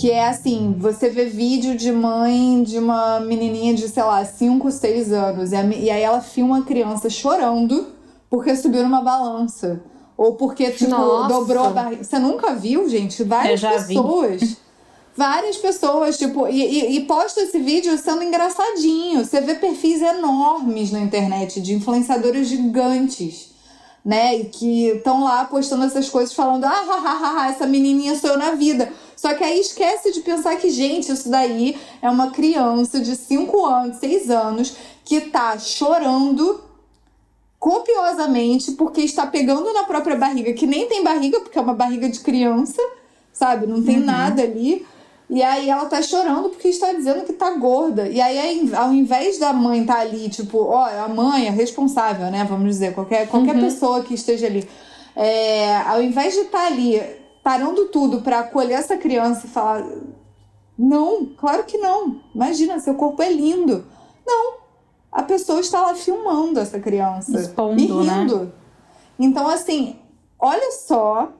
Que 0.00 0.10
é 0.10 0.26
assim, 0.26 0.74
você 0.78 1.10
vê 1.10 1.26
vídeo 1.26 1.76
de 1.76 1.92
mãe 1.92 2.62
de 2.62 2.78
uma 2.78 3.20
menininha 3.20 3.74
de, 3.74 3.86
sei 3.86 4.02
lá, 4.02 4.24
5, 4.24 4.70
6 4.70 5.12
anos, 5.12 5.52
e, 5.52 5.56
a, 5.56 5.62
e 5.62 5.90
aí 5.90 6.00
ela 6.02 6.22
filma 6.22 6.60
a 6.60 6.62
criança 6.62 7.10
chorando 7.10 7.86
porque 8.30 8.56
subiu 8.56 8.82
numa 8.82 9.02
balança. 9.02 9.82
Ou 10.16 10.36
porque, 10.36 10.70
tipo, 10.70 10.90
Nossa. 10.90 11.28
dobrou 11.28 11.64
a 11.64 11.70
barriga. 11.70 12.02
Você 12.02 12.18
nunca 12.18 12.54
viu, 12.54 12.88
gente? 12.88 13.22
Várias 13.24 13.60
pessoas. 13.60 14.40
Vi. 14.40 14.56
Várias 15.14 15.56
pessoas, 15.58 16.16
tipo, 16.16 16.48
e, 16.48 16.62
e, 16.62 16.96
e 16.96 17.00
posta 17.00 17.42
esse 17.42 17.58
vídeo 17.58 17.98
sendo 17.98 18.22
engraçadinho. 18.22 19.22
Você 19.22 19.40
vê 19.42 19.54
perfis 19.54 20.00
enormes 20.00 20.92
na 20.92 21.00
internet 21.00 21.60
de 21.60 21.74
influenciadores 21.74 22.48
gigantes, 22.48 23.50
né? 24.02 24.38
E 24.38 24.44
que 24.44 24.86
estão 24.88 25.24
lá 25.24 25.44
postando 25.44 25.84
essas 25.84 26.08
coisas 26.08 26.32
falando, 26.32 26.64
ah, 26.64 26.70
ha, 26.70 26.94
ha, 26.94 27.42
ha, 27.42 27.48
essa 27.50 27.66
menininha 27.66 28.14
sou 28.14 28.30
eu 28.30 28.38
na 28.38 28.52
vida. 28.52 28.90
Só 29.20 29.34
que 29.34 29.44
aí 29.44 29.60
esquece 29.60 30.12
de 30.12 30.20
pensar 30.22 30.56
que, 30.56 30.70
gente, 30.70 31.12
isso 31.12 31.28
daí 31.28 31.76
é 32.00 32.08
uma 32.08 32.30
criança 32.30 32.98
de 32.98 33.14
5 33.14 33.66
anos, 33.66 33.98
6 33.98 34.30
anos, 34.30 34.74
que 35.04 35.20
tá 35.20 35.58
chorando 35.58 36.64
copiosamente 37.58 38.72
porque 38.72 39.02
está 39.02 39.26
pegando 39.26 39.74
na 39.74 39.84
própria 39.84 40.16
barriga, 40.16 40.54
que 40.54 40.66
nem 40.66 40.88
tem 40.88 41.04
barriga, 41.04 41.38
porque 41.40 41.58
é 41.58 41.60
uma 41.60 41.74
barriga 41.74 42.08
de 42.08 42.18
criança, 42.18 42.80
sabe? 43.30 43.66
Não 43.66 43.82
tem 43.82 43.98
uhum. 43.98 44.06
nada 44.06 44.40
ali. 44.40 44.86
E 45.28 45.42
aí 45.42 45.68
ela 45.68 45.84
tá 45.84 46.00
chorando 46.00 46.48
porque 46.48 46.68
está 46.68 46.90
dizendo 46.94 47.22
que 47.26 47.34
tá 47.34 47.50
gorda. 47.50 48.08
E 48.08 48.22
aí, 48.22 48.72
ao 48.72 48.94
invés 48.94 49.38
da 49.38 49.52
mãe 49.52 49.84
tá 49.84 50.00
ali, 50.00 50.30
tipo, 50.30 50.64
ó, 50.64 50.82
a 50.82 51.08
mãe 51.08 51.46
é 51.46 51.50
responsável, 51.50 52.30
né? 52.30 52.46
Vamos 52.48 52.70
dizer, 52.70 52.94
qualquer, 52.94 53.28
qualquer 53.28 53.54
uhum. 53.54 53.60
pessoa 53.60 54.02
que 54.02 54.14
esteja 54.14 54.46
ali. 54.46 54.66
É, 55.14 55.76
ao 55.82 56.02
invés 56.02 56.32
de 56.32 56.40
estar 56.40 56.60
tá 56.60 56.66
ali 56.68 57.19
parando 57.50 57.86
tudo 57.86 58.20
para 58.20 58.38
acolher 58.38 58.74
essa 58.74 58.96
criança 58.96 59.48
e 59.48 59.50
falar: 59.50 59.84
Não, 60.78 61.26
claro 61.36 61.64
que 61.64 61.76
não. 61.78 62.20
Imagina, 62.32 62.78
seu 62.78 62.94
corpo 62.94 63.20
é 63.20 63.32
lindo. 63.32 63.84
Não. 64.24 64.60
A 65.10 65.24
pessoa 65.24 65.58
está 65.58 65.82
lá 65.82 65.96
filmando 65.96 66.60
essa 66.60 66.78
criança. 66.78 67.40
Expondo, 67.40 67.82
e 67.82 68.06
né? 68.06 68.20
rindo. 68.20 68.38
Né? 68.44 68.52
Então, 69.18 69.48
assim, 69.48 69.96
olha 70.38 70.70
só 70.70 71.32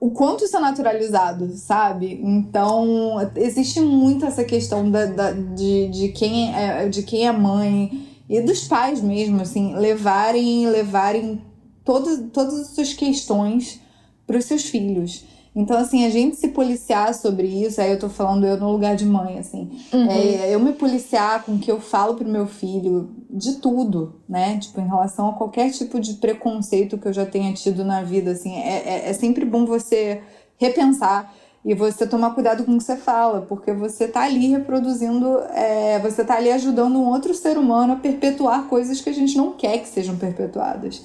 o 0.00 0.10
quanto 0.10 0.44
isso 0.44 0.56
é 0.56 0.60
naturalizado, 0.60 1.52
sabe? 1.52 2.18
Então, 2.24 3.30
existe 3.36 3.82
muito 3.82 4.24
essa 4.24 4.42
questão 4.42 4.90
da, 4.90 5.04
da, 5.04 5.32
de, 5.32 5.88
de, 5.88 6.08
quem 6.12 6.54
é, 6.56 6.88
de 6.88 7.02
quem 7.02 7.26
é 7.26 7.32
mãe 7.32 8.08
e 8.26 8.40
dos 8.40 8.66
pais 8.66 9.02
mesmo, 9.02 9.42
assim, 9.42 9.76
levarem, 9.76 10.66
levarem 10.66 11.42
todas, 11.84 12.24
todas 12.32 12.60
as 12.60 12.68
suas 12.68 12.94
questões 12.94 13.86
para 14.28 14.36
os 14.36 14.44
seus 14.44 14.64
filhos. 14.64 15.24
Então, 15.56 15.76
assim, 15.76 16.04
a 16.04 16.10
gente 16.10 16.36
se 16.36 16.48
policiar 16.48 17.12
sobre 17.14 17.46
isso, 17.46 17.80
aí 17.80 17.90
eu 17.90 17.98
tô 17.98 18.08
falando 18.08 18.46
eu 18.46 18.56
no 18.56 18.70
lugar 18.70 18.94
de 18.94 19.04
mãe, 19.04 19.38
assim. 19.38 19.70
Uhum. 19.92 20.08
É, 20.08 20.54
eu 20.54 20.60
me 20.60 20.72
policiar 20.72 21.42
com 21.42 21.54
o 21.54 21.58
que 21.58 21.72
eu 21.72 21.80
falo 21.80 22.14
pro 22.14 22.28
meu 22.28 22.46
filho 22.46 23.10
de 23.28 23.54
tudo, 23.54 24.20
né? 24.28 24.58
Tipo, 24.58 24.80
em 24.80 24.86
relação 24.86 25.30
a 25.30 25.32
qualquer 25.32 25.70
tipo 25.72 25.98
de 25.98 26.14
preconceito 26.14 26.98
que 26.98 27.08
eu 27.08 27.12
já 27.12 27.26
tenha 27.26 27.52
tido 27.54 27.84
na 27.84 28.02
vida, 28.02 28.32
assim. 28.32 28.54
É, 28.54 28.82
é, 28.84 29.10
é 29.10 29.12
sempre 29.14 29.44
bom 29.44 29.64
você 29.64 30.20
repensar 30.58 31.34
e 31.64 31.74
você 31.74 32.06
tomar 32.06 32.34
cuidado 32.34 32.64
com 32.64 32.74
o 32.74 32.78
que 32.78 32.84
você 32.84 32.96
fala, 32.96 33.40
porque 33.40 33.72
você 33.72 34.06
tá 34.06 34.22
ali 34.22 34.48
reproduzindo, 34.48 35.40
é, 35.54 35.98
você 35.98 36.24
tá 36.24 36.36
ali 36.36 36.52
ajudando 36.52 36.96
um 36.96 37.08
outro 37.08 37.34
ser 37.34 37.58
humano 37.58 37.94
a 37.94 37.96
perpetuar 37.96 38.66
coisas 38.68 39.00
que 39.00 39.10
a 39.10 39.14
gente 39.14 39.36
não 39.36 39.52
quer 39.52 39.78
que 39.78 39.88
sejam 39.88 40.16
perpetuadas. 40.16 41.02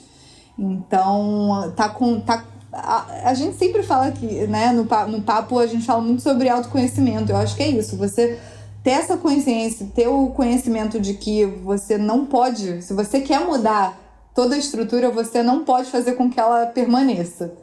Então, 0.57 1.73
tá 1.75 1.89
com. 1.89 2.19
Tá, 2.19 2.45
a, 2.73 3.29
a 3.29 3.33
gente 3.33 3.55
sempre 3.55 3.83
fala 3.83 4.12
que, 4.12 4.25
né, 4.47 4.71
no, 4.71 4.83
no 5.07 5.21
papo 5.21 5.59
a 5.59 5.67
gente 5.67 5.86
fala 5.86 6.01
muito 6.01 6.21
sobre 6.21 6.49
autoconhecimento. 6.49 7.31
Eu 7.31 7.38
acho 7.38 7.55
que 7.55 7.63
é 7.63 7.69
isso. 7.69 7.95
Você 7.97 8.39
ter 8.83 8.91
essa 8.91 9.15
consciência, 9.15 9.88
ter 9.95 10.07
o 10.07 10.29
conhecimento 10.29 10.99
de 10.99 11.13
que 11.13 11.45
você 11.45 11.97
não 11.97 12.25
pode, 12.25 12.81
se 12.81 12.93
você 12.93 13.21
quer 13.21 13.39
mudar 13.45 13.97
toda 14.36 14.55
a 14.55 14.57
estrutura, 14.57 15.09
você 15.09 15.41
não 15.41 15.63
pode 15.63 15.89
fazer 15.89 16.13
com 16.13 16.29
que 16.29 16.39
ela 16.39 16.65
permaneça. 16.65 17.53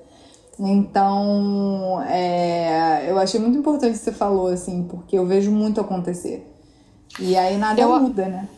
Então, 0.58 2.02
é, 2.02 3.06
eu 3.08 3.18
achei 3.18 3.40
muito 3.40 3.58
importante 3.58 3.90
o 3.90 3.98
que 3.98 4.04
você 4.04 4.12
falou, 4.12 4.48
assim, 4.48 4.84
porque 4.84 5.18
eu 5.18 5.26
vejo 5.26 5.50
muito 5.50 5.80
acontecer. 5.80 6.46
E 7.18 7.36
aí 7.36 7.56
nada 7.56 7.80
eu, 7.80 7.98
muda, 7.98 8.26
né? 8.26 8.48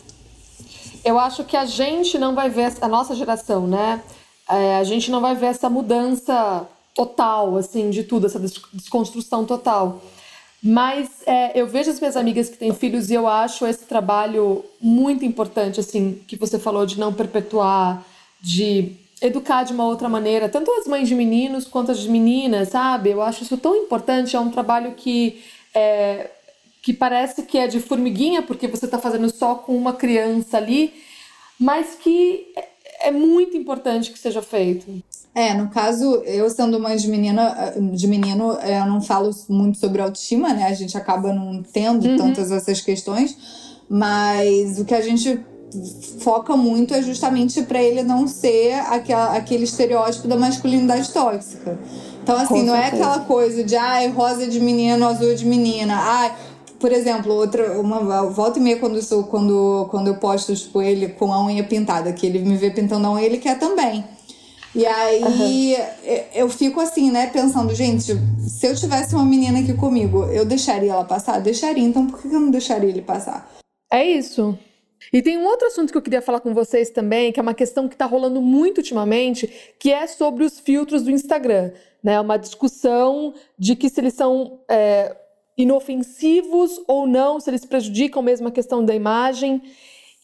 Eu 1.04 1.18
acho 1.18 1.44
que 1.44 1.56
a 1.56 1.64
gente 1.64 2.18
não 2.18 2.34
vai 2.34 2.50
ver, 2.50 2.72
a 2.80 2.88
nossa 2.88 3.14
geração, 3.14 3.66
né? 3.66 4.02
É, 4.52 4.76
a 4.76 4.84
gente 4.84 5.10
não 5.10 5.20
vai 5.20 5.34
ver 5.34 5.46
essa 5.46 5.68
mudança 5.70 6.66
total, 6.94 7.56
assim, 7.56 7.90
de 7.90 8.04
tudo, 8.04 8.26
essa 8.26 8.38
desconstrução 8.38 9.44
total. 9.44 10.02
Mas 10.62 11.08
é, 11.26 11.58
eu 11.60 11.66
vejo 11.66 11.90
as 11.90 11.98
minhas 11.98 12.16
amigas 12.16 12.48
que 12.48 12.56
têm 12.56 12.72
filhos 12.72 13.10
e 13.10 13.14
eu 13.14 13.26
acho 13.26 13.66
esse 13.66 13.84
trabalho 13.84 14.64
muito 14.80 15.24
importante, 15.24 15.80
assim, 15.80 16.20
que 16.28 16.36
você 16.36 16.58
falou 16.58 16.86
de 16.86 17.00
não 17.00 17.12
perpetuar, 17.12 18.04
de 18.40 18.92
educar 19.20 19.64
de 19.64 19.72
uma 19.72 19.86
outra 19.86 20.08
maneira, 20.08 20.48
tanto 20.48 20.70
as 20.72 20.86
mães 20.86 21.08
de 21.08 21.14
meninos 21.14 21.64
quanto 21.64 21.92
as 21.92 21.98
de 21.98 22.08
meninas, 22.08 22.68
sabe? 22.68 23.10
Eu 23.10 23.22
acho 23.22 23.42
isso 23.42 23.56
tão 23.56 23.74
importante, 23.76 24.36
é 24.36 24.40
um 24.40 24.50
trabalho 24.50 24.92
que 24.94 25.42
é, 25.74 26.30
que 26.82 26.92
parece 26.92 27.44
que 27.44 27.56
é 27.56 27.68
de 27.68 27.80
formiguinha, 27.80 28.42
porque 28.42 28.66
você 28.66 28.84
está 28.84 28.98
fazendo 28.98 29.30
só 29.30 29.54
com 29.54 29.76
uma 29.76 29.92
criança 29.92 30.56
ali, 30.56 30.92
mas 31.58 31.94
que 31.94 32.46
é 33.02 33.10
muito 33.10 33.56
importante 33.56 34.10
que 34.10 34.18
seja 34.18 34.42
feito. 34.42 34.86
É, 35.34 35.54
no 35.54 35.68
caso, 35.68 36.22
eu 36.26 36.48
sendo 36.50 36.78
mãe 36.78 36.96
de 36.96 37.08
menina, 37.08 37.74
de 37.94 38.06
menino, 38.06 38.52
eu 38.52 38.86
não 38.86 39.00
falo 39.00 39.30
muito 39.48 39.78
sobre 39.78 40.02
autoestima, 40.02 40.52
né? 40.52 40.64
A 40.64 40.74
gente 40.74 40.96
acaba 40.96 41.32
não 41.32 41.62
tendo 41.62 42.06
uhum. 42.06 42.16
tantas 42.18 42.50
essas 42.50 42.80
questões, 42.82 43.36
mas 43.88 44.78
o 44.78 44.84
que 44.84 44.94
a 44.94 45.00
gente 45.00 45.40
foca 46.18 46.54
muito 46.54 46.92
é 46.92 47.02
justamente 47.02 47.62
para 47.62 47.82
ele 47.82 48.02
não 48.02 48.28
ser 48.28 48.74
aquela, 48.90 49.34
aquele 49.36 49.64
estereótipo 49.64 50.28
da 50.28 50.36
masculinidade 50.36 51.10
tóxica. 51.10 51.78
Então, 52.22 52.36
assim, 52.36 52.62
não 52.62 52.76
é 52.76 52.88
aquela 52.88 53.20
coisa 53.20 53.64
de, 53.64 53.74
ai, 53.74 54.08
rosa 54.08 54.46
de 54.46 54.60
menino, 54.60 55.06
azul 55.06 55.34
de 55.34 55.44
menina, 55.44 55.96
ai, 55.96 56.32
por 56.82 56.90
exemplo, 56.90 57.32
outra, 57.32 57.80
uma 57.80 58.26
volta 58.26 58.58
e 58.58 58.62
meia 58.62 58.76
quando 58.76 58.96
eu, 58.96 59.02
sou, 59.02 59.22
quando, 59.22 59.86
quando 59.88 60.08
eu 60.08 60.16
posto 60.16 60.52
tipo, 60.52 60.82
ele 60.82 61.10
com 61.10 61.32
a 61.32 61.46
unha 61.46 61.62
pintada, 61.62 62.12
que 62.12 62.26
ele 62.26 62.40
me 62.40 62.56
vê 62.56 62.72
pintando 62.72 63.06
a 63.06 63.12
unha, 63.12 63.24
ele 63.24 63.38
quer 63.38 63.56
também. 63.56 64.04
E 64.74 64.84
aí 64.84 65.76
uhum. 65.76 66.26
eu 66.34 66.48
fico 66.48 66.80
assim, 66.80 67.12
né, 67.12 67.28
pensando, 67.28 67.72
gente, 67.72 68.16
se 68.48 68.66
eu 68.66 68.74
tivesse 68.74 69.14
uma 69.14 69.24
menina 69.24 69.60
aqui 69.60 69.74
comigo, 69.74 70.24
eu 70.24 70.44
deixaria 70.44 70.90
ela 70.90 71.04
passar? 71.04 71.38
Deixaria, 71.38 71.84
então 71.84 72.08
por 72.08 72.20
que 72.20 72.26
eu 72.26 72.40
não 72.40 72.50
deixaria 72.50 72.90
ele 72.90 73.02
passar? 73.02 73.48
É 73.88 74.04
isso. 74.04 74.58
E 75.12 75.22
tem 75.22 75.38
um 75.38 75.46
outro 75.46 75.68
assunto 75.68 75.92
que 75.92 75.98
eu 75.98 76.02
queria 76.02 76.20
falar 76.20 76.40
com 76.40 76.52
vocês 76.52 76.90
também, 76.90 77.30
que 77.30 77.38
é 77.38 77.42
uma 77.42 77.54
questão 77.54 77.86
que 77.86 77.94
está 77.94 78.06
rolando 78.06 78.42
muito 78.42 78.78
ultimamente, 78.78 79.48
que 79.78 79.92
é 79.92 80.04
sobre 80.08 80.42
os 80.42 80.58
filtros 80.58 81.04
do 81.04 81.12
Instagram. 81.12 81.70
Né? 82.02 82.20
Uma 82.20 82.36
discussão 82.36 83.34
de 83.56 83.76
que 83.76 83.88
se 83.88 84.00
eles 84.00 84.14
são 84.14 84.58
é, 84.68 85.14
inofensivos 85.62 86.80
ou 86.86 87.06
não, 87.06 87.40
se 87.40 87.50
eles 87.50 87.64
prejudicam 87.64 88.22
mesmo 88.22 88.48
a 88.48 88.52
questão 88.52 88.84
da 88.84 88.94
imagem. 88.94 89.62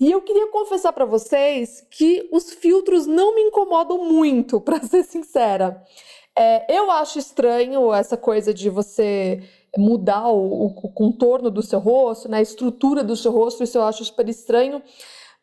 E 0.01 0.11
eu 0.11 0.23
queria 0.23 0.47
confessar 0.49 0.93
para 0.93 1.05
vocês 1.05 1.85
que 1.91 2.29
os 2.31 2.53
filtros 2.53 3.07
não 3.07 3.35
me 3.35 3.43
incomodam 3.43 4.05
muito, 4.05 4.61
para 4.63 4.83
ser 4.83 5.03
sincera. 5.05 5.83
É, 6.37 6.77
eu 6.77 6.91
acho 6.91 7.19
estranho 7.19 7.93
essa 7.93 8.17
coisa 8.17 8.55
de 8.55 8.71
você 8.71 9.43
mudar 9.77 10.29
o, 10.29 10.67
o, 10.67 10.71
contorno 10.93 11.51
do 11.51 11.63
seu 11.63 11.79
rosto, 11.79 12.29
né, 12.29 12.39
a 12.39 12.43
estrutura 12.43 13.03
do 13.03 13.17
seu 13.17 13.33
rosto, 13.33 13.63
isso 13.65 13.77
eu 13.77 13.83
acho 13.83 14.05
super 14.05 14.29
estranho. 14.29 14.81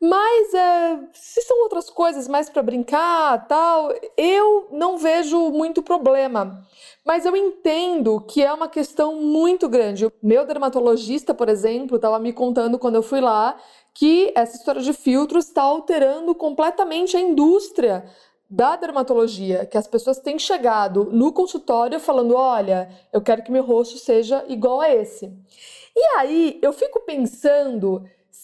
Mas 0.01 0.53
é, 0.53 0.99
se 1.13 1.41
são 1.41 1.61
outras 1.63 1.89
coisas 1.89 2.27
mais 2.27 2.49
para 2.49 2.61
brincar, 2.61 3.47
tal, 3.47 3.93
eu 4.17 4.67
não 4.71 4.97
vejo 4.97 5.49
muito 5.51 5.81
problema. 5.81 6.63
Mas 7.05 7.25
eu 7.25 7.35
entendo 7.35 8.19
que 8.21 8.43
é 8.43 8.51
uma 8.53 8.67
questão 8.67 9.15
muito 9.15 9.69
grande. 9.69 10.11
Meu 10.21 10.45
dermatologista, 10.45 11.33
por 11.33 11.49
exemplo, 11.49 11.95
estava 11.95 12.19
me 12.19 12.33
contando 12.33 12.79
quando 12.79 12.95
eu 12.95 13.03
fui 13.03 13.21
lá 13.21 13.57
que 13.93 14.33
essa 14.35 14.57
história 14.57 14.81
de 14.81 14.91
filtros 14.91 15.45
está 15.45 15.61
alterando 15.61 16.35
completamente 16.35 17.15
a 17.15 17.21
indústria 17.21 18.03
da 18.49 18.75
dermatologia, 18.75 19.65
que 19.65 19.77
as 19.77 19.87
pessoas 19.87 20.19
têm 20.19 20.37
chegado 20.37 21.05
no 21.05 21.31
consultório 21.31 21.99
falando: 21.99 22.35
olha, 22.35 22.89
eu 23.11 23.21
quero 23.21 23.41
que 23.43 23.51
meu 23.51 23.63
rosto 23.63 23.97
seja 23.97 24.43
igual 24.47 24.81
a 24.81 24.89
esse. 24.93 25.31
E 25.95 26.17
aí 26.17 26.59
eu 26.61 26.73
fico 26.73 26.99
pensando 27.01 28.03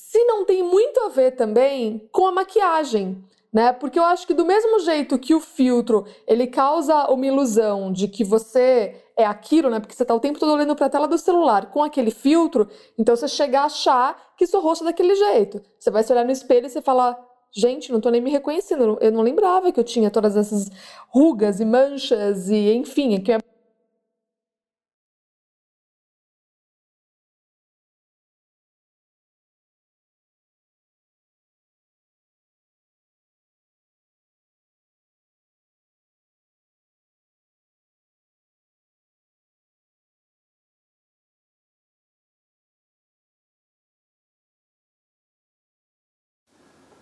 se 0.10 0.23
não 0.25 0.45
tem 0.45 0.63
muito 0.63 0.99
a 1.01 1.10
ver 1.10 1.32
também 1.32 2.10
com 2.12 2.27
a 2.27 2.32
maquiagem 2.32 3.23
né? 3.51 3.73
Porque 3.73 3.99
eu 3.99 4.04
acho 4.04 4.25
que 4.25 4.34
do 4.34 4.45
mesmo 4.45 4.80
jeito 4.80 5.19
que 5.19 5.36
o 5.36 5.39
filtro 5.39 6.06
ele 6.25 6.47
causa 6.47 7.10
uma 7.10 7.25
ilusão 7.25 7.91
de 7.91 8.08
que 8.08 8.23
você 8.23 9.04
é 9.17 9.25
aquilo, 9.25 9.69
né? 9.69 9.80
Porque 9.80 9.93
você 9.93 10.06
tá 10.06 10.15
o 10.15 10.19
tempo 10.19 10.39
todo 10.39 10.54
olhando 10.54 10.75
para 10.75 10.86
a 10.86 10.89
tela 10.89 11.08
do 11.08 11.17
celular 11.17 11.69
com 11.69 11.84
aquele 11.84 12.12
filtro, 12.12 12.69
então 12.97 13.15
você 13.15 13.27
chega 13.27 13.62
a 13.62 13.65
achar 13.65 14.34
que 14.38 14.47
seu 14.47 14.62
rosto 14.62 14.84
é 14.84 14.88
daquele 14.88 15.15
jeito. 15.15 15.62
Você 15.77 15.91
vai 15.91 16.04
se 16.04 16.12
olhar 16.13 16.23
no 16.23 16.32
espelho 16.32 16.67
e 16.67 16.69
você 16.69 16.82
fala: 16.82 17.17
Gente, 17.51 17.91
não 17.91 17.99
tô 17.99 18.10
nem 18.10 18.21
me 18.21 18.31
reconhecendo. 18.31 18.98
Eu 19.02 19.12
não 19.12 19.21
lembrava 19.21 19.71
que 19.71 19.79
eu 19.79 19.83
tinha 19.83 20.10
todas 20.10 20.37
essas 20.37 20.69
rugas 21.10 21.60
e 21.60 21.65
manchas 21.65 22.50
e 22.50 22.73
enfim, 22.73 23.19
que 23.19 23.33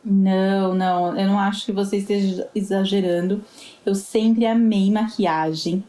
Não, 0.03 0.73
não, 0.73 1.17
eu 1.19 1.27
não 1.27 1.37
acho 1.37 1.65
que 1.65 1.71
você 1.71 1.97
esteja 1.97 2.49
exagerando. 2.55 3.43
Eu 3.85 3.95
sempre 3.95 4.45
amei 4.45 4.91
maquiagem. 4.91 5.83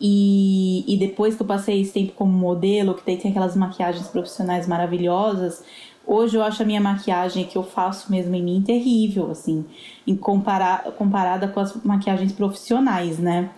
E, 0.00 0.84
e 0.86 0.98
depois 0.98 1.34
que 1.34 1.42
eu 1.42 1.46
passei 1.46 1.80
esse 1.80 1.92
tempo 1.92 2.12
como 2.12 2.32
modelo, 2.32 2.94
que 2.94 3.02
daí 3.04 3.16
tem 3.16 3.30
aquelas 3.30 3.56
maquiagens 3.56 4.06
profissionais 4.08 4.68
maravilhosas, 4.68 5.64
hoje 6.06 6.36
eu 6.36 6.42
acho 6.42 6.62
a 6.62 6.66
minha 6.66 6.80
maquiagem 6.80 7.44
que 7.46 7.56
eu 7.56 7.62
faço 7.62 8.10
mesmo 8.10 8.34
em 8.34 8.42
mim 8.42 8.62
terrível, 8.62 9.30
assim, 9.30 9.64
em 10.06 10.14
comparar, 10.14 10.82
comparada 10.92 11.48
com 11.48 11.60
as 11.60 11.74
maquiagens 11.82 12.32
profissionais, 12.32 13.18
né? 13.18 13.50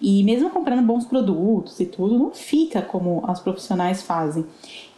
E 0.00 0.24
mesmo 0.24 0.50
comprando 0.50 0.84
bons 0.84 1.04
produtos 1.04 1.78
e 1.78 1.86
tudo, 1.86 2.18
não 2.18 2.32
fica 2.32 2.82
como 2.82 3.22
as 3.26 3.38
profissionais 3.40 4.02
fazem. 4.02 4.46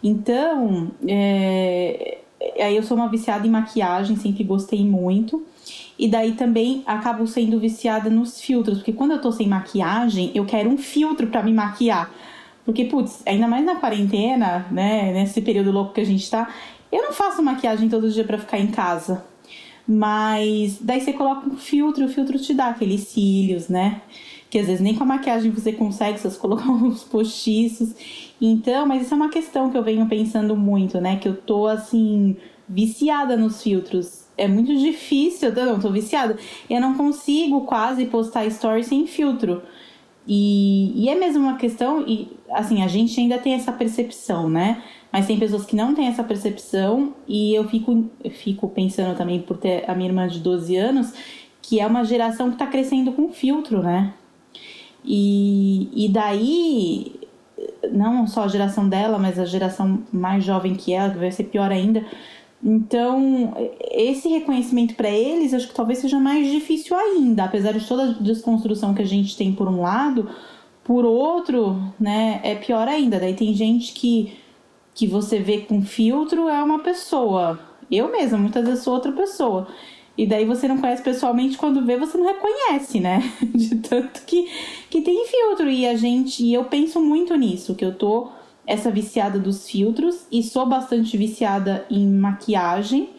Então, 0.03 0.93
é, 1.07 2.19
aí 2.59 2.77
eu 2.77 2.83
sou 2.83 2.97
uma 2.97 3.09
viciada 3.09 3.47
em 3.47 3.51
maquiagem, 3.51 4.17
sempre 4.17 4.45
gostei 4.45 4.85
muito. 4.85 5.45
E 5.99 6.09
daí 6.09 6.33
também 6.33 6.83
acabo 6.87 7.27
sendo 7.27 7.59
viciada 7.59 8.11
nos 8.11 8.41
filtros, 8.41 8.79
porque 8.79 8.93
quando 8.93 9.13
eu 9.13 9.21
tô 9.21 9.31
sem 9.31 9.47
maquiagem, 9.47 10.31
eu 10.35 10.45
quero 10.45 10.69
um 10.69 10.77
filtro 10.77 11.27
para 11.29 11.43
me 11.43 11.53
maquiar. 11.53 12.11
Porque, 12.65 12.85
putz, 12.85 13.23
ainda 13.27 13.47
mais 13.47 13.65
na 13.65 13.77
quarentena, 13.77 14.67
né, 14.71 15.13
nesse 15.13 15.41
período 15.43 15.71
louco 15.71 15.93
que 15.93 16.01
a 16.01 16.07
gente 16.07 16.29
tá, 16.31 16.49
eu 16.91 17.03
não 17.03 17.13
faço 17.13 17.43
maquiagem 17.43 17.89
todo 17.89 18.11
dia 18.11 18.25
para 18.25 18.39
ficar 18.39 18.59
em 18.59 18.69
casa. 18.69 19.25
Mas 19.87 20.79
daí 20.81 21.01
você 21.01 21.13
coloca 21.13 21.49
um 21.49 21.57
filtro, 21.57 22.07
o 22.07 22.09
filtro 22.09 22.39
te 22.39 22.55
dá 22.55 22.69
aqueles 22.69 23.03
cílios, 23.03 23.69
né? 23.69 24.01
Que 24.55 24.61
às 24.61 24.69
vezes 24.69 24.81
nem 24.81 24.95
com 24.95 25.03
a 25.03 25.07
maquiagem 25.07 25.51
você 25.51 25.73
consegue, 25.73 26.17
você 26.17 26.31
colocar 26.39 26.71
uns 26.71 27.03
postiços. 27.03 27.93
Então, 28.41 28.87
mas 28.87 29.03
isso 29.03 29.13
é 29.13 29.17
uma 29.17 29.29
questão 29.29 29.69
que 29.69 29.77
eu 29.77 29.83
venho 29.83 30.07
pensando 30.07 30.55
muito, 30.55 31.01
né? 31.01 31.17
Que 31.17 31.27
eu 31.27 31.35
tô 31.35 31.67
assim, 31.67 32.37
viciada 32.69 33.37
nos 33.37 33.61
filtros 33.61 34.29
é 34.39 34.47
muito 34.47 34.73
difícil, 34.79 35.49
eu 35.49 35.67
não 35.67 35.81
tô 35.81 35.91
viciada. 35.91 36.39
Eu 36.71 36.81
não 36.81 36.95
consigo 36.95 37.63
quase 37.63 38.07
postar 38.07 38.49
stories 38.49 38.87
sem 38.87 39.09
filtro. 39.09 39.61
E, 40.25 41.03
e 41.03 41.09
é 41.09 41.17
mesmo 41.17 41.43
uma 41.43 41.57
questão, 41.57 42.07
e 42.07 42.31
assim, 42.51 42.81
a 42.81 42.87
gente 42.87 43.19
ainda 43.21 43.39
tem 43.39 43.55
essa 43.55 43.73
percepção, 43.73 44.49
né? 44.49 44.85
Mas 45.11 45.27
tem 45.27 45.37
pessoas 45.37 45.67
que 45.67 45.75
não 45.75 45.97
têm 45.97 46.07
essa 46.07 46.23
percepção, 46.23 47.13
e 47.27 47.53
eu 47.53 47.69
fico, 47.69 48.09
fico 48.31 48.69
pensando 48.69 49.17
também 49.17 49.43
por 49.43 49.57
ter 49.57 49.85
a 49.91 49.97
minha 49.97 50.09
irmã 50.09 50.29
de 50.29 50.39
12 50.39 50.77
anos, 50.77 51.13
que 51.61 51.81
é 51.81 51.87
uma 51.89 52.05
geração 52.05 52.53
que 52.53 52.57
tá 52.57 52.69
crescendo 52.69 53.11
com 53.11 53.31
filtro, 53.31 53.83
né? 53.83 54.15
E, 55.05 55.91
e 55.95 56.09
daí, 56.09 57.21
não 57.93 58.27
só 58.27 58.45
a 58.45 58.49
geração 58.49 58.89
dela, 58.89 59.19
mas 59.19 59.39
a 59.39 59.45
geração 59.45 60.03
mais 60.13 60.45
jovem 60.45 60.75
que 60.75 60.93
ela, 60.93 61.11
que 61.11 61.19
vai 61.19 61.31
ser 61.31 61.45
pior 61.45 61.71
ainda, 61.71 62.05
então, 62.67 63.53
esse 63.91 64.27
reconhecimento 64.29 64.95
para 64.95 65.11
eles, 65.11 65.53
acho 65.53 65.69
que 65.69 65.75
talvez 65.75 65.99
seja 65.99 66.19
mais 66.19 66.51
difícil 66.51 66.97
ainda, 66.97 67.45
apesar 67.45 67.73
de 67.73 67.87
toda 67.87 68.05
a 68.05 68.13
desconstrução 68.13 68.95
que 68.95 69.03
a 69.03 69.07
gente 69.07 69.37
tem 69.37 69.53
por 69.53 69.69
um 69.69 69.83
lado, 69.83 70.31
por 70.83 71.05
outro, 71.05 71.77
né, 72.01 72.41
é 72.43 72.55
pior 72.55 72.89
ainda. 72.89 73.21
Daí 73.21 73.35
tem 73.35 73.53
gente 73.55 73.93
que 73.93 74.35
que 74.95 75.07
você 75.07 75.41
vê 75.41 75.59
com 75.59 75.83
filtro 75.83 76.49
é 76.49 76.63
uma 76.63 76.79
pessoa. 76.79 77.59
Eu 77.91 78.11
mesma, 78.11 78.39
muitas 78.39 78.65
vezes 78.65 78.85
sou 78.85 78.95
outra 78.95 79.13
pessoa. 79.13 79.67
E 80.17 80.27
daí 80.27 80.45
você 80.45 80.69
não 80.69 80.79
conhece 80.79 81.03
pessoalmente, 81.03 81.59
quando 81.59 81.85
vê, 81.85 81.97
você 81.97 82.17
não 82.17 82.27
reconhece, 82.27 83.01
né? 83.01 83.21
De 83.55 83.77
tanto 83.77 84.23
que, 84.25 84.49
que 84.89 85.01
tem 85.01 85.27
filtro. 85.27 85.69
E 85.69 85.87
a 85.87 85.97
gente, 85.97 86.45
e 86.45 86.55
eu 86.55 86.65
penso 86.65 87.01
muito 87.01 87.35
nisso, 87.35 87.75
que 87.75 87.85
eu 87.85 87.95
tô 87.95 88.29
essa 88.67 88.91
viciada 88.91 89.39
dos 89.39 89.69
filtros 89.69 90.27
e 90.31 90.43
sou 90.43 90.67
bastante 90.67 91.17
viciada 91.17 91.85
em 91.91 92.07
maquiagem. 92.07 93.11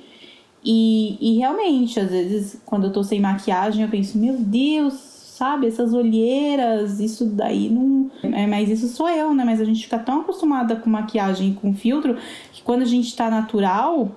E, 0.63 1.17
e 1.19 1.37
realmente, 1.37 1.99
às 1.99 2.09
vezes, 2.09 2.61
quando 2.65 2.85
eu 2.85 2.93
tô 2.93 3.03
sem 3.03 3.19
maquiagem, 3.19 3.83
eu 3.83 3.89
penso, 3.89 4.17
meu 4.17 4.37
Deus, 4.37 4.93
sabe, 4.93 5.67
essas 5.67 5.93
olheiras, 5.93 6.99
isso 6.99 7.25
daí 7.25 7.69
não. 7.69 8.09
É, 8.23 8.47
mas 8.47 8.69
isso 8.69 8.87
sou 8.87 9.09
eu, 9.09 9.33
né? 9.33 9.43
Mas 9.43 9.59
a 9.59 9.65
gente 9.65 9.83
fica 9.83 9.99
tão 9.99 10.21
acostumada 10.21 10.77
com 10.77 10.89
maquiagem 10.89 11.53
com 11.53 11.73
filtro 11.73 12.17
que 12.53 12.63
quando 12.63 12.83
a 12.83 12.85
gente 12.85 13.13
tá 13.15 13.29
natural, 13.29 14.09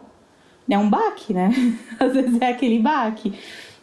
é 0.68 0.78
um 0.78 0.88
baque, 0.88 1.32
né? 1.32 1.50
Às 1.98 2.12
vezes 2.12 2.40
é 2.40 2.48
aquele 2.48 2.78
baque. 2.78 3.32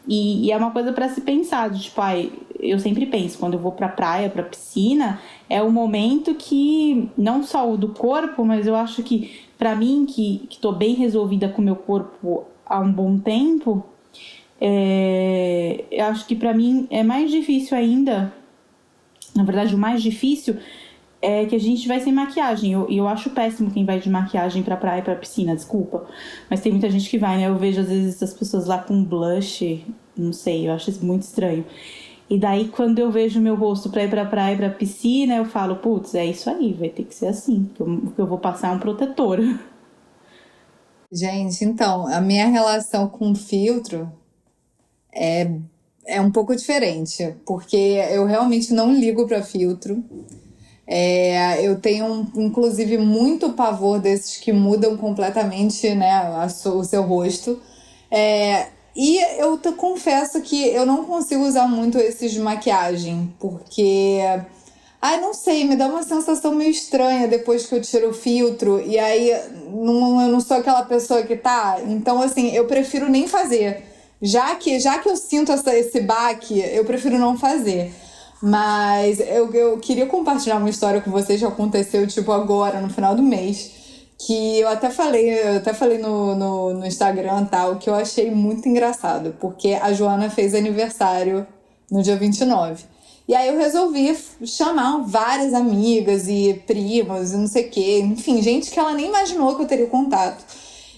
E, 0.08 0.46
e 0.46 0.52
é 0.52 0.58
uma 0.58 0.72
coisa 0.72 0.94
para 0.94 1.10
se 1.10 1.22
pensar, 1.22 1.70
de, 1.70 1.84
tipo, 1.84 2.00
ai, 2.00 2.32
eu 2.60 2.80
sempre 2.80 3.06
penso, 3.06 3.38
quando 3.40 3.56
eu 3.56 3.60
vou 3.60 3.72
pra 3.72 3.90
praia, 3.90 4.30
pra 4.30 4.44
piscina, 4.44 5.20
é 5.50 5.62
o 5.62 5.72
momento 5.72 6.36
que, 6.36 7.10
não 7.18 7.44
só 7.44 7.72
o 7.72 7.78
do 7.78 7.90
corpo, 7.90 8.46
mas 8.46 8.68
eu 8.68 8.76
acho 8.76 9.02
que, 9.02 9.32
para 9.58 9.76
mim, 9.76 10.06
que, 10.06 10.46
que 10.50 10.60
tô 10.60 10.72
bem 10.72 10.94
resolvida 10.94 11.50
com 11.50 11.62
o 11.62 11.66
meu 11.66 11.76
corpo 11.76 12.46
há 12.66 12.80
um 12.80 12.92
bom 12.92 13.18
tempo, 13.18 13.84
é, 14.62 15.86
eu 15.92 16.06
acho 16.06 16.26
que 16.26 16.36
para 16.36 16.54
mim 16.54 16.88
é 16.90 17.04
mais 17.04 17.32
difícil 17.32 17.78
ainda, 17.78 18.34
na 19.36 19.44
verdade, 19.44 19.76
o 19.76 19.78
mais 19.78 20.02
difícil 20.02 20.58
é 21.26 21.46
que 21.46 21.56
a 21.56 21.60
gente 21.60 21.88
vai 21.88 22.00
sem 22.00 22.14
maquiagem. 22.14 22.70
E 22.70 22.74
eu, 22.74 22.88
eu 22.90 23.08
acho 23.08 23.32
péssimo 23.32 23.72
quem 23.72 23.84
vai 23.84 24.00
de 24.00 24.10
maquiagem 24.10 24.62
pra 24.62 24.78
praia 24.78 25.00
e 25.00 25.04
pra 25.04 25.16
piscina, 25.16 25.56
desculpa. 25.56 26.06
Mas 26.50 26.62
tem 26.62 26.72
muita 26.72 26.90
gente 26.90 27.10
que 27.10 27.18
vai, 27.18 27.38
né? 27.38 27.48
Eu 27.48 27.58
vejo 27.58 27.82
às 27.82 27.88
vezes 27.88 28.22
as 28.22 28.34
pessoas 28.34 28.68
lá 28.68 28.78
com 28.78 29.04
blush, 29.04 29.84
não 30.16 30.32
sei, 30.32 30.68
eu 30.68 30.74
acho 30.74 30.92
isso 30.92 31.04
muito 31.04 31.24
estranho. 31.24 31.66
E 32.30 32.38
daí, 32.38 32.68
quando 32.68 33.00
eu 33.00 33.12
vejo 33.12 33.40
meu 33.40 33.56
rosto 33.56 33.90
pra 33.90 34.04
ir 34.04 34.10
pra 34.10 34.26
praia 34.26 34.54
e 34.54 34.58
pra 34.58 34.70
piscina, 34.70 35.36
eu 35.36 35.46
falo, 35.46 35.78
putz, 35.78 36.14
é 36.16 36.26
isso 36.26 36.50
aí, 36.50 36.74
vai 36.74 36.90
ter 36.90 37.04
que 37.04 37.16
ser 37.16 37.28
assim, 37.28 37.70
que 37.74 37.82
eu, 37.82 38.02
que 38.16 38.22
eu 38.22 38.28
vou 38.28 38.38
passar 38.38 38.72
um 38.72 38.80
protetor. 38.80 39.40
Gente, 41.12 41.64
então, 41.64 42.08
a 42.08 42.20
minha 42.22 42.48
relação 42.48 43.08
com 43.08 43.34
filtro 43.36 44.12
é, 45.14 45.52
é 46.06 46.20
um 46.20 46.32
pouco 46.32 46.56
diferente, 46.56 47.36
porque 47.46 47.78
eu 48.12 48.26
realmente 48.26 48.74
não 48.74 48.94
ligo 48.94 49.28
para 49.28 49.44
filtro. 49.44 50.04
É, 50.88 51.66
eu 51.66 51.80
tenho, 51.80 52.28
inclusive, 52.36 52.98
muito 52.98 53.54
pavor 53.54 54.00
desses 54.00 54.38
que 54.38 54.54
mudam 54.54 54.96
completamente 54.98 55.94
né, 55.96 56.22
o 56.66 56.84
seu 56.84 57.02
rosto. 57.02 57.60
É, 58.12 58.68
e 58.96 59.20
eu 59.40 59.58
te 59.58 59.72
confesso 59.74 60.40
que 60.42 60.68
eu 60.70 60.86
não 60.86 61.04
consigo 61.04 61.44
usar 61.44 61.68
muito 61.68 61.98
esses 61.98 62.32
de 62.32 62.40
maquiagem, 62.40 63.34
porque. 63.40 64.20
Ai, 65.02 65.22
não 65.22 65.34
sei, 65.34 65.66
me 65.66 65.76
dá 65.76 65.88
uma 65.88 66.02
sensação 66.02 66.56
meio 66.56 66.72
estranha 66.72 67.28
depois 67.28 67.68
que 67.68 67.76
eu 67.76 67.82
tiro 67.82 68.10
o 68.10 68.14
filtro. 68.14 68.82
E 68.82 68.98
aí 68.98 69.32
não, 69.70 70.22
eu 70.22 70.30
não 70.30 70.40
sou 70.40 70.58
aquela 70.58 70.84
pessoa 70.84 71.24
que 71.24 71.36
tá. 71.36 71.78
Então, 71.88 72.22
assim, 72.22 72.52
eu 72.56 72.66
prefiro 72.66 73.10
nem 73.10 73.28
fazer. 73.28 73.84
Já 74.22 74.56
que, 74.56 74.80
já 74.80 74.98
que 74.98 75.10
eu 75.10 75.16
sinto 75.16 75.52
essa, 75.52 75.76
esse 75.76 76.00
baque, 76.02 76.60
eu 76.60 76.86
prefiro 76.86 77.20
não 77.20 77.38
fazer. 77.38 77.94
Mas 78.42 79.20
eu, 79.20 79.52
eu 79.54 79.78
queria 79.80 80.06
compartilhar 80.06 80.58
uma 80.58 80.70
história 80.70 81.02
com 81.02 81.12
vocês 81.12 81.40
que 81.40 81.46
aconteceu, 81.46 82.06
tipo, 82.08 82.32
agora, 82.32 82.82
no 82.82 82.90
final 82.90 83.16
do 83.16 83.24
mês 83.24 83.86
que 84.18 84.60
eu 84.60 84.68
até 84.70 84.90
falei, 84.90 85.30
eu 85.30 85.58
até 85.58 85.74
falei 85.74 85.98
no, 85.98 86.36
no, 86.36 86.74
no 86.74 86.86
Instagram 86.86 87.46
tal, 87.46 87.76
que 87.78 87.90
eu 87.90 87.96
achei 87.96 88.32
muito 88.32 88.68
engraçado, 88.68 89.36
porque 89.40 89.74
a 89.74 89.92
Joana 89.94 90.30
fez 90.30 90.56
aniversário 90.56 91.46
no 91.92 92.02
dia 92.02 92.16
29. 92.16 92.86
E 93.28 93.34
aí 93.34 93.48
eu 93.48 93.58
resolvi 93.58 94.16
chamar 94.46 95.00
várias 95.00 95.54
amigas 95.54 96.28
e 96.28 96.62
primos 96.66 97.34
e 97.34 97.38
não 97.38 97.48
sei 97.48 97.66
o 97.66 97.70
quê, 97.70 98.00
enfim, 98.00 98.42
gente 98.42 98.70
que 98.70 98.80
ela 98.80 98.94
nem 98.94 99.08
imaginou 99.08 99.56
que 99.56 99.64
eu 99.64 99.68
teria 99.68 99.88
contato. 99.88 100.46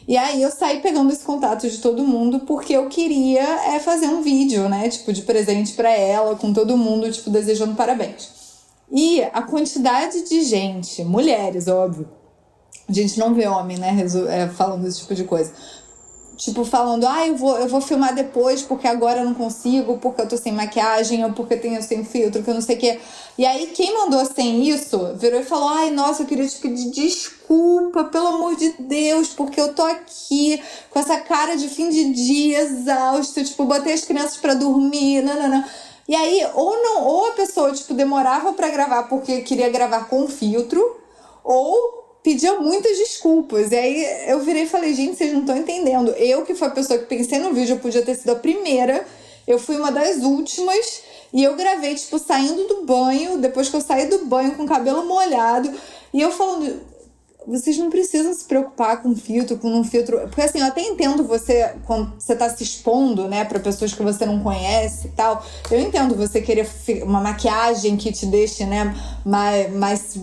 E 0.08 0.16
aí 0.16 0.41
eu 0.41 0.49
saí 0.49 0.80
pegando 0.80 1.12
esse 1.12 1.26
contato 1.26 1.70
de 1.70 1.80
todo 1.80 2.01
mundo 2.03 2.39
porque 2.41 2.74
eu 2.74 2.88
queria 2.88 3.43
é, 3.74 3.80
fazer 3.80 4.08
um 4.08 4.22
vídeo, 4.22 4.70
né, 4.70 4.88
tipo, 4.88 5.12
de 5.12 5.24
presente 5.24 5.74
para 5.74 5.91
ela, 5.91 6.36
com 6.36 6.53
todo 6.53 6.78
mundo, 6.78 7.12
tipo, 7.12 7.30
desejando 7.30 7.76
parabéns. 7.76 8.30
E 8.89 9.22
a 9.22 9.41
quantidade 9.41 10.28
de 10.30 10.43
gente, 10.43 11.03
mulheres, 11.03 11.68
óbvio, 11.68 12.08
a 12.88 12.93
gente 12.93 13.20
não 13.20 13.34
vê 13.34 13.47
homem, 13.47 13.78
né, 13.78 13.97
é, 14.30 14.47
falando 14.47 14.88
esse 14.88 14.99
tipo 15.01 15.14
de 15.14 15.26
coisa. 15.26 15.51
Tipo, 16.38 16.63
falando, 16.63 17.07
ah, 17.07 17.25
eu 17.25 17.35
vou, 17.35 17.57
eu 17.57 17.67
vou 17.67 17.81
filmar 17.81 18.13
depois 18.13 18.61
porque 18.61 18.88
agora 18.88 19.21
eu 19.21 19.25
não 19.25 19.33
consigo, 19.33 19.97
porque 19.97 20.21
eu 20.21 20.27
tô 20.27 20.38
sem 20.38 20.53
maquiagem, 20.53 21.25
ou 21.25 21.33
porque 21.33 21.55
eu 21.55 21.61
tenho 21.61 21.81
sem 21.81 22.05
filtro, 22.05 22.43
que 22.43 22.49
eu 22.49 22.53
não 22.53 22.61
sei 22.61 22.75
o 22.75 22.79
quê. 22.79 22.99
E 23.39 23.43
aí, 23.43 23.67
quem 23.67 23.91
mandou 23.95 24.23
sem 24.23 24.69
isso, 24.69 25.15
virou 25.15 25.39
e 25.39 25.43
falou, 25.43 25.69
ai, 25.69 25.89
nossa, 25.89 26.21
eu 26.21 26.27
queria 26.27 26.47
te 26.47 26.57
pedir 26.57 26.91
desculpa, 26.91 28.03
pelo 28.03 28.27
amor 28.27 28.55
de 28.55 28.71
Deus, 28.77 29.29
porque 29.29 29.59
eu 29.59 29.73
tô 29.73 29.81
aqui 29.81 30.61
com 30.91 30.99
essa 30.99 31.19
cara 31.19 31.57
de 31.57 31.67
fim 31.69 31.89
de 31.89 32.13
dia, 32.13 32.61
exausto, 32.61 33.43
tipo, 33.43 33.65
botei 33.65 33.93
as 33.93 34.05
crianças 34.05 34.38
para 34.38 34.53
dormir, 34.53 35.23
não. 35.23 35.65
E 36.07 36.15
aí, 36.15 36.47
ou 36.53 36.71
não, 36.83 37.03
ou 37.03 37.27
a 37.29 37.31
pessoa, 37.31 37.73
tipo, 37.73 37.95
demorava 37.95 38.53
para 38.53 38.69
gravar 38.69 39.03
porque 39.03 39.41
queria 39.41 39.69
gravar 39.69 40.07
com 40.07 40.27
filtro, 40.27 40.97
ou 41.43 41.97
pedia 42.28 42.59
muitas 42.59 42.97
desculpas. 42.97 43.71
E 43.71 43.75
aí 43.78 44.30
eu 44.30 44.41
virei 44.41 44.63
e 44.63 44.67
falei, 44.67 44.93
gente, 44.93 45.15
vocês 45.15 45.32
não 45.32 45.39
estão 45.39 45.55
entendendo. 45.55 46.09
Eu, 46.09 46.43
que 46.43 46.53
fui 46.53 46.67
a 46.67 46.71
pessoa 46.71 46.99
que 46.99 47.05
pensei 47.05 47.39
no 47.39 47.53
vídeo, 47.53 47.75
eu 47.75 47.80
podia 47.80 48.01
ter 48.01 48.15
sido 48.15 48.32
a 48.32 48.36
primeira. 48.36 49.05
Eu 49.47 49.57
fui 49.57 49.78
uma 49.78 49.93
das 49.93 50.17
últimas. 50.17 51.03
E 51.32 51.41
eu 51.41 51.55
gravei, 51.55 51.95
tipo, 51.95 52.19
saindo 52.19 52.67
do 52.67 52.86
banho, 52.86 53.38
depois 53.38 53.69
que 53.69 53.78
eu 53.78 53.82
saí 53.82 54.07
do 54.07 54.25
banho 54.25 54.55
com 54.55 54.63
o 54.63 54.67
cabelo 54.67 55.05
molhado. 55.05 55.71
E 56.13 56.19
eu 56.19 56.30
falando, 56.30 56.82
vocês 57.47 57.78
não 57.78 57.89
precisam 57.89 58.34
se 58.34 58.43
preocupar 58.43 59.01
com 59.01 59.15
filtro, 59.15 59.57
com 59.57 59.69
um 59.69 59.86
filtro. 59.86 60.19
Porque 60.28 60.41
assim, 60.41 60.59
eu 60.59 60.65
até 60.65 60.82
entendo 60.82 61.23
você 61.23 61.75
quando 61.86 62.13
você 62.19 62.36
tá 62.36 62.49
se 62.49 62.61
expondo, 62.61 63.30
né, 63.30 63.45
para 63.45 63.57
pessoas 63.57 63.93
que 63.93 64.03
você 64.03 64.25
não 64.25 64.43
conhece 64.43 65.07
e 65.07 65.11
tal. 65.11 65.45
Eu 65.71 65.80
entendo 65.80 66.13
você 66.13 66.41
querer 66.41 66.67
uma 67.03 67.21
maquiagem 67.21 67.95
que 67.95 68.11
te 68.11 68.25
deixe, 68.25 68.65
né, 68.65 68.93
mais, 69.23 69.73
mais 69.73 70.17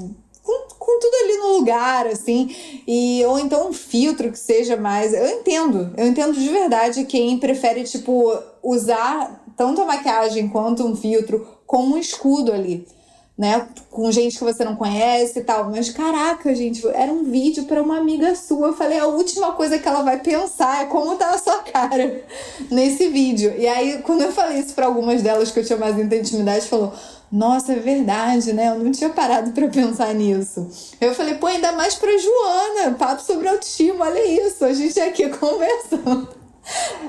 com, 0.45 0.68
com, 0.78 1.01
tudo 1.01 1.14
ali 1.24 1.36
no 1.38 1.59
lugar, 1.59 2.07
assim, 2.07 2.55
e 2.86 3.24
ou 3.26 3.38
então 3.40 3.70
um 3.70 3.72
filtro 3.72 4.30
que 4.30 4.38
seja 4.38 4.76
mais. 4.76 5.12
Eu 5.12 5.26
entendo, 5.26 5.92
eu 5.97 6.07
entendo 6.07 6.34
de 6.34 6.49
verdade 6.49 7.05
quem 7.05 7.38
prefere, 7.38 7.82
tipo, 7.82 8.32
usar 8.62 9.42
tanto 9.57 9.80
a 9.82 9.86
maquiagem 9.86 10.49
quanto 10.49 10.86
um 10.86 10.95
filtro 10.95 11.47
como 11.66 11.97
um 11.97 11.99
escudo 11.99 12.53
ali 12.53 12.86
né, 13.37 13.66
com 13.91 14.12
gente 14.12 14.39
que 14.39 14.45
você 14.45 14.64
não 14.64 14.76
conhece 14.76 15.41
e 15.41 15.45
tal. 15.45 15.68
Mas 15.70 15.91
caraca, 15.91 16.55
gente, 16.55 16.87
era 16.89 17.12
um 17.12 17.24
vídeo 17.24 17.64
para 17.64 17.82
uma 17.82 17.99
amiga 17.99 18.35
sua. 18.37 18.68
Eu 18.68 18.72
falei, 18.74 18.99
a 18.99 19.07
última 19.07 19.53
coisa 19.53 19.78
que 19.78 19.89
ela 19.89 20.03
vai 20.03 20.20
pensar 20.20 20.82
é 20.82 20.87
como 20.87 21.16
tá 21.16 21.30
a 21.30 21.39
sua 21.39 21.59
cara 21.62 22.22
nesse 22.70 23.09
vídeo. 23.09 23.53
E 23.59 23.66
aí, 23.66 24.03
quando 24.03 24.22
eu 24.22 24.32
falei 24.32 24.59
isso 24.59 24.74
para 24.74 24.87
algumas 24.87 25.20
delas 25.20 25.51
que 25.51 25.59
eu 25.59 25.64
tinha 25.64 25.78
mais 25.78 25.99
intimidade, 25.99 26.66
falou: 26.66 26.93
"Nossa, 27.30 27.72
é 27.72 27.76
verdade, 27.76 28.53
né? 28.53 28.68
Eu 28.68 28.78
não 28.78 28.93
tinha 28.93 29.11
parado 29.11 29.51
para 29.51 29.66
pensar 29.66 30.14
nisso". 30.14 30.68
Eu 31.01 31.12
falei: 31.12 31.35
"Pô, 31.35 31.49
ainda 31.49 31.72
mais 31.72 31.97
para 31.97 32.16
Joana, 32.16 32.95
papo 32.97 33.20
sobre 33.22 33.49
autoestima, 33.49 34.05
olha 34.05 34.24
isso, 34.47 34.64
a 34.64 34.72
gente 34.72 35.01
aqui 35.01 35.28
conversando". 35.37 36.28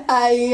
Aí, 0.08 0.52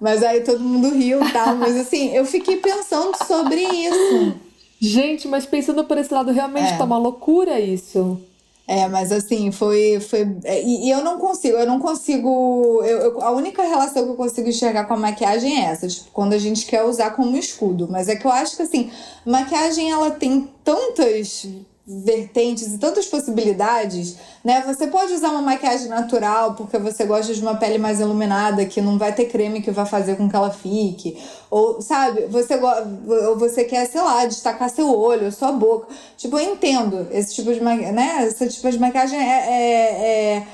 mas 0.00 0.24
aí 0.24 0.40
todo 0.40 0.60
mundo 0.60 0.90
riu, 0.90 1.20
tá? 1.32 1.54
Mas 1.54 1.76
assim, 1.76 2.14
eu 2.14 2.24
fiquei 2.24 2.56
pensando 2.56 3.16
sobre 3.26 3.62
isso. 3.62 4.47
Gente, 4.80 5.26
mas 5.26 5.44
pensando 5.44 5.84
por 5.84 5.98
esse 5.98 6.12
lado, 6.12 6.30
realmente 6.30 6.72
é. 6.72 6.76
tá 6.76 6.84
uma 6.84 6.98
loucura 6.98 7.58
isso. 7.60 8.20
É, 8.66 8.86
mas 8.86 9.10
assim, 9.10 9.50
foi. 9.50 9.98
foi 9.98 10.36
é, 10.44 10.62
e, 10.62 10.86
e 10.86 10.90
eu 10.90 11.02
não 11.02 11.18
consigo, 11.18 11.56
eu 11.56 11.66
não 11.66 11.80
consigo. 11.80 12.82
Eu, 12.84 12.98
eu, 12.98 13.22
a 13.22 13.30
única 13.30 13.62
relação 13.62 14.04
que 14.04 14.10
eu 14.10 14.14
consigo 14.14 14.46
enxergar 14.46 14.84
com 14.84 14.92
a 14.92 14.98
maquiagem 14.98 15.64
é 15.64 15.70
essa, 15.70 15.88
tipo, 15.88 16.10
quando 16.12 16.34
a 16.34 16.38
gente 16.38 16.66
quer 16.66 16.84
usar 16.84 17.12
como 17.12 17.34
escudo. 17.36 17.88
Mas 17.90 18.08
é 18.08 18.16
que 18.16 18.26
eu 18.26 18.30
acho 18.30 18.56
que 18.56 18.62
assim, 18.62 18.90
maquiagem 19.24 19.90
ela 19.90 20.10
tem 20.10 20.50
tantas 20.62 21.46
vertentes 21.88 22.74
e 22.74 22.78
tantas 22.78 23.06
possibilidades, 23.06 24.16
né? 24.44 24.62
Você 24.66 24.88
pode 24.88 25.14
usar 25.14 25.30
uma 25.30 25.40
maquiagem 25.40 25.88
natural 25.88 26.52
porque 26.54 26.76
você 26.76 27.06
gosta 27.06 27.32
de 27.32 27.40
uma 27.40 27.56
pele 27.56 27.78
mais 27.78 27.98
iluminada, 27.98 28.66
que 28.66 28.82
não 28.82 28.98
vai 28.98 29.14
ter 29.14 29.24
creme 29.24 29.62
que 29.62 29.70
vai 29.70 29.86
fazer 29.86 30.16
com 30.16 30.28
que 30.28 30.36
ela 30.36 30.50
fique. 30.50 31.16
Ou, 31.50 31.80
sabe, 31.80 32.26
você, 32.26 32.56
ou 32.56 33.38
você 33.38 33.64
quer, 33.64 33.86
sei 33.86 34.02
lá, 34.02 34.26
destacar 34.26 34.68
seu 34.68 34.94
olho, 34.94 35.32
sua 35.32 35.50
boca. 35.50 35.86
Tipo, 36.18 36.38
eu 36.38 36.52
entendo 36.52 37.08
esse 37.10 37.34
tipo 37.34 37.54
de, 37.54 37.60
né? 37.60 38.26
Esse 38.26 38.48
tipo 38.48 38.70
de 38.70 38.78
maquiagem 38.78 39.18
é, 39.18 39.22
é, 39.22 40.36
é 40.36 40.46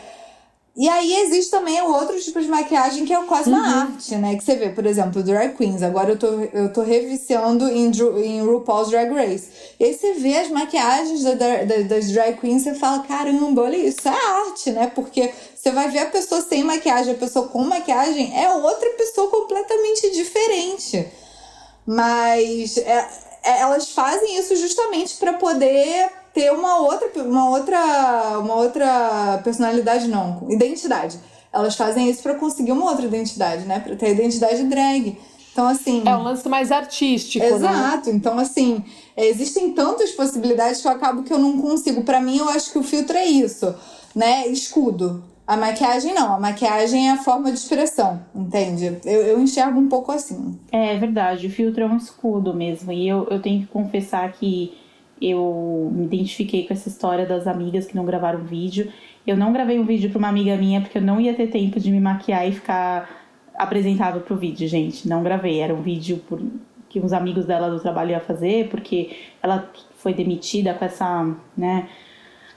e 0.76 0.88
aí 0.88 1.20
existe 1.20 1.52
também 1.52 1.80
o 1.82 1.92
outro 1.92 2.20
tipo 2.20 2.40
de 2.40 2.48
maquiagem 2.48 3.04
que 3.04 3.12
é 3.12 3.18
o 3.18 3.26
cosma 3.26 3.58
uhum. 3.58 3.80
art, 3.82 4.08
né? 4.10 4.34
Que 4.36 4.42
você 4.42 4.56
vê, 4.56 4.70
por 4.70 4.84
exemplo, 4.84 5.22
drag 5.22 5.56
queens. 5.56 5.84
Agora 5.84 6.10
eu 6.10 6.18
tô, 6.18 6.26
eu 6.26 6.72
tô 6.72 6.82
reviciando 6.82 7.68
em, 7.68 7.92
em 8.24 8.42
RuPaul's 8.44 8.90
Drag 8.90 9.08
Race. 9.14 9.48
E 9.78 9.84
aí 9.84 9.94
você 9.94 10.14
vê 10.14 10.36
as 10.36 10.50
maquiagens 10.50 11.22
da, 11.22 11.34
da, 11.34 11.82
das 11.88 12.10
drag 12.10 12.40
queens 12.40 12.62
e 12.62 12.70
você 12.70 12.74
fala, 12.74 13.04
caramba, 13.04 13.62
olha 13.62 13.76
isso, 13.76 14.08
é 14.08 14.10
arte, 14.10 14.72
né? 14.72 14.90
Porque 14.92 15.32
você 15.54 15.70
vai 15.70 15.88
ver 15.90 16.00
a 16.00 16.06
pessoa 16.06 16.40
sem 16.40 16.64
maquiagem, 16.64 17.14
a 17.14 17.18
pessoa 17.18 17.46
com 17.46 17.62
maquiagem, 17.62 18.36
é 18.36 18.48
outra 18.52 18.90
pessoa 18.90 19.30
completamente 19.30 20.10
diferente. 20.10 21.06
Mas 21.86 22.78
é, 22.78 23.08
é, 23.44 23.60
elas 23.60 23.90
fazem 23.90 24.38
isso 24.38 24.56
justamente 24.56 25.14
para 25.16 25.34
poder 25.34 26.10
ter 26.34 26.52
uma 26.52 26.78
outra, 26.80 27.22
uma 27.22 27.48
outra, 27.48 28.38
uma 28.40 28.54
outra 28.56 29.40
personalidade, 29.44 30.08
não, 30.08 30.44
identidade. 30.50 31.16
Elas 31.52 31.76
fazem 31.76 32.10
isso 32.10 32.20
para 32.20 32.34
conseguir 32.34 32.72
uma 32.72 32.90
outra 32.90 33.06
identidade, 33.06 33.64
né? 33.64 33.78
Para 33.78 33.94
ter 33.94 34.06
a 34.06 34.10
identidade 34.10 34.64
drag. 34.64 35.16
Então, 35.52 35.68
assim. 35.68 36.02
É 36.04 36.16
um 36.16 36.24
lance 36.24 36.48
mais 36.48 36.72
artístico, 36.72 37.44
né? 37.44 37.52
Exato. 37.52 38.10
Né? 38.10 38.16
Então, 38.16 38.36
assim, 38.40 38.82
existem 39.16 39.72
tantas 39.72 40.10
possibilidades 40.10 40.82
que 40.82 40.88
eu 40.88 40.92
acabo 40.92 41.22
que 41.22 41.32
eu 41.32 41.38
não 41.38 41.60
consigo. 41.60 42.02
Para 42.02 42.20
mim, 42.20 42.38
eu 42.38 42.48
acho 42.48 42.72
que 42.72 42.78
o 42.78 42.82
filtro 42.82 43.16
é 43.16 43.24
isso, 43.24 43.72
né? 44.12 44.48
Escudo. 44.48 45.22
A 45.46 45.56
maquiagem 45.56 46.14
não, 46.14 46.34
a 46.34 46.40
maquiagem 46.40 47.08
é 47.08 47.12
a 47.12 47.22
forma 47.22 47.52
de 47.52 47.58
expressão, 47.58 48.24
entende? 48.34 48.98
Eu, 49.04 49.20
eu 49.20 49.40
enxergo 49.40 49.78
um 49.78 49.88
pouco 49.88 50.10
assim. 50.10 50.58
É 50.72 50.96
verdade, 50.96 51.46
o 51.46 51.50
filtro 51.50 51.84
é 51.84 51.86
um 51.86 51.98
escudo 51.98 52.54
mesmo. 52.54 52.90
E 52.90 53.06
eu, 53.06 53.28
eu 53.30 53.40
tenho 53.42 53.60
que 53.60 53.66
confessar 53.66 54.32
que 54.32 54.72
eu 55.30 55.90
me 55.92 56.04
identifiquei 56.04 56.66
com 56.66 56.72
essa 56.72 56.88
história 56.88 57.26
das 57.26 57.46
amigas 57.46 57.86
que 57.86 57.96
não 57.96 58.04
gravaram 58.04 58.40
vídeo. 58.40 58.92
Eu 59.26 59.36
não 59.36 59.52
gravei 59.52 59.78
um 59.78 59.84
vídeo 59.84 60.10
para 60.10 60.18
uma 60.18 60.28
amiga 60.28 60.56
minha 60.56 60.80
porque 60.80 60.98
eu 60.98 61.02
não 61.02 61.20
ia 61.20 61.34
ter 61.34 61.46
tempo 61.48 61.80
de 61.80 61.90
me 61.90 62.00
maquiar 62.00 62.46
e 62.48 62.52
ficar 62.52 63.08
apresentável 63.54 64.20
pro 64.20 64.36
vídeo, 64.36 64.68
gente. 64.68 65.08
Não 65.08 65.22
gravei. 65.22 65.60
Era 65.60 65.74
um 65.74 65.80
vídeo 65.80 66.18
por, 66.28 66.40
que 66.88 67.00
uns 67.00 67.12
amigos 67.12 67.44
dela 67.44 67.68
do 67.68 67.80
trabalho 67.80 68.12
iam 68.12 68.20
fazer, 68.20 68.68
porque 68.68 69.16
ela 69.42 69.68
foi 69.96 70.14
demitida 70.14 70.74
com 70.74 70.84
essa, 70.84 71.34
né, 71.56 71.88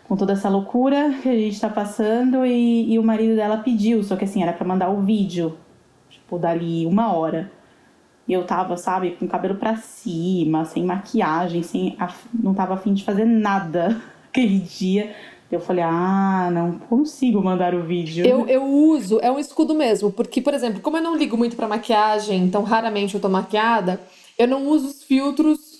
com 0.07 0.15
toda 0.15 0.33
essa 0.33 0.47
loucura 0.47 1.15
que 1.23 1.27
a 1.27 1.35
gente 1.35 1.59
tá 1.59 1.69
passando 1.69 2.45
e, 2.45 2.93
e 2.93 2.99
o 2.99 3.03
marido 3.03 3.35
dela 3.35 3.57
pediu, 3.57 4.03
só 4.03 4.15
que 4.15 4.25
assim, 4.25 4.43
era 4.43 4.53
para 4.53 4.67
mandar 4.67 4.89
o 4.89 5.01
vídeo, 5.01 5.57
tipo, 6.09 6.37
dali 6.37 6.85
uma 6.85 7.13
hora. 7.13 7.51
E 8.27 8.33
eu 8.33 8.43
tava, 8.45 8.75
sabe, 8.75 9.11
com 9.11 9.25
o 9.25 9.27
cabelo 9.27 9.55
pra 9.55 9.77
cima, 9.77 10.65
sem 10.65 10.83
maquiagem, 10.83 11.63
sem 11.63 11.97
não 12.33 12.53
tava 12.53 12.73
afim 12.73 12.93
de 12.93 13.03
fazer 13.03 13.25
nada 13.25 14.01
aquele 14.29 14.59
dia. 14.59 15.15
Eu 15.49 15.61
falei, 15.61 15.83
ah, 15.83 16.49
não 16.51 16.77
consigo 16.77 17.41
mandar 17.41 17.73
o 17.73 17.83
vídeo. 17.83 18.25
Eu, 18.25 18.45
eu 18.47 18.65
uso, 18.65 19.17
é 19.21 19.31
um 19.31 19.39
escudo 19.39 19.73
mesmo, 19.73 20.11
porque, 20.11 20.41
por 20.41 20.53
exemplo, 20.53 20.81
como 20.81 20.97
eu 20.97 21.01
não 21.01 21.15
ligo 21.15 21.37
muito 21.37 21.55
pra 21.55 21.69
maquiagem, 21.69 22.43
então 22.43 22.63
raramente 22.63 23.15
eu 23.15 23.21
tô 23.21 23.29
maquiada, 23.29 24.01
eu 24.37 24.45
não 24.45 24.67
uso 24.67 24.87
os 24.87 25.03
filtros 25.03 25.77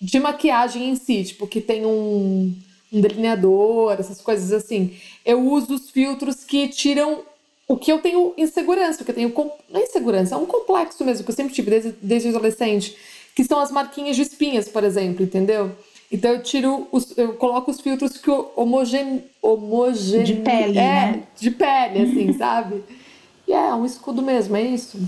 de 0.00 0.18
maquiagem 0.18 0.88
em 0.88 0.96
si, 0.96 1.24
tipo, 1.24 1.46
que 1.46 1.60
tem 1.60 1.84
um, 1.84 2.54
um 2.90 3.00
delineador, 3.00 3.96
essas 3.98 4.22
coisas 4.22 4.50
assim. 4.50 4.94
Eu 5.24 5.46
uso 5.46 5.74
os 5.74 5.90
filtros 5.90 6.42
que 6.42 6.68
tiram 6.68 7.22
o 7.68 7.76
que 7.76 7.90
eu 7.90 7.98
tenho 7.98 8.32
insegurança, 8.36 9.02
o 9.02 9.04
que 9.04 9.10
eu 9.10 9.14
tenho. 9.14 9.32
Não 9.70 9.80
é 9.80 9.84
insegurança, 9.84 10.34
é 10.34 10.38
um 10.38 10.46
complexo 10.46 11.04
mesmo, 11.04 11.24
que 11.24 11.30
eu 11.30 11.34
sempre 11.34 11.54
tive 11.54 11.70
desde, 11.70 11.92
desde 12.00 12.28
adolescente, 12.28 12.96
que 13.34 13.44
são 13.44 13.58
as 13.58 13.70
marquinhas 13.70 14.16
de 14.16 14.22
espinhas, 14.22 14.68
por 14.68 14.84
exemplo, 14.84 15.24
entendeu? 15.24 15.72
Então 16.10 16.30
eu 16.30 16.42
tiro 16.42 16.86
os, 16.92 17.16
eu 17.18 17.34
coloco 17.34 17.70
os 17.70 17.80
filtros 17.80 18.16
que 18.16 18.30
homogen, 18.30 19.24
homogen 19.42 20.22
de 20.22 20.34
pele, 20.36 20.78
é, 20.78 20.82
né? 20.82 21.22
De 21.38 21.50
pele, 21.50 22.02
assim, 22.02 22.32
sabe? 22.38 22.84
E 23.46 23.52
é, 23.52 23.68
é 23.68 23.74
um 23.74 23.84
escudo 23.84 24.22
mesmo, 24.22 24.56
é 24.56 24.62
isso. 24.62 24.98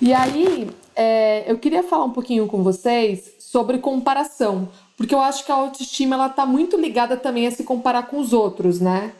E 0.00 0.12
aí, 0.12 0.68
é, 0.94 1.50
eu 1.50 1.58
queria 1.58 1.82
falar 1.82 2.04
um 2.04 2.12
pouquinho 2.12 2.46
com 2.46 2.62
vocês 2.62 3.34
sobre 3.38 3.78
comparação, 3.78 4.68
porque 4.96 5.14
eu 5.14 5.20
acho 5.20 5.44
que 5.44 5.52
a 5.52 5.54
autoestima 5.54 6.16
ela 6.16 6.28
tá 6.28 6.44
muito 6.44 6.76
ligada 6.76 7.16
também 7.16 7.46
a 7.46 7.50
se 7.50 7.64
comparar 7.64 8.06
com 8.06 8.18
os 8.18 8.34
outros, 8.34 8.80
né? 8.80 9.12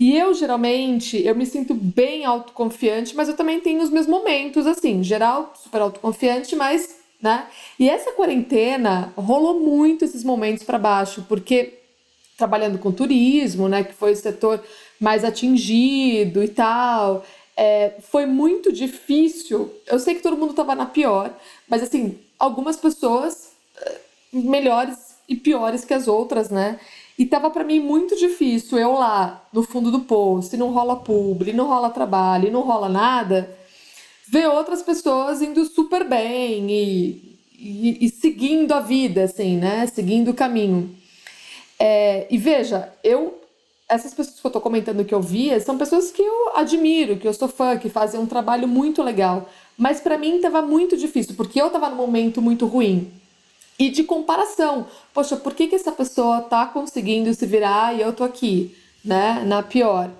E 0.00 0.16
eu, 0.16 0.34
geralmente, 0.34 1.22
eu 1.24 1.34
me 1.34 1.46
sinto 1.46 1.74
bem 1.74 2.24
autoconfiante, 2.24 3.14
mas 3.14 3.28
eu 3.28 3.36
também 3.36 3.60
tenho 3.60 3.82
os 3.82 3.90
meus 3.90 4.06
momentos, 4.06 4.66
assim, 4.66 5.02
geral, 5.02 5.52
super 5.54 5.80
autoconfiante, 5.80 6.56
mas, 6.56 6.96
né? 7.20 7.46
E 7.78 7.88
essa 7.88 8.12
quarentena 8.12 9.12
rolou 9.16 9.60
muito 9.60 10.04
esses 10.04 10.24
momentos 10.24 10.64
para 10.64 10.78
baixo, 10.78 11.24
porque 11.28 11.78
trabalhando 12.36 12.78
com 12.78 12.90
turismo, 12.90 13.68
né, 13.68 13.84
que 13.84 13.92
foi 13.92 14.12
o 14.12 14.16
setor 14.16 14.60
mais 14.98 15.24
atingido 15.24 16.42
e 16.42 16.48
tal, 16.48 17.24
é, 17.56 17.92
foi 18.00 18.26
muito 18.26 18.72
difícil. 18.72 19.70
Eu 19.86 19.98
sei 19.98 20.14
que 20.14 20.22
todo 20.22 20.36
mundo 20.36 20.50
estava 20.50 20.74
na 20.74 20.86
pior, 20.86 21.32
mas 21.68 21.82
assim, 21.82 22.18
algumas 22.38 22.76
pessoas 22.76 23.50
eh, 23.76 23.98
melhores 24.32 24.96
e 25.28 25.36
piores 25.36 25.84
que 25.84 25.94
as 25.94 26.08
outras, 26.08 26.50
né? 26.50 26.80
E 27.18 27.26
tava 27.26 27.50
para 27.50 27.64
mim 27.64 27.78
muito 27.78 28.16
difícil 28.16 28.78
eu 28.78 28.92
lá 28.92 29.46
no 29.52 29.62
fundo 29.62 29.90
do 29.90 30.00
poço, 30.00 30.54
e 30.54 30.58
não 30.58 30.70
rola 30.70 30.96
publi, 30.96 31.52
não 31.52 31.66
rola 31.66 31.90
trabalho, 31.90 32.50
não 32.50 32.62
rola 32.62 32.88
nada, 32.88 33.54
ver 34.28 34.48
outras 34.48 34.82
pessoas 34.82 35.42
indo 35.42 35.64
super 35.66 36.08
bem 36.08 36.70
e, 36.70 37.38
e, 37.52 38.06
e 38.06 38.08
seguindo 38.08 38.72
a 38.72 38.80
vida, 38.80 39.24
assim, 39.24 39.56
né? 39.56 39.86
Seguindo 39.86 40.30
o 40.30 40.34
caminho. 40.34 40.94
É, 41.78 42.26
e 42.30 42.38
veja, 42.38 42.92
eu 43.04 43.38
essas 43.88 44.14
pessoas 44.14 44.40
que 44.40 44.46
eu 44.46 44.50
tô 44.50 44.60
comentando 44.60 45.04
que 45.04 45.14
eu 45.14 45.20
via 45.20 45.60
são 45.60 45.76
pessoas 45.76 46.10
que 46.10 46.22
eu 46.22 46.56
admiro, 46.56 47.18
que 47.18 47.28
eu 47.28 47.34
sou 47.34 47.46
fã, 47.48 47.76
que 47.76 47.90
fazem 47.90 48.18
um 48.18 48.26
trabalho 48.26 48.66
muito 48.66 49.02
legal. 49.02 49.50
Mas 49.76 50.00
para 50.00 50.16
mim 50.16 50.40
tava 50.40 50.62
muito 50.62 50.96
difícil, 50.96 51.34
porque 51.34 51.60
eu 51.60 51.68
tava 51.68 51.90
num 51.90 51.96
momento 51.96 52.40
muito 52.40 52.64
ruim 52.64 53.12
e 53.78 53.90
de 53.90 54.04
comparação. 54.04 54.86
Poxa, 55.12 55.36
por 55.36 55.54
que, 55.54 55.66
que 55.66 55.74
essa 55.74 55.92
pessoa 55.92 56.42
tá 56.42 56.66
conseguindo 56.66 57.32
se 57.34 57.46
virar 57.46 57.96
e 57.96 58.00
eu 58.00 58.12
tô 58.12 58.24
aqui, 58.24 58.76
né? 59.04 59.42
Na 59.46 59.62
pior. 59.62 60.10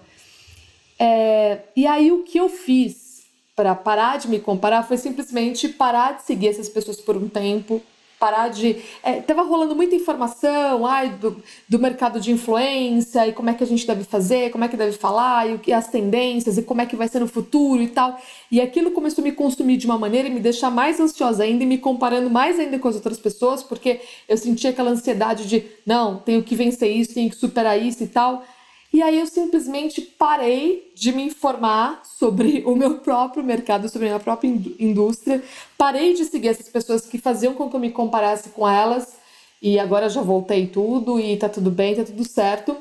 É, 0.99 1.61
e 1.75 1.87
aí 1.87 2.13
o 2.13 2.23
que 2.23 2.39
eu 2.39 2.49
fiz 2.49 3.25
para 3.55 3.75
parar 3.75 4.19
de 4.19 4.29
me 4.29 4.41
comparar 4.41 4.83
foi 4.83 4.97
simplesmente 4.97 5.69
parar 5.69 6.17
de 6.17 6.25
seguir 6.25 6.49
essas 6.49 6.69
pessoas 6.69 7.01
por 7.01 7.17
um 7.17 7.29
tempo, 7.29 7.83
parar 8.23 8.51
de. 8.51 8.77
É, 9.03 9.21
rolando 9.43 9.75
muita 9.75 9.97
informação 9.97 10.87
ai, 10.87 11.09
do, 11.09 11.43
do 11.69 11.79
mercado 11.81 12.21
de 12.21 12.31
influência 12.31 13.27
e 13.27 13.33
como 13.33 13.51
é 13.51 13.55
que 13.55 13.65
a 13.65 13.67
gente 13.67 13.85
deve 13.85 14.05
fazer, 14.05 14.53
como 14.53 14.63
é 14.63 14.69
que 14.69 14.77
deve 14.77 14.97
falar, 14.97 15.51
e 15.51 15.59
que 15.59 15.73
as 15.73 15.89
tendências, 15.89 16.57
e 16.57 16.63
como 16.63 16.81
é 16.81 16.87
que 16.87 16.95
vai 16.95 17.09
ser 17.09 17.19
no 17.19 17.27
futuro 17.27 17.83
e 17.83 17.89
tal. 17.89 18.17
E 18.49 18.61
aquilo 18.61 18.93
começou 18.93 19.23
a 19.23 19.25
me 19.25 19.33
consumir 19.33 19.77
de 19.77 19.87
uma 19.87 19.99
maneira 19.99 20.29
e 20.29 20.31
me 20.31 20.39
deixar 20.39 20.71
mais 20.71 21.01
ansiosa 21.01 21.43
ainda 21.43 21.65
e 21.65 21.67
me 21.67 21.79
comparando 21.79 22.31
mais 22.31 22.61
ainda 22.61 22.79
com 22.79 22.87
as 22.87 22.95
outras 22.95 23.19
pessoas, 23.19 23.61
porque 23.61 24.01
eu 24.29 24.39
sentia 24.39 24.71
aquela 24.71 24.91
ansiedade 24.91 25.49
de 25.49 25.65
não, 25.85 26.19
tenho 26.19 26.45
que 26.45 26.55
vencer 26.55 26.95
isso, 26.95 27.15
tenho 27.15 27.29
que 27.29 27.37
superar 27.37 27.77
isso 27.83 28.05
e 28.05 28.07
tal. 28.07 28.45
E 28.93 29.01
aí 29.01 29.19
eu 29.19 29.27
simplesmente 29.27 30.03
parei 30.03 30.93
de 30.95 31.13
me 31.13 31.23
informar 31.23 32.03
sobre 32.05 32.63
o 32.67 32.77
meu 32.77 32.99
próprio 32.99 33.43
mercado, 33.43 33.89
sobre 33.89 34.09
a 34.09 34.11
minha 34.11 34.21
própria 34.21 34.49
indústria. 34.79 35.43
Parei 35.79 36.13
de 36.13 36.25
seguir 36.27 36.49
essas 36.49 36.69
pessoas 36.69 37.07
que 37.07 37.17
faziam 37.17 37.55
com 37.55 37.71
que 37.71 37.77
eu 37.77 37.81
me 37.81 37.91
comparasse 37.91 38.51
com 38.51 38.69
elas. 38.69 39.17
E 39.63 39.79
agora 39.79 40.09
já 40.09 40.21
voltei 40.21 40.67
tudo 40.67 41.19
e 41.19 41.37
tá 41.37 41.49
tudo 41.49 41.71
bem, 41.71 41.95
tá 41.95 42.05
tudo 42.05 42.25
certo. 42.25 42.77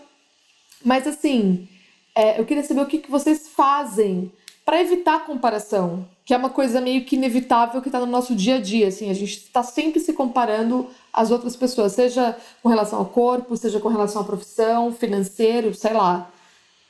Mas 0.84 1.08
assim, 1.08 1.68
é, 2.16 2.40
eu 2.40 2.46
queria 2.46 2.64
saber 2.64 2.82
o 2.82 2.88
que, 2.88 2.98
que 2.98 3.12
vocês 3.12 3.48
fazem 3.48 4.32
para 4.66 4.82
evitar 4.82 5.26
comparação, 5.26 6.08
que 6.32 6.36
é 6.36 6.38
uma 6.38 6.50
coisa 6.50 6.80
meio 6.80 7.04
que 7.04 7.18
inevitável 7.18 7.82
que 7.82 7.90
está 7.90 8.00
no 8.00 8.06
nosso 8.06 8.34
dia 8.34 8.56
a 8.56 8.62
dia. 8.62 8.88
Assim, 8.88 9.10
a 9.10 9.14
gente 9.14 9.34
está 9.34 9.62
sempre 9.64 10.00
se 10.00 10.14
comparando 10.14 10.88
às 11.12 11.30
outras 11.30 11.58
pessoas, 11.58 11.92
seja 11.92 12.38
com 12.64 12.70
relação 12.70 13.00
ao 13.00 13.06
corpo, 13.06 13.58
seja 13.58 13.82
com 13.82 13.90
relação 13.90 14.22
à 14.22 14.24
profissão, 14.24 14.94
financeiro, 14.94 15.74
sei 15.74 15.92
lá. 15.92 16.30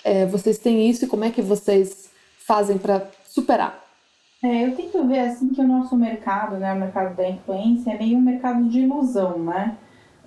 É, 0.03 0.27
vocês 0.27 0.59
têm 0.59 0.87
isso 0.87 1.05
e 1.05 1.07
como 1.07 1.23
é 1.23 1.31
que 1.31 1.41
vocês 1.41 2.11
fazem 2.45 2.77
para 2.77 3.09
superar? 3.25 3.83
É, 4.43 4.67
eu 4.67 4.75
tento 4.75 5.07
ver 5.07 5.21
assim 5.21 5.49
que 5.49 5.59
o 5.59 5.67
nosso 5.67 5.95
mercado, 5.95 6.57
né, 6.57 6.71
o 6.73 6.79
mercado 6.79 7.15
da 7.15 7.27
influência, 7.27 7.93
é 7.93 7.97
meio 7.97 8.19
um 8.19 8.21
mercado 8.21 8.69
de 8.69 8.81
ilusão, 8.81 9.39
né? 9.39 9.75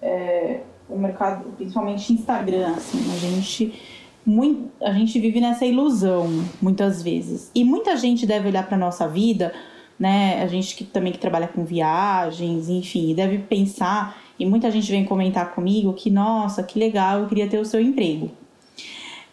É, 0.03 0.63
o 0.89 0.99
mercado, 0.99 1.53
principalmente 1.53 2.13
Instagram, 2.13 2.75
assim, 2.75 2.99
a 2.99 3.17
gente 3.17 3.81
muito, 4.25 4.71
a 4.83 4.93
gente 4.93 5.19
vive 5.19 5.41
nessa 5.41 5.67
ilusão 5.67 6.29
muitas 6.61 7.03
vezes. 7.03 7.51
E 7.55 7.65
muita 7.65 7.97
gente 7.97 8.27
deve 8.27 8.49
olhar 8.49 8.67
para 8.67 8.77
nossa 8.77 9.07
vida, 9.07 9.53
né? 9.99 10.43
A 10.43 10.47
gente 10.47 10.75
que 10.77 10.85
também 10.85 11.13
que 11.13 11.19
trabalha 11.19 11.49
com 11.49 11.65
viagens, 11.65 12.69
enfim, 12.69 13.15
deve 13.15 13.39
pensar, 13.39 14.17
e 14.39 14.45
muita 14.47 14.71
gente 14.71 14.91
vem 14.91 15.05
comentar 15.05 15.55
comigo 15.55 15.93
que, 15.93 16.11
nossa, 16.11 16.63
que 16.63 16.79
legal, 16.79 17.21
eu 17.21 17.29
queria 17.29 17.49
ter 17.49 17.59
o 17.59 17.65
seu 17.65 17.81
emprego. 17.81 18.31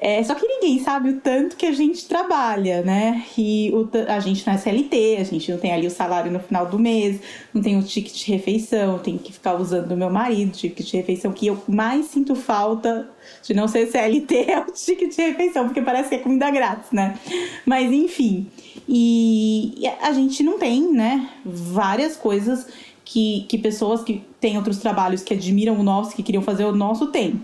É, 0.04 0.24
só 0.24 0.34
que 0.34 0.48
ninguém 0.48 0.80
sabe 0.80 1.10
o 1.10 1.22
tanto 1.22 1.56
que 1.56 1.68
a 1.68 1.72
gente 1.72 2.08
trabalha, 2.08 2.82
né? 2.82 3.24
E 3.38 3.72
o, 3.72 3.88
a 4.08 4.20
gente 4.20 4.46
não 4.48 4.56
é 4.56 4.58
CLT, 4.58 5.18
a 5.20 5.24
gente 5.24 5.52
não 5.52 5.60
tem 5.60 5.72
ali 5.72 5.86
o 5.86 5.92
salário 5.92 6.32
no 6.32 6.40
final 6.40 6.66
do 6.66 6.80
mês, 6.80 7.22
não 7.54 7.62
tem 7.62 7.78
o 7.78 7.84
ticket 7.84 8.12
de 8.12 8.32
refeição, 8.32 8.98
tem 8.98 9.16
que 9.16 9.32
ficar 9.32 9.54
usando 9.54 9.90
do 9.90 9.96
meu 9.96 10.10
marido, 10.10 10.54
ticket 10.54 10.90
de 10.90 10.98
refeição, 10.98 11.32
que 11.32 11.46
eu 11.46 11.62
mais 11.68 12.08
sinto 12.08 12.34
falta 12.34 13.08
de 13.44 13.54
não 13.54 13.68
ser 13.68 13.86
CLT 13.92 14.50
é 14.50 14.60
o 14.60 14.72
ticket 14.72 15.16
de 15.16 15.22
refeição, 15.22 15.66
porque 15.66 15.84
parece 15.84 16.10
que 16.10 16.16
é 16.16 16.18
comida 16.18 16.50
grátis, 16.50 16.92
né? 16.92 17.20
Mas 17.64 17.92
enfim. 17.92 18.48
E 18.90 19.84
a 20.02 20.12
gente 20.14 20.42
não 20.42 20.58
tem, 20.58 20.92
né? 20.92 21.30
Várias 21.46 22.16
coisas 22.16 22.66
que, 23.06 23.46
que 23.48 23.60
pessoas 23.60 24.04
que 24.04 24.24
têm 24.40 24.58
outros 24.58 24.80
trabalhos 24.80 25.22
que 25.22 25.36
admiram 25.36 25.80
o 25.80 25.84
nosso, 25.84 26.16
que 26.16 26.24
queriam 26.24 26.42
fazer 26.42 26.66
o 26.66 26.72
nosso, 26.72 27.08
têm. 27.12 27.40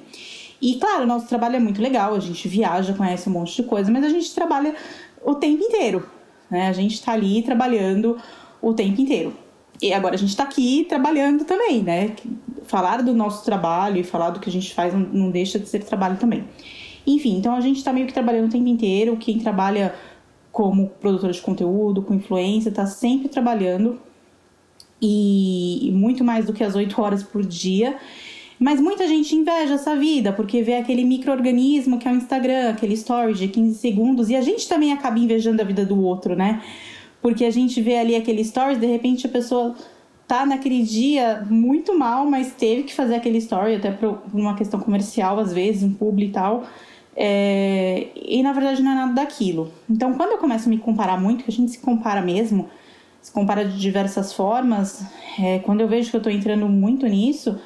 E 0.62 0.76
claro, 0.76 1.04
o 1.04 1.08
nosso 1.08 1.28
trabalho 1.28 1.56
é 1.56 1.60
muito 1.60 1.82
legal, 1.82 2.16
a 2.16 2.20
gente 2.20 2.48
viaja, 2.48 2.94
conhece 2.94 3.30
um 3.30 3.34
monte 3.34 3.56
de 3.56 3.64
coisa, 3.64 3.92
mas 3.92 4.04
a 4.04 4.10
gente 4.10 4.34
trabalha 4.34 4.76
o 5.24 5.36
tempo 5.36 5.64
inteiro. 5.64 6.08
Né? 6.50 6.68
A 6.68 6.74
gente 6.74 6.94
está 6.94 7.14
ali 7.14 7.42
trabalhando 7.44 8.18
o 8.62 8.74
tempo 8.74 9.00
inteiro. 9.00 9.34
E 9.82 9.94
agora 9.94 10.16
a 10.16 10.18
gente 10.18 10.30
está 10.30 10.44
aqui 10.44 10.86
trabalhando 10.90 11.46
também, 11.46 11.84
né? 11.84 12.16
Falar 12.64 13.04
do 13.04 13.14
nosso 13.14 13.46
trabalho 13.46 13.98
e 13.98 14.04
falar 14.04 14.32
do 14.32 14.40
que 14.40 14.50
a 14.50 14.52
gente 14.52 14.74
faz 14.74 14.92
não, 14.92 15.02
não 15.02 15.30
deixa 15.30 15.60
de 15.60 15.70
ser 15.70 15.84
trabalho 15.84 16.18
também. 16.18 16.46
Enfim, 17.06 17.38
então 17.38 17.56
a 17.56 17.62
gente 17.62 17.78
está 17.78 17.94
meio 17.94 18.08
que 18.08 18.14
trabalhando 18.14 18.48
o 18.48 18.52
tempo 18.52 18.68
inteiro. 18.68 19.16
Quem 19.18 19.38
trabalha 19.38 19.94
como 20.52 20.90
produtor 20.90 21.32
de 21.32 21.40
conteúdo, 21.40 22.02
com 22.02 22.16
influência, 22.16 22.70
está 22.70 22.88
sempre 22.88 23.30
trabalhando 23.30 24.00
e, 25.02 25.92
muito 25.94 26.24
mais 26.24 26.46
do 26.46 26.54
que 26.54 26.64
as 26.64 26.76
8 26.76 27.00
horas 27.00 27.24
por 27.24 27.46
dia. 27.46 27.98
Mas 28.60 28.82
muita 28.82 29.08
gente 29.08 29.36
inveja 29.36 29.76
essa 29.76 29.96
vida, 29.96 30.34
porque 30.34 30.64
vê 30.64 30.76
aquele 30.76 31.04
microorganismo 31.04 32.00
que 32.00 32.08
é 32.08 32.12
o 32.12 32.16
Instagram, 32.16 32.72
aquele 32.72 32.96
story 32.96 33.34
de 33.34 33.48
15 33.48 33.78
segundos, 33.78 34.30
e 34.30 34.36
a 34.36 34.42
gente 34.42 34.68
também 34.68 34.92
acaba 34.92 35.20
invejando 35.20 35.62
a 35.62 35.66
vida 35.66 35.86
do 35.86 36.02
outro, 36.04 36.36
né? 36.36 36.62
Porque 37.22 37.46
a 37.46 37.52
gente 37.52 37.82
vê 37.82 37.98
ali 37.98 38.16
aquele 38.16 38.42
story, 38.42 38.76
de 38.76 38.88
repente 38.88 39.28
a 39.28 39.30
pessoa 39.30 39.76
tá 40.28 40.46
naquele 40.46 40.82
dia 40.82 41.46
muito 41.50 41.98
mal, 41.98 42.26
mas 42.26 42.52
teve 42.52 42.84
que 42.84 42.94
fazer 42.94 43.16
aquele 43.16 43.38
story, 43.38 43.76
até 43.76 43.92
por 43.92 44.22
uma 44.34 44.56
questão 44.56 44.80
comercial, 44.80 45.40
às 45.40 45.54
vezes, 45.54 45.84
um 45.84 45.94
publi 45.94 46.26
e 46.26 46.32
tal. 46.32 46.66
É... 47.16 48.08
E 48.16 48.44
na 48.44 48.52
verdade 48.52 48.84
não 48.84 48.92
é 48.92 48.96
nada 48.96 49.14
daquilo. 49.14 49.72
Então, 49.90 50.14
quando 50.16 50.32
eu 50.32 50.38
começo 50.38 50.68
a 50.68 50.70
me 50.70 50.78
comparar 50.78 51.20
muito, 51.20 51.44
que 51.46 51.50
a 51.50 51.54
gente 51.54 51.72
se 51.72 51.80
compara 51.80 52.22
mesmo, 52.22 52.68
se 53.22 53.32
compara 53.32 53.64
de 53.66 53.80
diversas 53.80 54.34
formas, 54.34 55.04
é... 55.40 55.60
quando 55.60 55.82
eu 55.82 55.88
vejo 55.88 56.12
que 56.12 56.18
eu 56.18 56.22
tô 56.22 56.30
entrando 56.30 56.68
muito 56.68 57.08
nisso, 57.08 57.58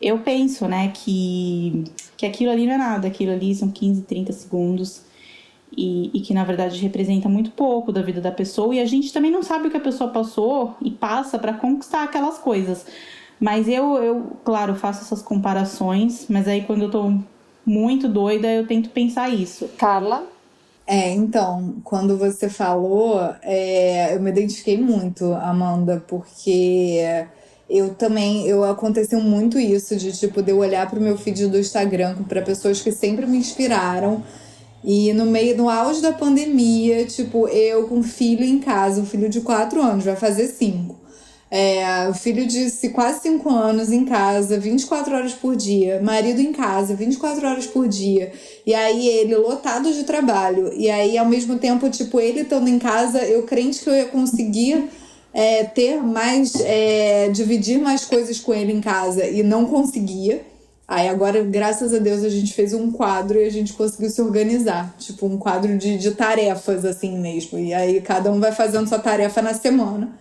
eu 0.00 0.18
penso, 0.20 0.66
né, 0.68 0.92
que, 0.94 1.84
que 2.16 2.26
aquilo 2.26 2.50
ali 2.50 2.66
não 2.66 2.74
é 2.74 2.78
nada, 2.78 3.08
aquilo 3.08 3.32
ali 3.32 3.54
são 3.54 3.70
15, 3.70 4.02
30 4.02 4.32
segundos 4.32 5.02
e, 5.76 6.10
e, 6.14 6.20
que 6.20 6.32
na 6.32 6.44
verdade 6.44 6.80
representa 6.80 7.28
muito 7.28 7.50
pouco 7.50 7.92
da 7.92 8.02
vida 8.02 8.20
da 8.20 8.30
pessoa 8.30 8.74
e 8.74 8.80
a 8.80 8.86
gente 8.86 9.12
também 9.12 9.30
não 9.30 9.42
sabe 9.42 9.68
o 9.68 9.70
que 9.70 9.76
a 9.76 9.80
pessoa 9.80 10.10
passou 10.10 10.76
e 10.80 10.90
passa 10.90 11.38
para 11.38 11.52
conquistar 11.52 12.04
aquelas 12.04 12.38
coisas. 12.38 12.86
Mas 13.40 13.68
eu, 13.68 13.96
eu, 13.96 14.36
claro, 14.44 14.74
faço 14.74 15.02
essas 15.02 15.22
comparações, 15.22 16.26
mas 16.28 16.48
aí 16.48 16.62
quando 16.62 16.82
eu 16.82 16.90
tô 16.90 17.12
muito 17.64 18.08
doida, 18.08 18.48
eu 18.48 18.66
tento 18.66 18.90
pensar 18.90 19.28
isso. 19.28 19.68
Carla? 19.76 20.26
É, 20.86 21.12
então, 21.12 21.76
quando 21.84 22.16
você 22.16 22.48
falou, 22.48 23.20
é, 23.42 24.14
eu 24.14 24.20
me 24.20 24.30
identifiquei 24.30 24.80
muito, 24.80 25.34
Amanda, 25.34 26.02
porque 26.08 27.26
eu 27.68 27.90
também, 27.90 28.46
eu 28.46 28.64
aconteceu 28.64 29.20
muito 29.20 29.58
isso 29.58 29.94
de 29.96 30.12
tipo 30.12 30.40
de 30.40 30.52
eu 30.52 30.58
olhar 30.58 30.88
para 30.88 30.98
o 30.98 31.02
meu 31.02 31.18
feed 31.18 31.46
do 31.48 31.58
Instagram 31.58 32.16
para 32.26 32.40
pessoas 32.40 32.80
que 32.80 32.90
sempre 32.90 33.26
me 33.26 33.36
inspiraram. 33.36 34.22
E 34.82 35.12
no 35.12 35.26
meio, 35.26 35.56
no 35.56 35.68
auge 35.68 36.00
da 36.00 36.12
pandemia, 36.12 37.04
tipo, 37.04 37.48
eu 37.48 37.88
com 37.88 38.02
filho 38.02 38.44
em 38.44 38.58
casa, 38.58 39.00
um 39.00 39.06
filho 39.06 39.28
de 39.28 39.40
4 39.40 39.82
anos, 39.82 40.04
vai 40.04 40.16
fazer 40.16 40.46
5. 40.46 40.96
É, 41.50 42.12
filho 42.12 42.46
de 42.46 42.70
quase 42.90 43.22
5 43.22 43.48
anos 43.48 43.90
em 43.90 44.04
casa, 44.04 44.58
24 44.58 45.14
horas 45.14 45.32
por 45.32 45.56
dia, 45.56 46.00
marido 46.02 46.40
em 46.40 46.52
casa, 46.52 46.94
24 46.94 47.46
horas 47.46 47.66
por 47.66 47.88
dia, 47.88 48.32
e 48.66 48.74
aí 48.74 49.08
ele 49.08 49.34
lotado 49.34 49.90
de 49.90 50.04
trabalho, 50.04 50.70
e 50.74 50.90
aí 50.90 51.16
ao 51.16 51.24
mesmo 51.24 51.58
tempo, 51.58 51.88
tipo, 51.88 52.20
ele 52.20 52.42
estando 52.42 52.68
em 52.68 52.78
casa, 52.78 53.24
eu 53.24 53.44
crente 53.44 53.80
que 53.80 53.88
eu 53.88 53.94
ia 53.94 54.04
conseguir 54.04 54.90
é, 55.32 55.64
ter 55.64 56.02
mais, 56.02 56.54
é, 56.60 57.28
dividir 57.28 57.78
mais 57.78 58.04
coisas 58.04 58.40
com 58.40 58.54
ele 58.54 58.72
em 58.72 58.80
casa 58.80 59.26
e 59.26 59.42
não 59.42 59.66
conseguia. 59.66 60.44
Aí 60.86 61.06
agora, 61.06 61.42
graças 61.42 61.92
a 61.92 61.98
Deus, 61.98 62.24
a 62.24 62.30
gente 62.30 62.54
fez 62.54 62.72
um 62.72 62.90
quadro 62.90 63.38
e 63.38 63.44
a 63.44 63.50
gente 63.50 63.74
conseguiu 63.74 64.08
se 64.08 64.22
organizar. 64.22 64.94
Tipo, 64.98 65.26
um 65.26 65.36
quadro 65.36 65.76
de, 65.76 65.98
de 65.98 66.12
tarefas, 66.12 66.82
assim 66.84 67.18
mesmo. 67.18 67.58
E 67.58 67.74
aí 67.74 68.00
cada 68.00 68.32
um 68.32 68.40
vai 68.40 68.52
fazendo 68.52 68.88
sua 68.88 68.98
tarefa 68.98 69.42
na 69.42 69.52
semana. 69.52 70.18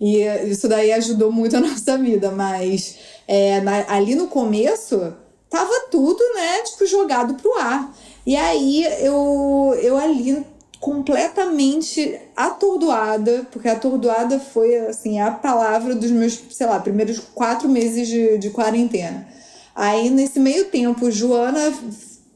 E 0.00 0.22
isso 0.48 0.68
daí 0.68 0.92
ajudou 0.92 1.30
muito 1.30 1.56
a 1.56 1.60
nossa 1.62 1.96
vida. 1.96 2.32
Mas 2.32 2.96
é, 3.28 3.60
na, 3.60 3.84
ali 3.88 4.16
no 4.16 4.26
começo, 4.26 5.14
tava 5.48 5.86
tudo, 5.88 6.18
né, 6.34 6.62
tipo, 6.62 6.84
jogado 6.84 7.34
pro 7.34 7.56
ar. 7.56 7.94
E 8.26 8.34
aí 8.34 8.84
eu, 9.00 9.78
eu 9.80 9.96
ali 9.96 10.44
completamente 10.80 12.18
atordoada, 12.36 13.46
porque 13.50 13.68
atordoada 13.68 14.38
foi 14.38 14.76
assim 14.86 15.20
a 15.20 15.30
palavra 15.30 15.94
dos 15.94 16.10
meus, 16.10 16.40
sei 16.50 16.66
lá, 16.66 16.78
primeiros 16.78 17.18
quatro 17.34 17.68
meses 17.68 18.06
de, 18.06 18.38
de 18.38 18.50
quarentena. 18.50 19.26
Aí 19.74 20.10
nesse 20.10 20.38
meio 20.38 20.66
tempo, 20.66 21.10
Joana 21.10 21.72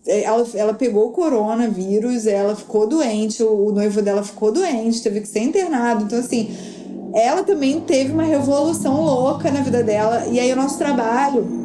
ela, 0.06 0.46
ela 0.54 0.74
pegou 0.74 1.08
o 1.08 1.12
coronavírus, 1.12 2.26
ela 2.26 2.56
ficou 2.56 2.86
doente, 2.86 3.42
o, 3.42 3.68
o 3.68 3.72
noivo 3.72 4.02
dela 4.02 4.22
ficou 4.22 4.50
doente, 4.50 5.02
teve 5.02 5.20
que 5.20 5.28
ser 5.28 5.40
internado. 5.40 6.04
Então, 6.04 6.18
assim, 6.18 6.50
ela 7.14 7.42
também 7.44 7.80
teve 7.80 8.12
uma 8.12 8.24
revolução 8.24 9.00
louca 9.00 9.50
na 9.50 9.60
vida 9.60 9.82
dela. 9.82 10.26
E 10.26 10.40
aí 10.40 10.52
o 10.52 10.56
nosso 10.56 10.78
trabalho 10.78 11.61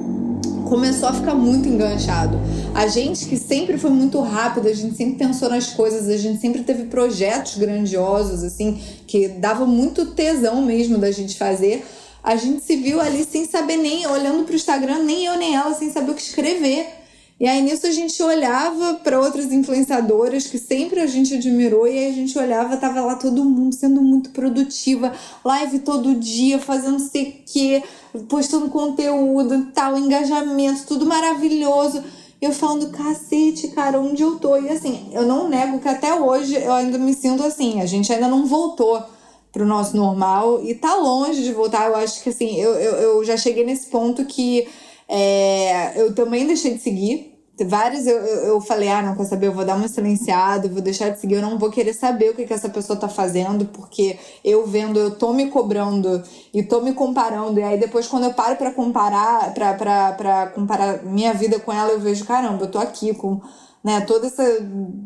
começou 0.68 1.10
a 1.10 1.14
ficar 1.14 1.34
muito 1.34 1.68
enganchado. 1.68 2.40
A 2.76 2.88
gente 2.88 3.26
que 3.26 3.38
sempre 3.38 3.78
foi 3.78 3.90
muito 3.90 4.20
rápido, 4.22 4.68
a 4.68 4.74
gente 4.74 4.96
sempre 4.96 5.16
pensou 5.16 5.50
nas 5.50 5.68
coisas, 5.68 6.08
a 6.10 6.18
gente 6.18 6.40
sempre 6.40 6.64
teve 6.64 6.86
projetos 6.86 7.58
grandiosos, 7.58 8.44
assim, 8.44 8.80
que 9.08 9.28
dava 9.28 9.66
muito 9.66 10.08
tesão 10.08 10.62
mesmo 10.62 10.98
da 10.98 11.12
gente 11.12 11.38
fazer. 11.38 11.86
A 12.24 12.36
gente 12.36 12.64
se 12.64 12.76
viu 12.76 13.00
ali 13.00 13.24
sem 13.24 13.46
saber 13.46 13.78
nem, 13.78 14.06
olhando 14.06 14.44
pro 14.44 14.56
Instagram, 14.56 15.04
nem 15.04 15.26
eu 15.26 15.38
nem 15.38 15.56
ela, 15.56 15.74
sem 15.74 15.92
saber 15.92 16.12
o 16.12 16.16
que 16.16 16.22
escrever. 16.22 16.97
E 17.40 17.48
aí 17.48 17.62
nisso 17.62 17.86
a 17.86 17.92
gente 17.92 18.22
olhava 18.24 18.96
para 18.96 19.20
outras 19.20 19.52
influenciadoras 19.52 20.48
que 20.48 20.58
sempre 20.58 21.00
a 21.00 21.06
gente 21.06 21.36
admirou 21.36 21.88
e 21.88 21.92
aí 21.92 22.10
a 22.10 22.12
gente 22.12 22.38
olhava, 22.38 22.78
tava 22.78 23.02
lá 23.02 23.16
todo 23.16 23.46
mundo 23.46 23.76
sendo 23.76 24.02
muito 24.02 24.32
produtiva, 24.32 25.14
live 25.46 25.80
todo 25.80 26.16
dia, 26.16 26.58
fazendo 26.58 27.00
sei 27.00 27.44
que, 27.46 27.84
postando 28.28 28.70
conteúdo, 28.70 29.68
tal, 29.72 30.00
engajamento, 30.00 30.88
tudo 30.88 31.06
maravilhoso. 31.06 32.04
Eu 32.42 32.52
falando, 32.52 32.90
cacete, 32.90 33.68
cara, 33.68 34.00
onde 34.00 34.24
eu 34.24 34.40
tô? 34.40 34.58
E 34.58 34.70
assim, 34.70 35.10
eu 35.12 35.24
não 35.24 35.48
nego 35.48 35.80
que 35.80 35.88
até 35.88 36.14
hoje 36.16 36.56
eu 36.56 36.74
ainda 36.74 36.98
me 36.98 37.14
sinto 37.14 37.44
assim, 37.44 37.82
a 37.82 37.86
gente 37.86 38.12
ainda 38.12 38.28
não 38.28 38.48
voltou 38.48 39.04
pro 39.52 39.66
nosso 39.66 39.96
normal 39.96 40.64
e 40.64 40.74
tá 40.74 40.96
longe 40.96 41.44
de 41.44 41.52
voltar. 41.52 41.88
Eu 41.88 41.96
acho 41.98 42.22
que 42.24 42.30
assim, 42.30 42.56
eu, 42.58 42.74
eu, 42.74 42.94
eu 42.96 43.24
já 43.24 43.38
cheguei 43.38 43.64
nesse 43.64 43.88
ponto 43.88 44.26
que 44.26 44.68
é, 45.08 46.00
eu 46.02 46.14
também 46.14 46.46
deixei 46.46 46.74
de 46.74 46.82
seguir. 46.82 47.34
Vários 47.66 48.06
eu, 48.06 48.18
eu, 48.18 48.62
falei, 48.62 48.88
ah, 48.88 49.02
não 49.02 49.16
quer 49.16 49.26
saber, 49.26 49.48
eu 49.48 49.52
vou 49.52 49.66
dar 49.66 49.76
uma 49.76 49.88
silenciada, 49.88 50.68
vou 50.68 50.82
deixar 50.82 51.10
de 51.10 51.20
seguir, 51.20 51.36
eu 51.36 51.42
não 51.42 51.58
vou 51.58 51.72
querer 51.72 51.94
saber 51.94 52.30
o 52.30 52.36
que, 52.36 52.46
que 52.46 52.54
essa 52.54 52.70
pessoa 52.70 53.00
tá 53.00 53.10
fazendo, 53.10 53.66
porque 53.66 54.16
eu 54.44 54.68
vendo, 54.68 55.00
eu 55.00 55.16
tô 55.16 55.34
me 55.34 55.50
cobrando 55.50 56.22
e 56.54 56.62
tô 56.62 56.82
me 56.82 56.94
comparando. 56.94 57.60
E 57.60 57.64
aí 57.64 57.80
depois, 57.80 58.08
quando 58.08 58.26
eu 58.26 58.34
paro 58.34 58.58
para 58.58 58.72
comparar, 58.72 59.56
pra, 59.56 59.74
pra, 59.74 60.12
pra 60.12 60.48
comparar 60.48 61.04
minha 61.04 61.34
vida 61.34 61.60
com 61.60 61.74
ela, 61.74 61.92
eu 61.94 62.00
vejo, 62.00 62.26
caramba, 62.26 62.66
eu 62.66 62.72
tô 62.72 62.78
aqui 62.78 63.16
com 63.16 63.42
né, 63.88 64.02
toda 64.02 64.28
essa 64.28 64.44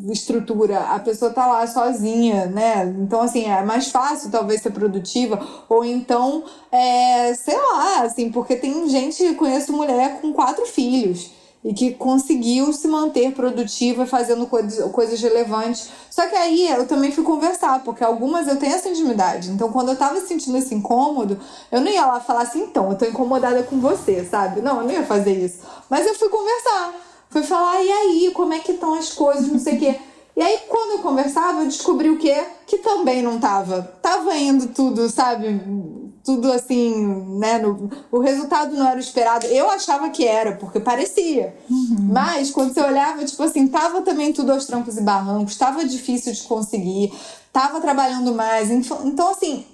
estrutura, 0.09 0.79
a 0.79 0.97
pessoa 0.97 1.31
tá 1.31 1.45
lá 1.45 1.67
sozinha, 1.67 2.47
né? 2.47 2.83
Então, 2.99 3.21
assim, 3.21 3.45
é 3.45 3.61
mais 3.61 3.91
fácil 3.91 4.31
talvez 4.31 4.59
ser 4.59 4.71
produtiva, 4.71 5.39
ou 5.69 5.85
então, 5.85 6.43
é, 6.71 7.31
sei 7.35 7.55
lá, 7.55 8.01
assim, 8.01 8.31
porque 8.31 8.55
tem 8.55 8.89
gente, 8.89 9.35
conheço 9.35 9.71
mulher 9.71 10.19
com 10.19 10.33
quatro 10.33 10.65
filhos 10.65 11.29
e 11.63 11.75
que 11.75 11.93
conseguiu 11.93 12.73
se 12.73 12.87
manter 12.87 13.31
produtiva 13.33 14.07
fazendo 14.07 14.47
coisas, 14.47 14.91
coisas 14.91 15.21
relevantes. 15.21 15.91
Só 16.09 16.25
que 16.25 16.35
aí 16.35 16.67
eu 16.71 16.87
também 16.87 17.11
fui 17.11 17.23
conversar, 17.23 17.83
porque 17.83 18.03
algumas 18.03 18.47
eu 18.47 18.57
tenho 18.57 18.73
essa 18.73 18.89
intimidade. 18.89 19.51
Então, 19.51 19.71
quando 19.71 19.89
eu 19.89 19.95
tava 19.95 20.19
sentindo 20.21 20.57
esse 20.57 20.73
incômodo, 20.73 21.39
eu 21.71 21.79
não 21.81 21.91
ia 21.91 22.07
lá 22.07 22.19
falar 22.19 22.41
assim, 22.41 22.63
então, 22.63 22.89
eu 22.89 22.97
tô 22.97 23.05
incomodada 23.05 23.61
com 23.61 23.79
você, 23.79 24.25
sabe? 24.25 24.59
Não, 24.59 24.77
eu 24.77 24.85
não 24.85 24.91
ia 24.91 25.05
fazer 25.05 25.33
isso. 25.33 25.59
Mas 25.87 26.07
eu 26.07 26.15
fui 26.15 26.29
conversar. 26.29 27.10
Fui 27.31 27.43
falar, 27.43 27.81
e 27.81 27.89
aí, 27.89 28.31
como 28.33 28.53
é 28.53 28.59
que 28.59 28.73
estão 28.73 28.93
as 28.93 29.13
coisas, 29.13 29.47
não 29.47 29.57
sei 29.57 29.75
o 29.75 29.79
quê. 29.79 29.99
E 30.35 30.41
aí, 30.41 30.59
quando 30.67 30.91
eu 30.91 30.99
conversava, 30.99 31.61
eu 31.61 31.65
descobri 31.65 32.09
o 32.09 32.17
quê? 32.17 32.43
Que 32.67 32.77
também 32.77 33.21
não 33.21 33.39
tava. 33.39 33.81
Tava 34.01 34.35
indo 34.35 34.67
tudo, 34.67 35.09
sabe? 35.09 35.61
Tudo 36.25 36.51
assim, 36.51 36.93
né? 37.39 37.57
No, 37.57 37.89
o 38.11 38.19
resultado 38.19 38.75
não 38.75 38.85
era 38.85 38.97
o 38.97 38.99
esperado. 38.99 39.45
Eu 39.47 39.69
achava 39.69 40.09
que 40.09 40.25
era, 40.25 40.57
porque 40.57 40.79
parecia. 40.79 41.55
Uhum. 41.69 42.09
Mas, 42.11 42.51
quando 42.51 42.73
você 42.73 42.81
olhava, 42.81 43.23
tipo 43.23 43.41
assim, 43.43 43.65
tava 43.67 44.01
também 44.01 44.33
tudo 44.33 44.51
aos 44.51 44.65
trancos 44.65 44.97
e 44.97 45.01
barrancos, 45.01 45.57
tava 45.57 45.85
difícil 45.85 46.33
de 46.33 46.43
conseguir, 46.43 47.13
tava 47.53 47.79
trabalhando 47.79 48.33
mais. 48.33 48.69
Então, 48.69 49.29
assim, 49.29 49.65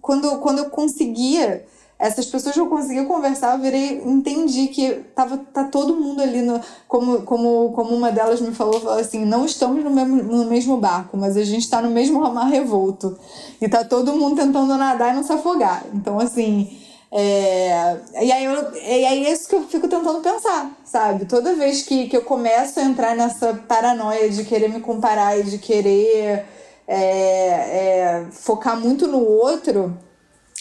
quando, 0.00 0.38
quando 0.38 0.58
eu 0.60 0.70
conseguia 0.70 1.66
essas 1.98 2.26
pessoas 2.26 2.54
que 2.54 2.60
eu 2.60 2.68
consegui 2.68 3.04
conversar, 3.06 3.54
eu 3.54 3.62
virei, 3.62 4.02
entendi 4.04 4.68
que 4.68 4.92
tava, 5.14 5.38
tá 5.38 5.64
todo 5.64 5.96
mundo 5.96 6.20
ali, 6.20 6.42
no, 6.42 6.60
como, 6.86 7.22
como, 7.22 7.72
como 7.72 7.94
uma 7.94 8.12
delas 8.12 8.40
me 8.40 8.52
falou, 8.54 8.80
falou 8.80 8.98
assim, 8.98 9.24
não 9.24 9.46
estamos 9.46 9.82
no 9.82 9.90
mesmo, 9.90 10.22
no 10.22 10.44
mesmo 10.44 10.76
barco, 10.76 11.16
mas 11.16 11.38
a 11.38 11.44
gente 11.44 11.62
está 11.62 11.80
no 11.80 11.90
mesmo 11.90 12.20
mar 12.20 12.48
revolto. 12.48 13.18
E 13.60 13.68
tá 13.68 13.82
todo 13.82 14.12
mundo 14.12 14.36
tentando 14.36 14.76
nadar 14.76 15.12
e 15.12 15.16
não 15.16 15.22
se 15.22 15.32
afogar. 15.32 15.86
Então, 15.94 16.20
assim, 16.20 16.78
é, 17.10 17.96
e, 18.22 18.30
aí 18.30 18.44
eu, 18.44 18.74
e 18.74 19.06
aí 19.06 19.26
é 19.26 19.32
isso 19.32 19.48
que 19.48 19.54
eu 19.54 19.62
fico 19.64 19.88
tentando 19.88 20.20
pensar, 20.20 20.70
sabe? 20.84 21.24
Toda 21.24 21.54
vez 21.54 21.80
que, 21.82 22.08
que 22.08 22.16
eu 22.16 22.22
começo 22.22 22.78
a 22.78 22.82
entrar 22.82 23.16
nessa 23.16 23.54
paranoia 23.66 24.28
de 24.28 24.44
querer 24.44 24.68
me 24.68 24.80
comparar 24.80 25.38
e 25.38 25.44
de 25.44 25.56
querer 25.56 26.44
é, 26.86 26.98
é, 26.98 28.26
focar 28.32 28.78
muito 28.78 29.06
no 29.06 29.24
outro 29.24 29.96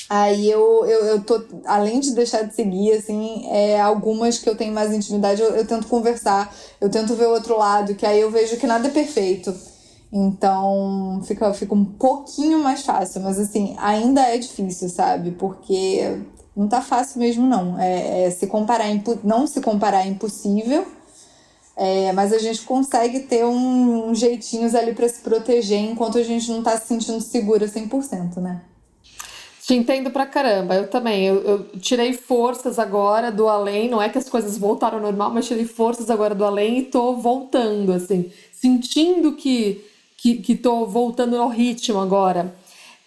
Aí 0.07 0.49
eu, 0.49 0.85
eu, 0.85 1.05
eu 1.05 1.21
tô, 1.23 1.43
além 1.65 1.99
de 1.99 2.13
deixar 2.13 2.43
de 2.43 2.53
seguir, 2.53 2.91
assim, 2.91 3.47
é, 3.49 3.81
algumas 3.81 4.37
que 4.37 4.47
eu 4.47 4.55
tenho 4.55 4.73
mais 4.73 4.93
intimidade, 4.93 5.41
eu, 5.41 5.49
eu 5.55 5.65
tento 5.65 5.87
conversar, 5.87 6.53
eu 6.79 6.89
tento 6.89 7.15
ver 7.15 7.25
o 7.25 7.31
outro 7.31 7.57
lado, 7.57 7.95
que 7.95 8.05
aí 8.05 8.21
eu 8.21 8.29
vejo 8.29 8.57
que 8.57 8.67
nada 8.67 8.87
é 8.87 8.91
perfeito. 8.91 9.53
Então 10.13 11.21
fica, 11.25 11.51
fica 11.53 11.73
um 11.73 11.83
pouquinho 11.83 12.59
mais 12.59 12.83
fácil, 12.83 13.21
mas 13.21 13.39
assim, 13.39 13.75
ainda 13.79 14.21
é 14.21 14.37
difícil, 14.37 14.89
sabe? 14.89 15.31
Porque 15.31 16.19
não 16.55 16.67
tá 16.67 16.81
fácil 16.81 17.19
mesmo, 17.19 17.45
não. 17.47 17.79
É, 17.79 18.25
é 18.25 18.31
se 18.31 18.45
comparar, 18.45 18.85
não 19.23 19.47
se 19.47 19.59
comparar 19.59 20.05
é 20.05 20.07
impossível, 20.07 20.85
é, 21.75 22.13
mas 22.13 22.31
a 22.31 22.37
gente 22.37 22.61
consegue 22.61 23.21
ter 23.21 23.43
um, 23.43 24.09
um 24.09 24.15
jeitinhos 24.15 24.75
ali 24.75 24.93
para 24.93 25.09
se 25.09 25.21
proteger 25.21 25.79
enquanto 25.79 26.19
a 26.19 26.23
gente 26.23 26.49
não 26.51 26.61
tá 26.61 26.77
se 26.77 26.87
sentindo 26.87 27.19
segura 27.19 27.67
100%, 27.67 28.37
né? 28.37 28.61
Te 29.65 29.73
entendo 29.73 30.11
pra 30.11 30.27
caramba, 30.27 30.75
eu 30.75 30.87
também. 30.87 31.25
Eu, 31.25 31.41
eu, 31.41 31.65
tirei 31.79 32.13
forças 32.13 32.77
agora 32.77 33.31
do 33.31 33.49
além, 33.49 33.89
não 33.89 33.99
é 33.99 34.07
que 34.07 34.17
as 34.19 34.29
coisas 34.29 34.59
voltaram 34.59 34.97
ao 34.97 35.03
normal, 35.03 35.31
mas 35.31 35.47
tirei 35.47 35.65
forças 35.65 36.11
agora 36.11 36.35
do 36.35 36.45
além 36.45 36.77
e 36.77 36.83
tô 36.83 37.15
voltando, 37.15 37.91
assim, 37.91 38.31
sentindo 38.51 39.33
que, 39.33 39.83
que, 40.17 40.35
que 40.35 40.55
tô 40.55 40.85
voltando 40.85 41.35
ao 41.35 41.49
ritmo 41.49 41.99
agora. 41.99 42.55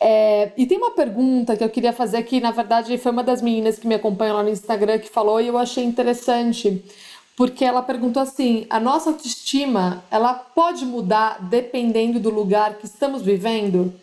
É, 0.00 0.50
e 0.56 0.66
tem 0.66 0.78
uma 0.78 0.90
pergunta 0.90 1.56
que 1.56 1.62
eu 1.62 1.70
queria 1.70 1.92
fazer 1.92 2.24
que, 2.24 2.40
na 2.40 2.50
verdade, 2.50 2.98
foi 2.98 3.12
uma 3.12 3.22
das 3.22 3.40
meninas 3.40 3.78
que 3.78 3.86
me 3.86 3.94
acompanham 3.94 4.34
lá 4.34 4.42
no 4.42 4.50
Instagram 4.50 4.98
que 4.98 5.08
falou 5.08 5.40
e 5.40 5.46
eu 5.46 5.56
achei 5.56 5.84
interessante, 5.84 6.82
porque 7.36 7.64
ela 7.64 7.82
perguntou 7.82 8.20
assim: 8.20 8.66
a 8.68 8.80
nossa 8.80 9.10
autoestima 9.10 10.02
ela 10.10 10.34
pode 10.34 10.84
mudar 10.84 11.38
dependendo 11.40 12.18
do 12.18 12.30
lugar 12.30 12.78
que 12.78 12.86
estamos 12.86 13.22
vivendo? 13.22 13.94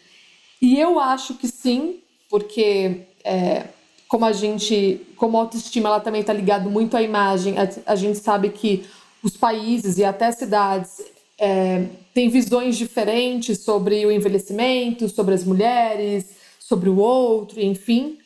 E 0.61 0.79
eu 0.79 1.01
acho 1.01 1.33
que 1.33 1.49
sim, 1.49 1.99
porque 2.35 3.03
é, 3.23 3.63
como 4.09 4.25
a 4.25 4.33
gente, 4.33 5.07
como 5.15 5.37
a 5.37 5.41
autoestima 5.43 5.87
ela 5.87 6.01
também 6.01 6.19
está 6.19 6.33
ligado 6.33 6.69
muito 6.69 6.97
à 6.97 7.01
imagem, 7.01 7.55
a, 7.57 7.69
a, 7.85 7.95
gente 7.95 8.17
sabe 8.17 8.49
que 8.49 8.85
os 9.23 9.37
países 9.37 9.97
e 9.97 10.03
até 10.03 10.29
cidades 10.33 11.01
é, 11.39 11.85
têm 12.13 12.27
visões 12.27 12.77
diferentes 12.77 13.59
sobre 13.59 14.05
o 14.05 14.11
envelhecimento, 14.11 15.07
sobre 15.07 15.33
as 15.33 15.45
mulheres, 15.45 16.25
sobre 16.59 16.89
o 16.89 16.97
outro, 16.97 17.61
enfim. 17.61 18.17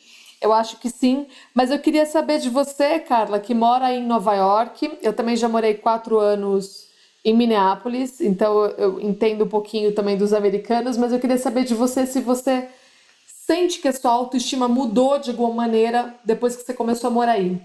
Eu 0.42 0.52
acho 0.52 0.80
que 0.80 0.90
sim, 0.90 1.26
mas 1.54 1.70
eu 1.70 1.78
queria 1.78 2.04
saber 2.04 2.40
de 2.40 2.50
você, 2.50 2.98
Carla, 2.98 3.38
que 3.38 3.54
mora 3.54 3.94
em 3.94 4.04
Nova 4.04 4.34
York. 4.34 4.90
Eu 5.00 5.12
também 5.12 5.36
já 5.36 5.48
morei 5.48 5.74
quatro 5.74 6.18
anos 6.18 6.88
em 7.24 7.32
Minneapolis, 7.32 8.20
então 8.20 8.64
eu 8.76 9.00
entendo 9.00 9.44
um 9.44 9.48
pouquinho 9.48 9.92
também 9.92 10.16
dos 10.16 10.32
americanos, 10.32 10.96
mas 10.96 11.12
eu 11.12 11.20
queria 11.20 11.38
saber 11.38 11.62
de 11.62 11.74
você 11.74 12.06
se 12.06 12.20
você 12.20 12.66
sente 13.50 13.80
que 13.80 13.88
a 13.88 13.92
sua 13.92 14.12
autoestima 14.12 14.68
mudou 14.68 15.18
de 15.18 15.30
alguma 15.30 15.52
maneira 15.52 16.14
depois 16.24 16.54
que 16.54 16.62
você 16.62 16.72
começou 16.72 17.08
a 17.08 17.12
morar 17.12 17.32
aí? 17.32 17.60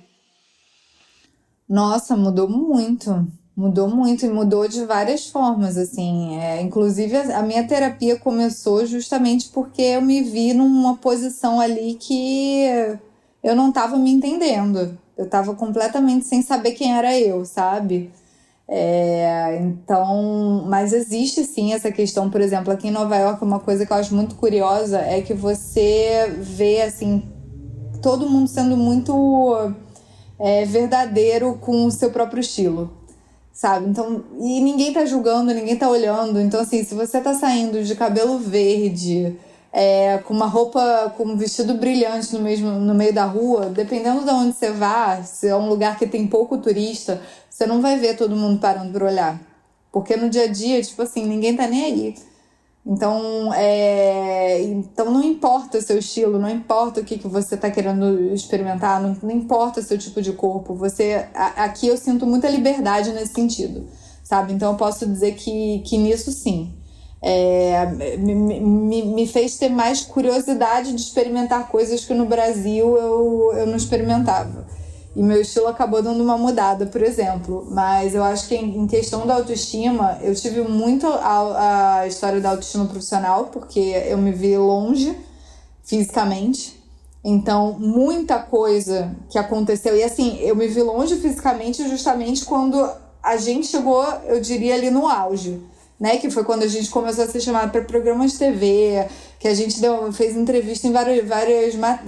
Nossa, 1.70 2.18
mudou 2.18 2.50
muito. 2.50 3.28
Mudou 3.56 3.88
muito 3.88 4.26
e 4.26 4.30
mudou 4.30 4.68
de 4.68 4.84
várias 4.84 5.28
formas, 5.28 5.78
assim. 5.78 6.38
É, 6.40 6.60
inclusive, 6.60 7.16
a 7.16 7.44
minha 7.44 7.68
terapia 7.68 8.20
começou 8.20 8.84
justamente 8.88 9.50
porque 9.50 9.82
eu 9.84 10.02
me 10.02 10.24
vi 10.24 10.54
numa 10.56 10.98
posição 10.98 11.60
ali 11.60 11.94
que 11.94 12.66
eu 13.44 13.56
não 13.56 13.70
estava 13.70 13.96
me 13.96 14.10
entendendo. 14.10 14.98
Eu 15.16 15.26
estava 15.26 15.54
completamente 15.54 16.26
sem 16.26 16.42
saber 16.42 16.72
quem 16.72 16.98
era 16.98 17.18
eu, 17.18 17.46
sabe? 17.46 18.12
É, 18.68 19.60
então, 19.62 20.66
mas 20.68 20.92
existe 20.92 21.44
sim 21.44 21.74
essa 21.74 21.92
questão, 21.92 22.30
por 22.30 22.42
exemplo, 22.42 22.74
aqui 22.74 22.88
em 22.88 22.92
Nova 22.92 23.16
York, 23.16 23.44
uma 23.44 23.60
coisa 23.60 23.86
que 23.86 23.94
eu 23.94 23.98
acho 23.98 24.16
muito 24.16 24.36
curiosa 24.36 25.00
é 25.00 25.22
que 25.22 25.36
você 25.36 26.36
vê 26.40 26.82
assim 26.82 27.24
todo 28.02 28.30
mundo 28.30 28.48
sendo 28.48 28.76
muito 28.76 29.74
é, 30.40 30.66
verdadeiro 30.66 31.58
com 31.62 31.86
o 31.86 31.92
seu 31.92 32.12
próprio 32.12 32.40
estilo, 32.40 32.92
sabe? 33.54 33.88
Então, 33.90 34.24
e 34.40 34.62
ninguém 34.62 34.94
tá 34.94 35.06
julgando, 35.06 35.54
ninguém 35.54 35.76
tá 35.76 35.90
olhando. 35.90 36.40
Então, 36.40 36.60
assim, 36.60 36.84
se 36.84 36.94
você 36.96 37.22
tá 37.22 37.34
saindo 37.34 37.84
de 37.84 37.96
cabelo 37.96 38.40
verde, 38.40 39.38
é, 39.78 40.20
com 40.20 40.34
uma 40.34 40.46
roupa, 40.46 41.14
com 41.18 41.26
um 41.26 41.36
vestido 41.36 41.74
brilhante 41.74 42.34
no, 42.34 42.40
mesmo, 42.40 42.72
no 42.72 42.96
meio 42.96 43.14
da 43.14 43.26
rua, 43.26 43.66
dependendo 43.66 44.24
de 44.24 44.30
onde 44.30 44.56
você 44.56 44.72
vá, 44.72 45.22
se 45.22 45.50
é 45.50 45.56
um 45.56 45.68
lugar 45.68 46.00
que 46.00 46.08
tem 46.08 46.26
pouco 46.28 46.58
turista, 46.60 47.22
você 47.50 47.66
não 47.66 47.82
vai 47.82 48.00
ver 48.00 48.16
todo 48.16 48.38
mundo 48.38 48.58
parando 48.58 48.94
para 48.94 49.06
olhar. 49.06 49.38
Porque 49.92 50.16
no 50.16 50.30
dia 50.30 50.44
a 50.44 50.48
dia, 50.48 50.82
tipo 50.82 51.02
assim, 51.02 51.26
ninguém 51.26 51.58
tá 51.58 51.68
nem 51.68 51.84
aí. 51.84 52.16
Então, 52.86 53.54
é, 53.54 54.62
então 54.62 55.12
não 55.12 55.22
importa 55.22 55.78
o 55.78 55.82
seu 55.82 55.98
estilo, 55.98 56.40
não 56.40 56.50
importa 56.50 57.02
o 57.02 57.04
que, 57.04 57.18
que 57.18 57.28
você 57.28 57.56
está 57.56 57.70
querendo 57.70 58.34
experimentar, 58.34 59.02
não, 59.02 59.18
não 59.22 59.32
importa 59.32 59.82
o 59.82 59.84
seu 59.84 59.98
tipo 59.98 60.22
de 60.22 60.32
corpo. 60.32 60.74
Você 60.76 61.28
a, 61.34 61.66
aqui 61.66 61.88
eu 61.88 61.98
sinto 61.98 62.26
muita 62.26 62.48
liberdade 62.48 63.12
nesse 63.12 63.34
sentido, 63.34 63.86
sabe? 64.24 64.54
Então 64.54 64.72
eu 64.72 64.78
posso 64.78 65.06
dizer 65.06 65.34
que, 65.36 65.80
que 65.80 65.98
nisso 65.98 66.32
sim 66.32 66.74
é, 67.28 67.88
me, 68.20 68.36
me, 68.36 69.02
me, 69.02 69.28
fez 69.28 69.58
ter 69.58 69.70
mais 69.70 70.02
curiosidade 70.02 70.94
de 70.94 71.02
experimentar 71.02 71.68
coisas 71.70 72.06
que 72.06 72.14
no 72.14 72.28
Brasil 72.28 72.96
eu, 72.96 73.52
eu 73.58 73.66
não 73.66 73.76
experimentava. 73.76 74.68
E 75.16 75.24
meu 75.24 75.42
estilo 75.42 75.68
acabou 75.68 76.04
dando 76.04 76.22
uma 76.22 76.38
mudada, 76.38 76.86
por 76.86 77.02
exemplo. 77.02 77.68
Mas 77.72 78.14
eu 78.14 78.24
acho 78.24 78.48
que 78.48 78.56
em 78.56 78.86
questão 78.86 79.26
da 79.26 79.34
autoestima, 79.34 80.20
eu 80.22 80.36
tive 80.36 80.62
muito 80.62 81.08
a, 81.08 82.02
a 82.02 82.08
história 82.08 82.40
da 82.40 82.52
autoestima 82.52 82.86
profissional, 82.86 83.46
porque 83.46 83.80
eu 83.80 84.20
me 84.20 84.32
vi 84.32 84.56
longe 84.56 85.18
fisicamente. 85.84 86.80
Então, 87.24 87.76
muita 87.80 88.38
coisa 88.38 89.16
que 89.32 89.40
aconteceu. 89.40 89.98
E 89.98 90.04
assim, 90.04 90.38
eu 90.42 90.56
me 90.56 90.68
vi 90.68 90.84
longe 90.84 91.16
fisicamente 91.16 91.90
justamente 91.90 92.46
quando 92.46 92.88
a 93.24 93.36
gente 93.38 93.66
chegou, 93.66 94.06
eu 94.28 94.40
diria, 94.40 94.76
ali 94.76 94.92
no 94.92 95.08
auge. 95.08 95.60
Né, 95.98 96.18
que 96.18 96.30
foi 96.30 96.44
quando 96.44 96.64
a 96.64 96.68
gente 96.68 96.90
começou 96.90 97.24
a 97.24 97.28
ser 97.28 97.40
chamado 97.40 97.72
para 97.72 97.82
programas 97.82 98.34
de 98.34 98.40
TV, 98.40 99.08
que 99.40 99.48
a 99.48 99.54
gente 99.54 99.80
deu, 99.80 100.12
fez 100.12 100.36
entrevista 100.36 100.86
em 100.88 100.92
várias, 100.92 101.26
várias 101.26 101.76
né, 101.76 102.04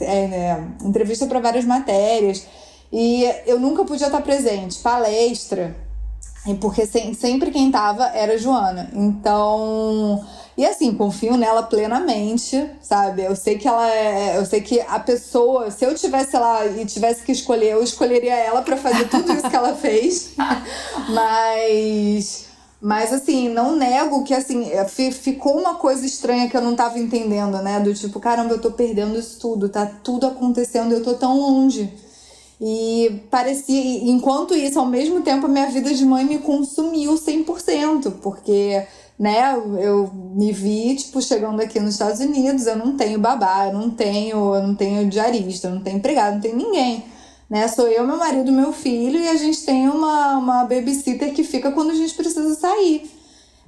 é, 0.00 0.26
né, 0.26 0.68
entrevista 0.82 1.24
para 1.26 1.38
várias 1.38 1.64
matérias. 1.64 2.44
E 2.92 3.24
eu 3.46 3.60
nunca 3.60 3.84
podia 3.84 4.06
estar 4.06 4.20
presente, 4.22 4.80
palestra, 4.80 5.76
porque 6.60 6.86
sempre 6.86 7.50
quem 7.50 7.70
tava 7.70 8.06
era 8.08 8.34
a 8.34 8.38
Joana. 8.38 8.90
Então, 8.92 10.24
e 10.56 10.64
assim, 10.64 10.94
confio 10.94 11.36
nela 11.36 11.62
plenamente, 11.64 12.70
sabe? 12.80 13.22
Eu 13.22 13.36
sei 13.36 13.58
que 13.58 13.68
ela 13.68 13.90
é. 13.90 14.38
Eu 14.38 14.46
sei 14.46 14.62
que 14.62 14.80
a 14.80 14.98
pessoa, 14.98 15.70
se 15.70 15.84
eu 15.84 15.94
tivesse 15.94 16.36
lá 16.36 16.64
e 16.64 16.86
tivesse 16.86 17.22
que 17.22 17.32
escolher, 17.32 17.72
eu 17.72 17.82
escolheria 17.82 18.34
ela 18.34 18.62
para 18.62 18.76
fazer 18.76 19.06
tudo 19.08 19.32
isso 19.32 19.50
que 19.50 19.56
ela 19.56 19.74
fez. 19.74 20.30
Mas. 21.10 22.46
Mas 22.86 23.12
assim, 23.12 23.48
não 23.48 23.74
nego 23.74 24.22
que 24.22 24.32
assim, 24.32 24.70
é, 24.70 24.84
ficou 25.10 25.58
uma 25.58 25.74
coisa 25.74 26.06
estranha 26.06 26.48
que 26.48 26.56
eu 26.56 26.60
não 26.60 26.76
tava 26.76 27.00
entendendo, 27.00 27.60
né? 27.60 27.80
Do 27.80 27.92
tipo, 27.92 28.20
caramba, 28.20 28.54
eu 28.54 28.60
tô 28.60 28.70
perdendo 28.70 29.18
isso 29.18 29.40
tudo, 29.40 29.68
tá 29.68 29.84
tudo 29.84 30.24
acontecendo, 30.24 30.92
eu 30.92 31.02
tô 31.02 31.14
tão 31.14 31.36
longe. 31.36 31.92
E 32.60 33.22
parecia, 33.28 34.08
enquanto 34.08 34.54
isso, 34.54 34.78
ao 34.78 34.86
mesmo 34.86 35.20
tempo, 35.22 35.46
a 35.46 35.48
minha 35.48 35.66
vida 35.66 35.92
de 35.92 36.04
mãe 36.04 36.24
me 36.24 36.38
consumiu 36.38 37.14
100%, 37.14 38.20
porque 38.22 38.86
né? 39.18 39.52
Eu 39.80 40.08
me 40.36 40.52
vi, 40.52 40.94
tipo, 40.94 41.20
chegando 41.20 41.60
aqui 41.60 41.80
nos 41.80 41.94
Estados 41.94 42.20
Unidos, 42.20 42.68
eu 42.68 42.76
não 42.76 42.96
tenho 42.96 43.18
babá, 43.18 43.66
eu 43.66 43.72
não 43.72 43.90
tenho, 43.90 44.54
eu 44.54 44.62
não 44.62 44.76
tenho 44.76 45.10
diarista, 45.10 45.66
eu 45.66 45.74
não 45.74 45.82
tenho 45.82 45.96
empregado, 45.96 46.34
não 46.34 46.40
tenho 46.40 46.56
ninguém. 46.56 47.02
Né? 47.48 47.68
Sou 47.68 47.86
eu, 47.86 48.06
meu 48.06 48.16
marido, 48.16 48.50
meu 48.50 48.72
filho, 48.72 49.18
e 49.18 49.28
a 49.28 49.36
gente 49.36 49.64
tem 49.64 49.88
uma, 49.88 50.36
uma 50.36 50.64
babysitter 50.64 51.32
que 51.32 51.44
fica 51.44 51.70
quando 51.70 51.90
a 51.90 51.94
gente 51.94 52.14
precisa 52.14 52.54
sair. 52.54 53.10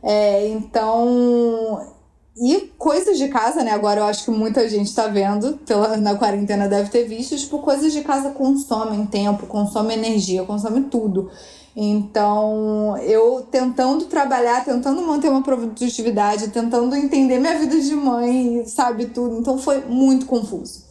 É, 0.02 0.48
então. 0.48 1.94
E 2.40 2.72
coisas 2.78 3.18
de 3.18 3.28
casa, 3.28 3.64
né? 3.64 3.72
Agora 3.72 4.00
eu 4.00 4.04
acho 4.04 4.24
que 4.24 4.30
muita 4.30 4.68
gente 4.68 4.94
tá 4.94 5.08
vendo, 5.08 5.54
pela, 5.66 5.96
na 5.96 6.14
quarentena 6.16 6.68
deve 6.68 6.88
ter 6.88 7.04
visto, 7.04 7.36
tipo, 7.36 7.58
coisas 7.58 7.92
de 7.92 8.02
casa 8.02 8.30
consomem 8.30 9.04
tempo, 9.06 9.46
consomem 9.46 9.98
energia, 9.98 10.44
consomem 10.44 10.84
tudo. 10.84 11.30
Então, 11.74 12.96
eu 12.98 13.46
tentando 13.50 14.06
trabalhar, 14.06 14.64
tentando 14.64 15.02
manter 15.02 15.28
uma 15.28 15.42
produtividade, 15.42 16.48
tentando 16.48 16.94
entender 16.94 17.38
minha 17.40 17.58
vida 17.58 17.80
de 17.80 17.94
mãe, 17.94 18.64
sabe, 18.66 19.06
tudo. 19.06 19.38
Então, 19.38 19.58
foi 19.58 19.80
muito 19.84 20.26
confuso. 20.26 20.87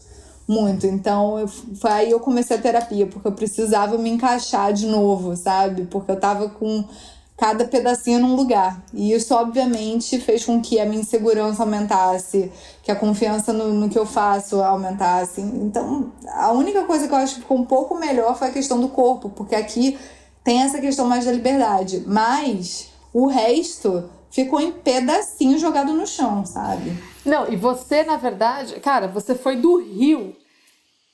Muito. 0.47 0.87
Então, 0.87 1.37
eu, 1.37 1.47
foi 1.47 1.91
aí 1.91 2.11
eu 2.11 2.19
comecei 2.19 2.55
a 2.55 2.61
terapia, 2.61 3.05
porque 3.05 3.27
eu 3.27 3.33
precisava 3.33 3.97
me 3.97 4.09
encaixar 4.09 4.71
de 4.71 4.85
novo, 4.85 5.35
sabe? 5.35 5.83
Porque 5.83 6.09
eu 6.09 6.19
tava 6.19 6.47
com 6.49 6.85
cada 7.37 7.65
pedacinho 7.65 8.19
num 8.19 8.35
lugar. 8.35 8.81
E 8.93 9.11
isso, 9.11 9.35
obviamente, 9.35 10.19
fez 10.19 10.45
com 10.45 10.61
que 10.61 10.79
a 10.79 10.85
minha 10.85 11.01
insegurança 11.01 11.61
aumentasse, 11.63 12.51
que 12.81 12.91
a 12.91 12.95
confiança 12.95 13.51
no, 13.51 13.73
no 13.73 13.89
que 13.89 13.99
eu 13.99 14.05
faço 14.05 14.61
aumentasse. 14.61 15.41
Então, 15.41 16.11
a 16.33 16.51
única 16.51 16.83
coisa 16.83 17.07
que 17.07 17.13
eu 17.13 17.17
acho 17.17 17.35
que 17.35 17.41
ficou 17.41 17.57
um 17.57 17.65
pouco 17.65 17.95
melhor 17.95 18.35
foi 18.37 18.47
a 18.47 18.51
questão 18.51 18.79
do 18.79 18.87
corpo, 18.87 19.29
porque 19.29 19.53
aqui 19.53 19.99
tem 20.43 20.63
essa 20.63 20.79
questão 20.79 21.05
mais 21.05 21.25
da 21.25 21.31
liberdade. 21.31 22.03
Mas 22.07 22.87
o 23.13 23.27
resto 23.27 24.05
ficou 24.31 24.59
em 24.59 24.71
pedacinho 24.71 25.59
jogado 25.59 25.93
no 25.93 26.07
chão, 26.07 26.45
sabe? 26.45 26.97
Não, 27.27 27.51
e 27.51 27.55
você, 27.55 28.03
na 28.03 28.17
verdade, 28.17 28.79
cara, 28.79 29.07
você 29.07 29.35
foi 29.35 29.57
do 29.57 29.77
Rio 29.77 30.35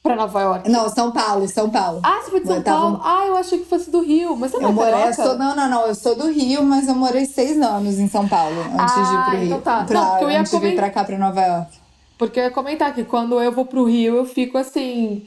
para 0.04 0.16
Nova 0.16 0.42
York. 0.42 0.70
Não, 0.70 0.90
São 0.90 1.12
Paulo, 1.12 1.48
São 1.48 1.70
Paulo. 1.70 2.02
Ah, 2.04 2.20
você 2.22 2.30
foi 2.30 2.42
de 2.42 2.48
São 2.48 2.58
eu 2.58 2.64
Paulo? 2.64 2.98
Tava... 2.98 3.20
Ah, 3.20 3.26
eu 3.26 3.38
achei 3.38 3.60
que 3.60 3.66
fosse 3.66 3.90
do 3.90 4.02
Rio. 4.02 4.36
Mas 4.36 4.52
você 4.52 4.58
não 4.58 4.70
eu 4.70 4.70
é 4.70 4.74
morei, 4.74 5.08
eu 5.10 5.14
sou, 5.14 5.38
Não, 5.38 5.56
não, 5.56 5.70
não. 5.70 5.88
Eu 5.88 5.96
sou 5.96 6.16
do 6.16 6.30
Rio, 6.30 6.64
mas 6.64 6.88
eu 6.88 6.96
morei 6.96 7.26
seis 7.26 7.60
anos 7.62 7.98
em 7.98 8.08
São 8.08 8.28
Paulo 8.28 8.60
antes 8.62 8.96
ah, 8.98 9.02
de 9.02 9.02
ir 9.02 9.06
pro 9.06 9.16
ah, 9.16 9.30
Rio. 9.30 9.46
Então 9.46 9.62
tá. 9.62 9.84
Pra, 9.86 10.02
não, 10.02 10.22
eu 10.22 10.30
ia 10.30 10.40
antes 10.40 10.52
coment... 10.52 10.64
de 10.64 10.70
vir 10.70 10.76
pra 10.76 10.90
cá, 10.90 11.04
pra 11.04 11.18
Nova 11.18 11.42
York. 11.42 11.78
Porque 12.18 12.40
eu 12.40 12.44
ia 12.44 12.52
comentar 12.52 12.94
que 12.94 13.04
quando 13.04 13.42
eu 13.42 13.52
vou 13.52 13.66
pro 13.66 13.86
Rio, 13.86 14.18
eu 14.18 14.26
fico 14.26 14.58
assim... 14.58 15.26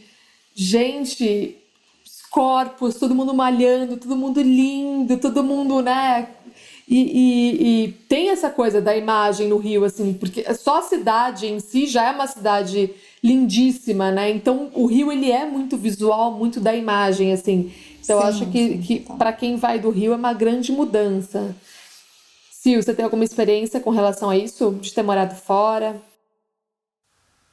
Gente, 0.55 1.59
corpos, 2.30 2.97
todo 2.97 3.14
mundo 3.14 3.34
malhando, 3.34 3.97
todo 3.97 4.16
mundo 4.16 4.41
lindo, 4.41 5.16
todo 5.16 5.43
mundo, 5.43 5.82
né? 5.82 6.28
E, 6.89 6.99
e, 6.99 7.84
e, 7.84 7.93
tem 8.09 8.30
essa 8.30 8.49
coisa 8.49 8.80
da 8.80 8.97
imagem 8.97 9.49
no 9.49 9.59
Rio, 9.59 9.84
assim, 9.84 10.14
porque 10.14 10.55
só 10.55 10.78
a 10.78 10.82
cidade 10.82 11.47
em 11.47 11.59
si 11.59 11.87
já 11.87 12.09
é 12.09 12.12
uma 12.12 12.28
cidade 12.28 12.95
lindíssima, 13.22 14.12
né? 14.12 14.30
Então 14.30 14.70
o 14.72 14.87
Rio 14.87 15.11
ele 15.11 15.32
é 15.32 15.45
muito 15.45 15.76
visual, 15.76 16.32
muito 16.32 16.61
da 16.61 16.76
imagem, 16.76 17.32
assim. 17.32 17.72
Então 18.01 18.03
sim, 18.03 18.12
eu 18.12 18.20
acho 18.22 18.47
que, 18.47 18.78
que 18.78 19.01
tá. 19.01 19.14
para 19.14 19.32
quem 19.32 19.57
vai 19.57 19.80
do 19.80 19.91
Rio 19.91 20.12
é 20.12 20.16
uma 20.16 20.32
grande 20.32 20.70
mudança. 20.70 21.57
Sil, 22.55 22.78
você 22.80 22.95
tem 22.95 23.05
alguma 23.05 23.24
experiência 23.24 23.80
com 23.80 23.91
relação 23.91 24.30
a 24.30 24.37
isso? 24.37 24.78
De 24.80 24.93
ter 24.93 25.03
morado 25.03 25.34
fora? 25.34 26.01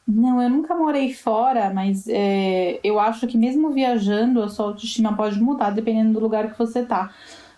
Não, 0.07 0.41
eu 0.41 0.49
nunca 0.49 0.75
morei 0.75 1.13
fora, 1.13 1.71
mas 1.73 2.07
é, 2.07 2.79
eu 2.83 2.99
acho 2.99 3.25
que 3.25 3.37
mesmo 3.37 3.71
viajando, 3.71 4.43
a 4.43 4.49
sua 4.49 4.65
autoestima 4.65 5.15
pode 5.15 5.41
mudar 5.41 5.71
dependendo 5.71 6.13
do 6.13 6.19
lugar 6.19 6.51
que 6.51 6.59
você 6.59 6.83
tá. 6.83 7.11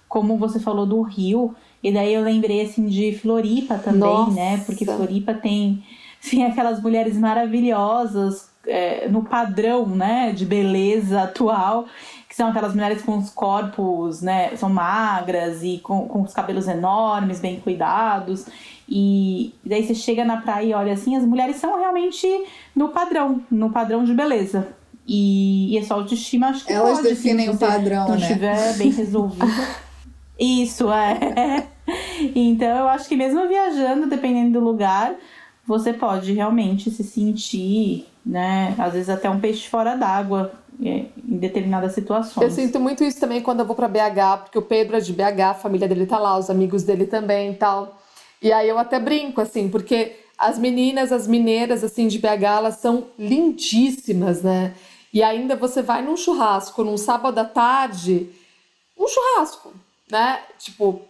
Como 0.07 0.37
você 0.37 0.59
falou 0.59 0.85
do 0.85 1.01
Rio, 1.01 1.55
e 1.87 1.91
daí 1.91 2.15
eu 2.15 2.23
lembrei 2.23 2.63
assim 2.63 2.87
de 2.87 3.15
Floripa 3.15 3.77
também, 3.77 3.99
Nossa. 3.99 4.31
né? 4.31 4.63
Porque 4.65 4.83
Floripa 4.83 5.35
tem, 5.35 5.83
tem 6.27 6.43
aquelas 6.43 6.81
mulheres 6.81 7.15
maravilhosas 7.15 8.49
é, 8.65 9.07
no 9.07 9.21
padrão, 9.21 9.85
né, 9.85 10.31
de 10.31 10.47
beleza 10.47 11.21
atual 11.21 11.85
que 12.27 12.35
são 12.35 12.49
aquelas 12.49 12.73
mulheres 12.73 13.03
com 13.03 13.19
os 13.19 13.29
corpos, 13.29 14.23
né, 14.23 14.57
são 14.57 14.67
magras 14.67 15.61
e 15.61 15.77
com, 15.77 16.07
com 16.07 16.23
os 16.23 16.33
cabelos 16.33 16.67
enormes, 16.67 17.39
bem 17.39 17.59
cuidados. 17.59 18.47
E 18.89 19.53
daí 19.63 19.85
você 19.85 19.93
chega 19.93 20.25
na 20.25 20.37
praia 20.37 20.65
e 20.65 20.73
olha 20.73 20.93
assim, 20.93 21.15
as 21.15 21.23
mulheres 21.23 21.57
são 21.57 21.79
realmente 21.79 22.27
no 22.75 22.89
padrão, 22.89 23.43
no 23.51 23.69
padrão 23.69 24.03
de 24.03 24.13
beleza. 24.13 24.67
E, 25.07 25.71
e 25.71 25.77
essa 25.77 25.93
autoestima 25.93 26.47
acho 26.47 26.65
que 26.65 26.73
Elas 26.73 26.97
pode, 26.97 27.09
definem 27.09 27.47
assim, 27.47 27.55
o 27.55 27.59
padrão, 27.59 28.07
não 28.07 28.15
né? 28.15 28.21
estiver 28.21 28.77
bem 28.77 28.89
resolvido. 28.89 29.45
Isso, 30.39 30.91
é. 30.91 31.67
Então 32.35 32.67
eu 32.67 32.87
acho 32.87 33.07
que 33.07 33.15
mesmo 33.15 33.47
viajando, 33.47 34.07
dependendo 34.07 34.59
do 34.59 34.65
lugar, 34.65 35.15
você 35.65 35.91
pode 35.91 36.31
realmente 36.33 36.91
se 36.91 37.03
sentir, 37.03 38.05
né? 38.25 38.75
Às 38.77 38.93
vezes 38.93 39.09
até 39.09 39.29
um 39.29 39.39
peixe 39.39 39.67
fora 39.67 39.95
d'água 39.95 40.51
é, 40.83 41.05
em 41.27 41.37
determinadas 41.37 41.93
situações. 41.93 42.43
Eu 42.43 42.51
sinto 42.51 42.79
muito 42.79 43.03
isso 43.03 43.19
também 43.19 43.41
quando 43.41 43.61
eu 43.61 43.65
vou 43.65 43.75
para 43.75 43.87
BH, 43.87 44.43
porque 44.43 44.57
o 44.57 44.61
Pedro 44.61 44.97
é 44.97 44.99
de 44.99 45.13
BH, 45.13 45.41
a 45.41 45.53
família 45.53 45.87
dele 45.87 46.05
tá 46.05 46.19
lá, 46.19 46.37
os 46.37 46.49
amigos 46.49 46.83
dele 46.83 47.05
também 47.05 47.51
e 47.51 47.55
tal. 47.55 47.99
E 48.41 48.51
aí 48.51 48.67
eu 48.67 48.77
até 48.77 48.99
brinco, 48.99 49.41
assim, 49.41 49.69
porque 49.69 50.17
as 50.37 50.59
meninas, 50.59 51.11
as 51.11 51.27
mineiras, 51.27 51.83
assim, 51.83 52.07
de 52.07 52.19
BH, 52.19 52.43
elas 52.43 52.75
são 52.75 53.05
lindíssimas, 53.17 54.41
né? 54.43 54.73
E 55.13 55.23
ainda 55.23 55.55
você 55.55 55.81
vai 55.81 56.01
num 56.01 56.17
churrasco, 56.17 56.83
num 56.83 56.97
sábado 56.97 57.39
à 57.39 57.45
tarde, 57.45 58.29
um 58.97 59.07
churrasco, 59.07 59.73
né? 60.11 60.39
Tipo, 60.59 61.01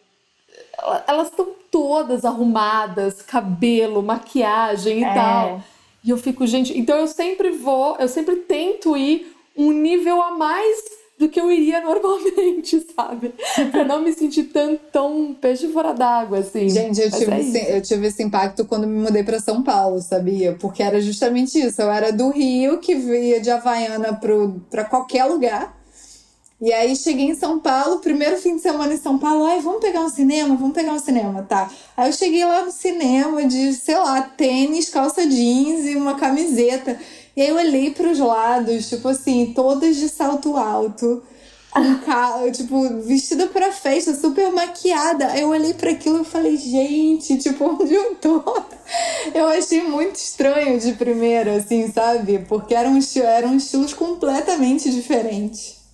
elas 1.07 1.30
estão 1.30 1.47
todas 1.71 2.26
arrumadas, 2.26 3.21
cabelo, 3.21 4.01
maquiagem 4.01 4.99
e 4.99 5.03
é. 5.03 5.13
tal. 5.13 5.61
E 6.03 6.09
eu 6.09 6.17
fico, 6.17 6.45
gente, 6.45 6.78
então 6.78 6.97
eu 6.97 7.07
sempre 7.07 7.51
vou, 7.51 7.97
eu 7.97 8.07
sempre 8.07 8.36
tento 8.38 8.95
ir 8.95 9.36
um 9.57 9.71
nível 9.71 10.21
a 10.21 10.32
mais 10.32 10.78
do 11.17 11.30
que 11.30 11.39
eu 11.39 11.51
iria 11.51 11.82
normalmente, 11.82 12.86
sabe? 12.95 13.34
pra 13.71 13.84
não 13.86 14.01
me 14.01 14.13
sentir 14.13 14.45
tão, 14.45 14.78
tão 14.91 15.34
peixe 15.39 15.67
fora 15.69 15.93
d'água, 15.93 16.39
assim. 16.39 16.69
Gente, 16.69 16.99
eu 16.99 17.09
tive, 17.09 17.32
é 17.32 17.39
esse, 17.39 17.71
eu 17.71 17.82
tive 17.82 18.07
esse 18.07 18.21
impacto 18.21 18.65
quando 18.65 18.86
me 18.86 18.99
mudei 18.99 19.23
para 19.23 19.39
São 19.39 19.63
Paulo, 19.63 20.01
sabia? 20.01 20.55
Porque 20.59 20.84
era 20.84 20.99
justamente 21.01 21.57
isso. 21.59 21.82
Eu 21.82 21.91
era 21.91 22.11
do 22.11 22.30
Rio, 22.30 22.80
que 22.80 22.95
via 22.95 23.39
de 23.39 23.49
Havaiana 23.49 24.13
pro, 24.13 24.61
pra 24.69 24.84
qualquer 24.84 25.26
lugar. 25.26 25.74
E 26.61 26.71
aí 26.71 26.95
cheguei 26.95 27.25
em 27.25 27.35
São 27.35 27.59
Paulo, 27.59 27.99
primeiro 27.99 28.37
fim 28.37 28.55
de 28.55 28.61
semana 28.61 28.93
em 28.93 28.97
São 28.97 29.19
Paulo, 29.19 29.43
ai, 29.43 29.59
vamos 29.59 29.81
pegar 29.81 30.01
um 30.01 30.09
cinema? 30.09 30.55
Vamos 30.55 30.73
pegar 30.73 30.93
um 30.93 30.99
cinema, 30.99 31.43
tá. 31.43 31.69
Aí 31.97 32.09
eu 32.09 32.13
cheguei 32.13 32.45
lá 32.45 32.63
no 32.63 32.71
cinema 32.71 33.45
de, 33.45 33.73
sei 33.73 33.97
lá, 33.97 34.21
tênis, 34.21 34.89
calça 34.89 35.27
jeans 35.27 35.85
e 35.85 35.97
uma 35.97 36.15
camiseta. 36.15 36.97
E 37.35 37.41
aí 37.41 37.49
eu 37.49 37.57
olhei 37.57 37.91
para 37.91 38.09
os 38.09 38.19
lados, 38.19 38.87
tipo 38.87 39.09
assim, 39.09 39.51
todas 39.53 39.97
de 39.97 40.07
salto 40.07 40.55
alto, 40.55 41.21
com 41.71 41.99
ca... 42.05 42.49
tipo, 42.49 43.01
vestida 43.01 43.47
pra 43.47 43.73
festa, 43.73 44.15
super 44.15 44.49
maquiada. 44.53 45.37
Eu 45.37 45.49
olhei 45.49 45.73
para 45.73 45.91
aquilo 45.91 46.21
e 46.21 46.25
falei, 46.25 46.55
gente, 46.55 47.37
tipo, 47.37 47.65
onde 47.83 47.93
eu 47.93 48.15
tô? 48.15 48.41
Eu 49.33 49.47
achei 49.47 49.83
muito 49.83 50.15
estranho 50.15 50.79
de 50.79 50.93
primeira, 50.93 51.57
assim, 51.57 51.91
sabe? 51.91 52.39
Porque 52.47 52.73
eram, 52.73 52.97
eram 53.23 53.57
estilos 53.57 53.93
completamente 53.93 54.89
diferentes. 54.89 55.84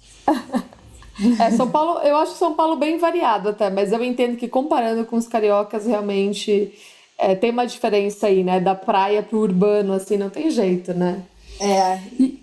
É, 1.39 1.51
São 1.51 1.69
Paulo, 1.69 1.99
eu 1.99 2.15
acho 2.17 2.33
São 2.33 2.53
Paulo 2.53 2.75
bem 2.75 2.97
variado 2.97 3.49
até, 3.49 3.69
mas 3.69 3.91
eu 3.91 4.03
entendo 4.03 4.37
que 4.37 4.47
comparando 4.47 5.05
com 5.05 5.15
os 5.15 5.27
cariocas, 5.27 5.85
realmente 5.85 6.73
é, 7.17 7.35
tem 7.35 7.51
uma 7.51 7.67
diferença 7.67 8.27
aí, 8.27 8.43
né? 8.43 8.59
Da 8.59 8.73
praia 8.73 9.21
pro 9.21 9.39
urbano, 9.39 9.93
assim, 9.93 10.17
não 10.17 10.29
tem 10.29 10.49
jeito, 10.49 10.93
né? 10.93 11.21
É. 11.59 11.99
E, 12.19 12.41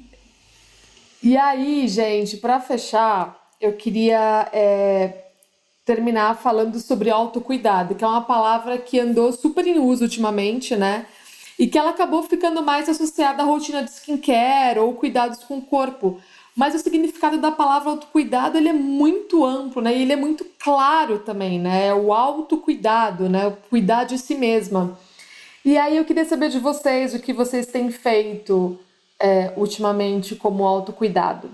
e 1.22 1.36
aí, 1.36 1.88
gente, 1.88 2.36
para 2.36 2.60
fechar, 2.60 3.36
eu 3.60 3.72
queria 3.72 4.48
é, 4.52 5.24
terminar 5.84 6.36
falando 6.36 6.78
sobre 6.78 7.10
autocuidado, 7.10 7.96
que 7.96 8.04
é 8.04 8.06
uma 8.06 8.22
palavra 8.22 8.78
que 8.78 9.00
andou 9.00 9.32
super 9.32 9.66
em 9.66 9.78
uso 9.78 10.04
ultimamente, 10.04 10.76
né? 10.76 11.06
E 11.58 11.66
que 11.66 11.76
ela 11.76 11.90
acabou 11.90 12.22
ficando 12.22 12.62
mais 12.62 12.88
associada 12.88 13.42
à 13.42 13.46
rotina 13.46 13.82
de 13.82 13.90
skincare 13.90 14.78
ou 14.78 14.94
cuidados 14.94 15.42
com 15.42 15.58
o 15.58 15.62
corpo. 15.62 16.20
Mas 16.58 16.74
o 16.74 16.78
significado 16.80 17.38
da 17.38 17.52
palavra 17.52 17.90
autocuidado 17.90 18.58
ele 18.58 18.68
é 18.68 18.72
muito 18.72 19.44
amplo, 19.44 19.80
né? 19.80 19.96
E 19.96 20.02
ele 20.02 20.12
é 20.12 20.16
muito 20.16 20.44
claro 20.58 21.20
também, 21.20 21.56
né? 21.60 21.86
É 21.86 21.94
o 21.94 22.12
autocuidado, 22.12 23.28
né? 23.28 23.46
O 23.46 23.52
cuidar 23.70 24.02
de 24.02 24.18
si 24.18 24.34
mesma. 24.34 24.98
E 25.64 25.78
aí 25.78 25.96
eu 25.96 26.04
queria 26.04 26.24
saber 26.24 26.48
de 26.48 26.58
vocês 26.58 27.14
o 27.14 27.20
que 27.20 27.32
vocês 27.32 27.66
têm 27.66 27.92
feito 27.92 28.76
é, 29.20 29.52
ultimamente 29.56 30.34
como 30.34 30.66
autocuidado? 30.66 31.48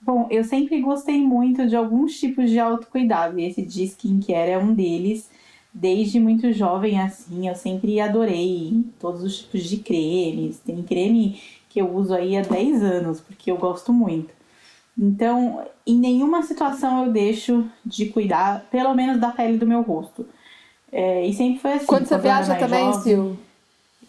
Bom, 0.00 0.26
eu 0.30 0.42
sempre 0.42 0.80
gostei 0.80 1.20
muito 1.20 1.66
de 1.66 1.76
alguns 1.76 2.18
tipos 2.18 2.48
de 2.48 2.58
autocuidado, 2.58 3.38
e 3.38 3.44
esse 3.44 3.60
de 3.60 3.84
skincare 3.84 4.52
é 4.52 4.58
um 4.58 4.72
deles. 4.72 5.30
Desde 5.72 6.18
muito 6.18 6.50
jovem, 6.52 6.98
assim, 6.98 7.48
eu 7.48 7.54
sempre 7.54 8.00
adorei 8.00 8.84
todos 8.98 9.22
os 9.22 9.40
tipos 9.40 9.64
de 9.64 9.78
cremes. 9.78 10.60
Tem 10.60 10.82
creme 10.82 11.40
que 11.74 11.80
eu 11.80 11.92
uso 11.92 12.14
aí 12.14 12.36
há 12.36 12.42
10 12.42 12.84
anos, 12.84 13.20
porque 13.20 13.50
eu 13.50 13.56
gosto 13.56 13.92
muito. 13.92 14.32
Então, 14.96 15.66
em 15.84 15.98
nenhuma 15.98 16.40
situação 16.44 17.04
eu 17.04 17.12
deixo 17.12 17.68
de 17.84 18.06
cuidar, 18.06 18.64
pelo 18.70 18.94
menos 18.94 19.20
da 19.20 19.32
pele 19.32 19.58
do 19.58 19.66
meu 19.66 19.82
rosto. 19.82 20.24
É, 20.92 21.26
e 21.26 21.34
sempre 21.34 21.58
foi 21.58 21.72
assim. 21.72 21.86
Quando 21.86 22.06
você 22.06 22.16
viaja 22.16 22.54
também, 22.54 22.92
Sil? 23.02 23.34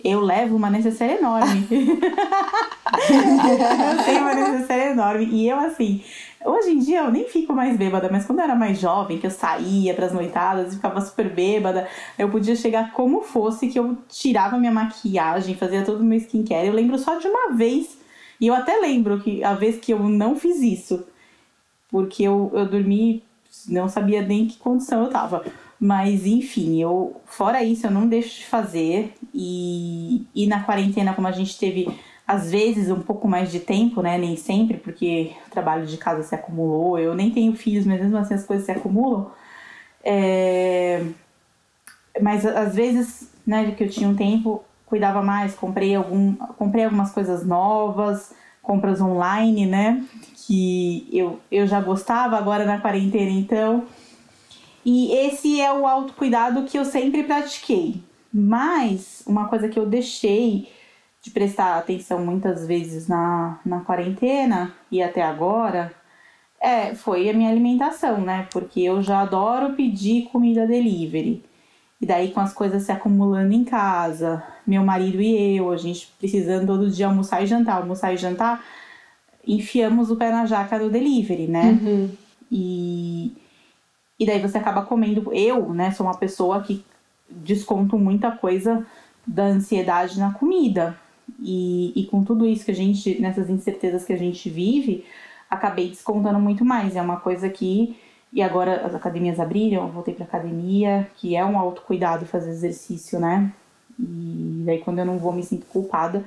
eu 0.03 0.21
levo 0.21 0.55
uma 0.55 0.69
necessaire 0.69 1.15
enorme. 1.15 1.65
eu 3.97 4.03
tenho 4.05 4.21
uma 4.21 4.35
necessaire 4.35 4.91
enorme. 4.91 5.25
E 5.25 5.49
eu, 5.49 5.57
assim, 5.57 6.03
hoje 6.45 6.71
em 6.71 6.79
dia 6.79 6.99
eu 6.99 7.11
nem 7.11 7.27
fico 7.27 7.53
mais 7.53 7.77
bêbada, 7.77 8.09
mas 8.11 8.25
quando 8.25 8.39
eu 8.39 8.45
era 8.45 8.55
mais 8.55 8.79
jovem, 8.79 9.17
que 9.17 9.27
eu 9.27 9.31
saía 9.31 9.93
pras 9.93 10.13
noitadas 10.13 10.71
e 10.71 10.75
ficava 10.75 11.01
super 11.01 11.29
bêbada, 11.29 11.87
eu 12.17 12.29
podia 12.29 12.55
chegar 12.55 12.91
como 12.93 13.21
fosse, 13.21 13.67
que 13.67 13.79
eu 13.79 13.97
tirava 14.07 14.57
minha 14.57 14.71
maquiagem, 14.71 15.55
fazia 15.55 15.83
todo 15.83 16.01
o 16.01 16.03
meu 16.03 16.17
skincare. 16.17 16.67
Eu 16.67 16.73
lembro 16.73 16.97
só 16.97 17.17
de 17.17 17.27
uma 17.27 17.53
vez, 17.53 17.97
e 18.39 18.47
eu 18.47 18.53
até 18.53 18.77
lembro 18.77 19.19
que 19.19 19.43
a 19.43 19.53
vez 19.53 19.77
que 19.77 19.91
eu 19.91 19.99
não 19.99 20.35
fiz 20.35 20.61
isso, 20.61 21.05
porque 21.89 22.23
eu, 22.23 22.51
eu 22.53 22.65
dormi, 22.65 23.23
não 23.67 23.87
sabia 23.87 24.21
nem 24.21 24.47
que 24.47 24.57
condição 24.57 25.03
eu 25.03 25.09
tava. 25.09 25.43
Mas 25.79 26.25
enfim, 26.25 26.81
eu 26.81 27.21
fora 27.25 27.63
isso 27.63 27.85
eu 27.85 27.91
não 27.91 28.07
deixo 28.07 28.39
de 28.39 28.45
fazer 28.45 29.13
e, 29.33 30.25
e 30.33 30.47
na 30.47 30.63
quarentena 30.63 31.13
como 31.13 31.27
a 31.27 31.31
gente 31.31 31.57
teve 31.59 31.87
às 32.27 32.51
vezes 32.51 32.89
um 32.89 33.01
pouco 33.01 33.27
mais 33.27 33.51
de 33.51 33.59
tempo, 33.59 34.01
né, 34.01 34.17
nem 34.17 34.35
sempre, 34.35 34.77
porque 34.77 35.33
o 35.47 35.51
trabalho 35.51 35.85
de 35.85 35.97
casa 35.97 36.23
se 36.23 36.33
acumulou. 36.33 36.97
Eu 36.97 37.13
nem 37.15 37.31
tenho 37.31 37.55
filhos, 37.55 37.85
mas 37.85 38.01
mesmo 38.01 38.17
assim 38.17 38.33
as 38.33 38.45
coisas 38.45 38.65
se 38.65 38.71
acumulam. 38.71 39.31
É... 40.03 41.05
Mas 42.21 42.45
às 42.45 42.75
vezes, 42.75 43.29
né, 43.45 43.71
que 43.71 43.83
eu 43.83 43.89
tinha 43.89 44.09
um 44.09 44.15
tempo, 44.15 44.63
cuidava 44.85 45.21
mais, 45.21 45.55
comprei 45.55 45.95
algum, 45.95 46.33
comprei 46.57 46.85
algumas 46.85 47.11
coisas 47.11 47.45
novas, 47.45 48.33
compras 48.61 49.01
online, 49.01 49.65
né, 49.65 50.03
que 50.47 51.07
eu, 51.11 51.39
eu 51.51 51.67
já 51.67 51.81
gostava 51.81 52.37
agora 52.37 52.65
na 52.65 52.79
quarentena, 52.79 53.31
então 53.31 53.85
e 54.85 55.11
esse 55.13 55.59
é 55.59 55.73
o 55.73 55.87
autocuidado 55.87 56.63
que 56.63 56.77
eu 56.77 56.85
sempre 56.85 57.23
pratiquei. 57.23 58.03
Mas 58.31 59.23
uma 59.25 59.47
coisa 59.47 59.67
que 59.67 59.79
eu 59.79 59.85
deixei 59.87 60.69
de 61.25 61.31
prestar 61.31 61.79
atenção 61.79 62.23
muitas 62.23 62.67
vezes 62.67 63.07
na, 63.07 63.59
na 63.65 63.79
quarentena 63.79 64.71
e 64.91 65.01
até 65.01 65.23
agora 65.23 65.91
é, 66.61 66.93
foi 66.93 67.27
a 67.27 67.33
minha 67.33 67.49
alimentação, 67.49 68.21
né? 68.21 68.47
Porque 68.51 68.81
eu 68.81 69.01
já 69.01 69.21
adoro 69.21 69.73
pedir 69.73 70.27
comida 70.27 70.67
delivery. 70.67 71.43
E 71.99 72.05
daí 72.05 72.29
com 72.29 72.39
as 72.39 72.53
coisas 72.53 72.83
se 72.83 72.91
acumulando 72.91 73.51
em 73.53 73.63
casa, 73.63 74.43
meu 74.67 74.83
marido 74.83 75.19
e 75.19 75.57
eu, 75.57 75.71
a 75.71 75.77
gente 75.77 76.13
precisando 76.19 76.67
todo 76.67 76.91
dia 76.91 77.07
almoçar 77.07 77.41
e 77.41 77.47
jantar, 77.47 77.77
almoçar 77.77 78.13
e 78.13 78.17
jantar, 78.17 78.63
enfiamos 79.47 80.11
o 80.11 80.17
pé 80.17 80.29
na 80.29 80.45
jaca 80.45 80.77
do 80.77 80.91
delivery, 80.91 81.47
né? 81.47 81.71
Uhum. 81.71 82.11
E 82.51 83.35
e 84.19 84.27
daí 84.27 84.39
você 84.39 84.59
acaba 84.59 84.83
comendo. 84.83 85.33
Eu, 85.33 85.73
né, 85.73 85.89
sou 85.91 86.05
uma 86.05 86.15
pessoa 86.15 86.61
que 86.61 86.85
desconto 87.27 87.97
muita 87.97 88.31
coisa 88.31 88.85
da 89.25 89.45
ansiedade 89.45 90.19
na 90.19 90.31
comida. 90.31 90.95
E, 91.39 91.93
e 91.95 92.05
com 92.07 92.23
tudo 92.23 92.45
isso 92.45 92.65
que 92.65 92.71
a 92.71 92.75
gente, 92.75 93.19
nessas 93.21 93.49
incertezas 93.49 94.05
que 94.05 94.13
a 94.13 94.17
gente 94.17 94.49
vive, 94.49 95.05
acabei 95.49 95.89
descontando 95.89 96.39
muito 96.39 96.63
mais. 96.65 96.95
É 96.95 97.01
uma 97.01 97.17
coisa 97.17 97.49
que. 97.49 97.97
E 98.33 98.41
agora 98.41 98.85
as 98.85 98.93
academias 98.93 99.39
abriram, 99.39 99.83
eu 99.83 99.91
voltei 99.91 100.13
pra 100.13 100.25
academia, 100.25 101.09
que 101.15 101.35
é 101.35 101.45
um 101.45 101.57
autocuidado 101.57 102.25
fazer 102.25 102.49
exercício, 102.49 103.19
né? 103.19 103.51
E 103.99 104.63
daí 104.65 104.79
quando 104.79 104.99
eu 104.99 105.05
não 105.05 105.17
vou 105.17 105.31
me 105.31 105.41
sinto 105.41 105.65
culpada, 105.67 106.25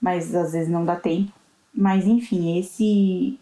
mas 0.00 0.34
às 0.34 0.52
vezes 0.52 0.68
não 0.68 0.84
dá 0.84 0.96
tempo. 0.96 1.32
Mas 1.74 2.06
enfim, 2.06 2.58
esse 2.58 3.38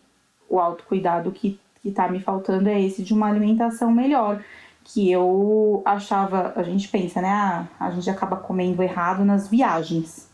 o 0.49 0.61
autocuidado 0.61 1.33
que 1.33 1.59
que 1.83 1.91
tá 1.91 2.09
me 2.09 2.21
faltando 2.21 2.69
é 2.69 2.81
esse 2.81 3.03
de 3.03 3.15
uma 3.15 3.29
alimentação 3.29 3.91
melhor. 3.91 4.43
Que 4.85 5.11
eu 5.11 5.83
achava, 5.85 6.53
a 6.57 6.63
gente 6.63 6.89
pensa, 6.89 7.21
né? 7.21 7.29
Ah, 7.29 7.67
a 7.79 7.91
gente 7.91 8.09
acaba 8.09 8.37
comendo 8.37 8.83
errado 8.83 9.25
nas 9.25 9.49
viagens. 9.49 10.28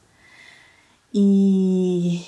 E 1.15 2.21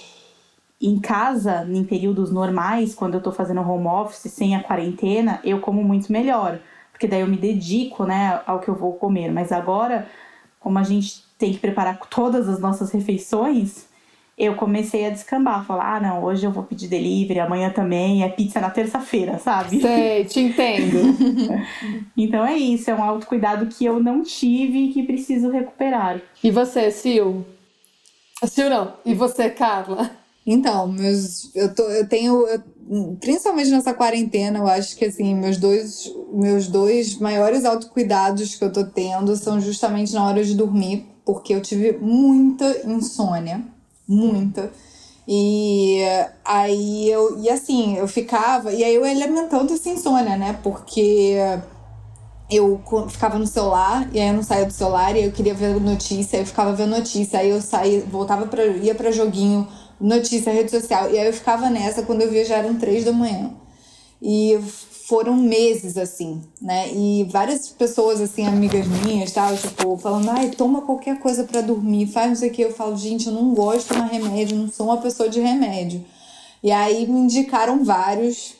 em 0.81 1.01
casa, 1.01 1.67
em 1.69 1.83
períodos 1.83 2.31
normais, 2.31 2.95
quando 2.95 3.15
eu 3.15 3.21
tô 3.21 3.33
fazendo 3.33 3.61
home 3.61 3.87
office, 3.89 4.31
sem 4.31 4.55
a 4.55 4.63
quarentena, 4.63 5.41
eu 5.43 5.61
como 5.61 5.83
muito 5.83 6.13
melhor. 6.13 6.61
Porque 6.93 7.09
daí 7.09 7.21
eu 7.21 7.27
me 7.27 7.37
dedico, 7.37 8.05
né, 8.05 8.41
ao 8.47 8.61
que 8.61 8.69
eu 8.69 8.75
vou 8.75 8.93
comer. 8.93 9.33
Mas 9.33 9.51
agora, 9.51 10.07
como 10.61 10.79
a 10.79 10.83
gente 10.83 11.25
tem 11.39 11.53
que 11.53 11.59
preparar 11.59 11.99
todas 12.09 12.49
as 12.49 12.61
nossas 12.61 12.93
refeições, 12.93 13.87
eu 14.39 14.55
comecei 14.55 15.07
a 15.07 15.11
descambar, 15.11 15.65
falar, 15.65 15.97
ah, 15.97 16.01
não, 16.01 16.25
hoje 16.25 16.47
eu 16.47 16.51
vou 16.51 16.63
pedir 16.63 16.89
delivery, 16.89 17.41
amanhã 17.41 17.71
também, 17.71 18.23
é 18.23 18.29
pizza 18.29 18.61
na 18.61 18.71
terça-feira, 18.71 19.39
sabe? 19.41 19.81
Sei, 19.81 20.25
te 20.27 20.41
entendo. 20.41 20.99
então 22.17 22.47
é 22.47 22.57
isso, 22.57 22.91
é 22.91 22.95
um 22.95 23.03
autocuidado 23.03 23.67
que 23.67 23.85
eu 23.85 23.99
não 23.99 24.23
tive 24.23 24.79
e 24.79 24.93
que 24.93 25.03
preciso 25.03 25.51
recuperar. 25.51 26.21
E 26.45 26.51
você, 26.51 26.91
Sil? 26.93 27.56
Sil 28.45 28.69
não, 28.69 28.95
e 29.05 29.15
você, 29.15 29.49
Carla? 29.49 30.11
Então, 30.47 30.87
meus, 30.87 31.55
eu, 31.55 31.75
tô, 31.75 31.83
eu 31.85 32.09
tenho, 32.09 32.47
eu, 32.47 32.63
principalmente 33.21 33.71
nessa 33.71 33.95
quarentena, 33.95 34.59
eu 34.59 34.67
acho 34.67 34.97
que 34.97 35.05
assim, 35.07 35.35
meus 35.35 35.57
dois, 35.57 36.13
meus 36.33 36.69
dois 36.69 37.17
maiores 37.19 37.65
autocuidados 37.65 38.55
que 38.55 38.65
eu 38.65 38.73
tô 38.73 38.85
tendo 38.85 39.35
são 39.37 39.61
justamente 39.61 40.15
na 40.15 40.25
hora 40.25 40.45
de 40.45 40.55
dormir, 40.55 41.07
porque 41.25 41.53
eu 41.53 41.61
tive 41.61 41.99
muita 41.99 42.87
insônia 42.87 43.65
muita. 44.07 44.71
E 45.27 46.01
aí 46.45 47.11
eu. 47.11 47.41
E 47.41 47.51
assim, 47.51 47.97
eu 47.97 48.07
ficava. 48.07 48.73
E 48.73 48.85
aí 48.85 48.95
eu 48.95 49.05
alimentando 49.05 49.73
essa 49.73 49.89
insônia, 49.89 50.37
né? 50.37 50.59
Porque 50.63 51.37
eu 52.51 52.81
ficava 53.09 53.39
no 53.39 53.47
celular, 53.47 54.09
e 54.13 54.21
aí 54.21 54.29
eu 54.29 54.35
não 54.35 54.43
saía 54.43 54.67
do 54.67 54.73
celular, 54.73 55.17
e 55.17 55.25
eu 55.25 55.33
queria 55.33 55.55
ver 55.55 55.81
notícia, 55.81 56.39
eu 56.39 56.47
ficava 56.47 56.73
vendo 56.73 56.91
notícia, 56.91 57.39
aí 57.39 57.51
eu 57.51 57.61
saía, 57.61 58.05
voltava 58.05 58.47
para 58.47 58.65
ia 58.67 58.95
para 58.95 59.11
joguinho, 59.11 59.67
notícia, 60.01 60.53
rede 60.53 60.71
social, 60.71 61.11
e 61.11 61.19
aí 61.19 61.27
eu 61.27 61.33
ficava 61.33 61.69
nessa, 61.71 62.03
quando 62.03 62.23
eu 62.23 62.31
via 62.31 62.45
já 62.45 62.57
eram 62.57 62.77
três 62.77 63.05
da 63.05 63.13
manhã. 63.13 63.53
E 64.21 64.59
foram 65.07 65.37
meses 65.37 65.97
assim, 65.97 66.43
né? 66.61 66.93
E 66.93 67.25
várias 67.31 67.69
pessoas, 67.69 68.21
assim, 68.21 68.45
amigas 68.45 68.87
minhas, 68.87 69.31
tal, 69.31 69.57
tipo, 69.57 69.97
falando, 69.99 70.29
ai, 70.31 70.51
toma 70.51 70.83
qualquer 70.83 71.21
coisa 71.21 71.45
para 71.45 71.61
dormir, 71.61 72.09
faz 72.09 72.29
não 72.29 72.37
sei 72.37 72.51
o 72.51 72.53
que. 72.53 72.63
Eu 72.63 72.73
falo, 72.73 72.97
gente, 72.97 73.29
eu 73.29 73.33
não 73.33 73.55
gosto 73.55 73.83
de 73.83 73.95
tomar 73.95 74.07
remédio, 74.07 74.57
não 74.57 74.69
sou 74.69 74.87
uma 74.87 74.97
pessoa 74.97 75.29
de 75.29 75.41
remédio. 75.41 76.05
E 76.61 76.73
aí 76.73 77.07
me 77.07 77.21
indicaram 77.21 77.85
vários. 77.85 78.56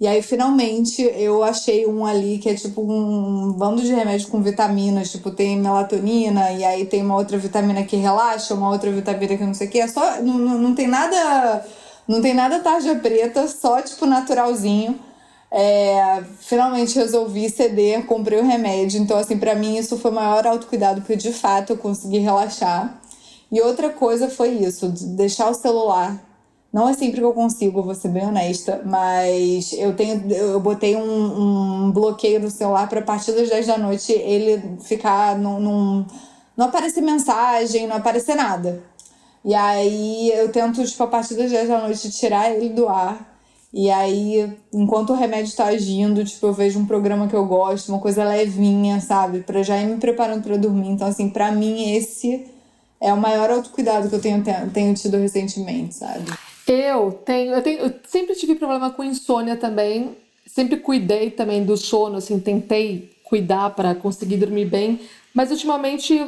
E 0.00 0.06
aí, 0.08 0.20
finalmente, 0.22 1.02
eu 1.02 1.44
achei 1.44 1.86
um 1.86 2.04
ali 2.04 2.38
que 2.38 2.48
é 2.48 2.54
tipo 2.54 2.82
um 2.82 3.52
bando 3.52 3.80
de 3.80 3.92
remédios 3.94 4.28
com 4.28 4.42
vitaminas. 4.42 5.10
Tipo, 5.10 5.30
tem 5.30 5.58
melatonina, 5.58 6.52
e 6.52 6.64
aí 6.64 6.84
tem 6.84 7.02
uma 7.02 7.16
outra 7.16 7.38
vitamina 7.38 7.84
que 7.84 7.96
relaxa, 7.96 8.54
uma 8.54 8.70
outra 8.70 8.90
vitamina 8.90 9.36
que 9.36 9.44
não 9.44 9.54
sei 9.54 9.68
o 9.68 9.70
que. 9.70 9.80
É 9.80 9.88
só. 9.88 10.20
Não, 10.20 10.34
não, 10.38 10.58
não 10.58 10.74
tem 10.74 10.88
nada 10.88 11.64
Não 12.06 12.20
tem 12.20 12.34
nada 12.34 12.60
tarja 12.60 12.94
preta, 12.96 13.48
só 13.48 13.80
tipo 13.82 14.04
naturalzinho. 14.06 14.98
É, 15.50 16.22
finalmente 16.40 16.96
resolvi 16.96 17.48
ceder, 17.48 18.04
comprei 18.06 18.40
o 18.40 18.44
remédio. 18.44 19.00
Então, 19.00 19.16
assim, 19.16 19.38
para 19.38 19.54
mim 19.54 19.76
isso 19.78 19.96
foi 19.98 20.10
o 20.10 20.14
maior 20.14 20.46
autocuidado, 20.46 21.00
porque 21.00 21.16
de 21.16 21.32
fato 21.32 21.70
eu 21.74 21.76
consegui 21.78 22.18
relaxar. 22.18 23.00
E 23.50 23.60
outra 23.60 23.90
coisa 23.90 24.28
foi 24.28 24.50
isso, 24.50 24.88
de 24.90 25.06
deixar 25.06 25.48
o 25.48 25.54
celular. 25.54 26.20
Não 26.74 26.88
é 26.88 26.92
sempre 26.92 27.20
que 27.20 27.24
eu 27.24 27.32
consigo, 27.32 27.84
vou 27.84 27.94
ser 27.94 28.08
bem 28.08 28.26
honesta, 28.26 28.82
mas 28.84 29.72
eu 29.74 29.94
tenho, 29.94 30.28
eu 30.32 30.58
botei 30.58 30.96
um, 30.96 31.84
um 31.84 31.92
bloqueio 31.92 32.40
no 32.40 32.50
celular 32.50 32.88
para 32.88 33.00
partir 33.00 33.30
das 33.30 33.48
10 33.48 33.68
da 33.68 33.78
noite 33.78 34.10
ele 34.10 34.60
ficar 34.82 35.38
num, 35.38 35.60
num, 35.60 36.04
não 36.56 36.66
aparecer 36.66 37.00
mensagem, 37.00 37.86
não 37.86 37.98
aparecer 37.98 38.34
nada. 38.34 38.82
E 39.44 39.54
aí 39.54 40.32
eu 40.34 40.50
tento, 40.50 40.84
tipo, 40.84 41.00
a 41.04 41.06
partir 41.06 41.36
das 41.36 41.48
10 41.48 41.68
da 41.68 41.80
noite, 41.80 42.10
tirar 42.10 42.50
ele 42.50 42.70
do 42.70 42.88
ar. 42.88 43.38
E 43.72 43.88
aí, 43.88 44.52
enquanto 44.72 45.10
o 45.10 45.16
remédio 45.16 45.54
tá 45.54 45.66
agindo, 45.66 46.24
tipo, 46.24 46.44
eu 46.44 46.52
vejo 46.52 46.80
um 46.80 46.86
programa 46.86 47.28
que 47.28 47.36
eu 47.36 47.46
gosto, 47.46 47.90
uma 47.90 48.00
coisa 48.00 48.24
levinha, 48.24 49.00
sabe? 49.00 49.42
Pra 49.42 49.62
já 49.62 49.80
ir 49.80 49.86
me 49.86 49.98
preparando 49.98 50.42
para 50.42 50.56
dormir. 50.56 50.88
Então, 50.88 51.06
assim, 51.06 51.30
para 51.30 51.52
mim, 51.52 51.94
esse 51.94 52.46
é 53.00 53.12
o 53.12 53.16
maior 53.16 53.48
autocuidado 53.48 54.08
que 54.08 54.14
eu 54.16 54.20
tenho, 54.20 54.42
tenho 54.72 54.92
tido 54.94 55.18
recentemente, 55.18 55.94
sabe? 55.94 56.24
Eu 56.66 57.12
tenho, 57.24 57.52
eu 57.52 57.62
tenho, 57.62 57.78
eu 57.80 57.94
sempre 58.06 58.34
tive 58.34 58.54
problema 58.54 58.90
com 58.90 59.04
insônia 59.04 59.56
também. 59.56 60.16
Sempre 60.46 60.76
cuidei 60.76 61.30
também 61.30 61.64
do 61.64 61.76
sono, 61.76 62.18
assim, 62.18 62.38
tentei 62.38 63.12
cuidar 63.24 63.70
para 63.70 63.94
conseguir 63.94 64.36
dormir 64.36 64.66
bem, 64.66 65.00
mas 65.34 65.50
ultimamente 65.50 66.24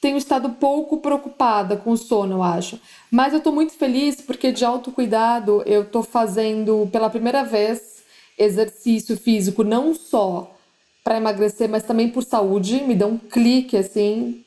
tenho 0.00 0.16
estado 0.16 0.50
pouco 0.50 0.98
preocupada 0.98 1.76
com 1.76 1.90
o 1.90 1.96
sono, 1.96 2.36
eu 2.36 2.42
acho. 2.42 2.78
Mas 3.10 3.32
eu 3.32 3.40
tô 3.40 3.50
muito 3.50 3.72
feliz 3.72 4.20
porque 4.20 4.52
de 4.52 4.64
autocuidado 4.64 5.62
eu 5.66 5.84
tô 5.84 6.02
fazendo 6.02 6.88
pela 6.92 7.10
primeira 7.10 7.42
vez 7.42 8.04
exercício 8.38 9.16
físico 9.16 9.64
não 9.64 9.94
só 9.94 10.54
para 11.02 11.16
emagrecer, 11.16 11.68
mas 11.68 11.82
também 11.82 12.08
por 12.08 12.22
saúde. 12.22 12.82
Me 12.82 12.94
deu 12.94 13.08
um 13.08 13.18
clique 13.18 13.76
assim. 13.76 14.44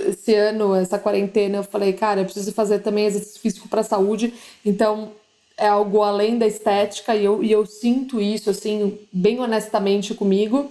Esse 0.00 0.34
ano, 0.34 0.74
essa 0.74 0.98
quarentena, 0.98 1.58
eu 1.58 1.64
falei, 1.64 1.92
cara, 1.92 2.20
eu 2.20 2.24
preciso 2.24 2.52
fazer 2.52 2.80
também 2.80 3.06
exercício 3.06 3.40
físico 3.40 3.68
para 3.68 3.82
saúde. 3.82 4.34
Então, 4.64 5.12
é 5.56 5.68
algo 5.68 6.02
além 6.02 6.38
da 6.38 6.46
estética 6.46 7.14
e 7.14 7.24
eu, 7.24 7.42
e 7.42 7.50
eu 7.50 7.64
sinto 7.64 8.20
isso, 8.20 8.50
assim, 8.50 8.98
bem 9.12 9.40
honestamente 9.40 10.14
comigo. 10.14 10.70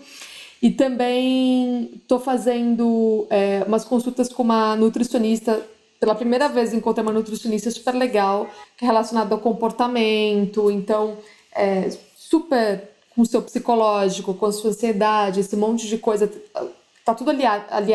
E 0.61 0.71
também 0.71 1.91
estou 1.95 2.19
fazendo 2.19 3.27
é, 3.29 3.63
umas 3.67 3.83
consultas 3.83 4.29
com 4.29 4.43
uma 4.43 4.75
nutricionista. 4.75 5.61
Pela 5.99 6.15
primeira 6.15 6.47
vez 6.47 6.73
encontrei 6.73 7.03
uma 7.03 7.13
nutricionista 7.13 7.69
super 7.71 7.93
legal, 7.93 8.49
relacionada 8.77 9.33
ao 9.33 9.41
comportamento. 9.41 10.71
Então, 10.71 11.17
é, 11.53 11.89
super 12.15 12.89
com 13.15 13.21
o 13.21 13.25
seu 13.25 13.41
psicológico, 13.41 14.33
com 14.33 14.45
a 14.45 14.51
sua 14.51 14.71
ansiedade, 14.71 15.39
esse 15.39 15.55
monte 15.55 15.87
de 15.87 15.97
coisa. 15.97 16.29
Tá 17.03 17.13
tudo 17.13 17.29
ali, 17.31 17.45
ali 17.45 17.93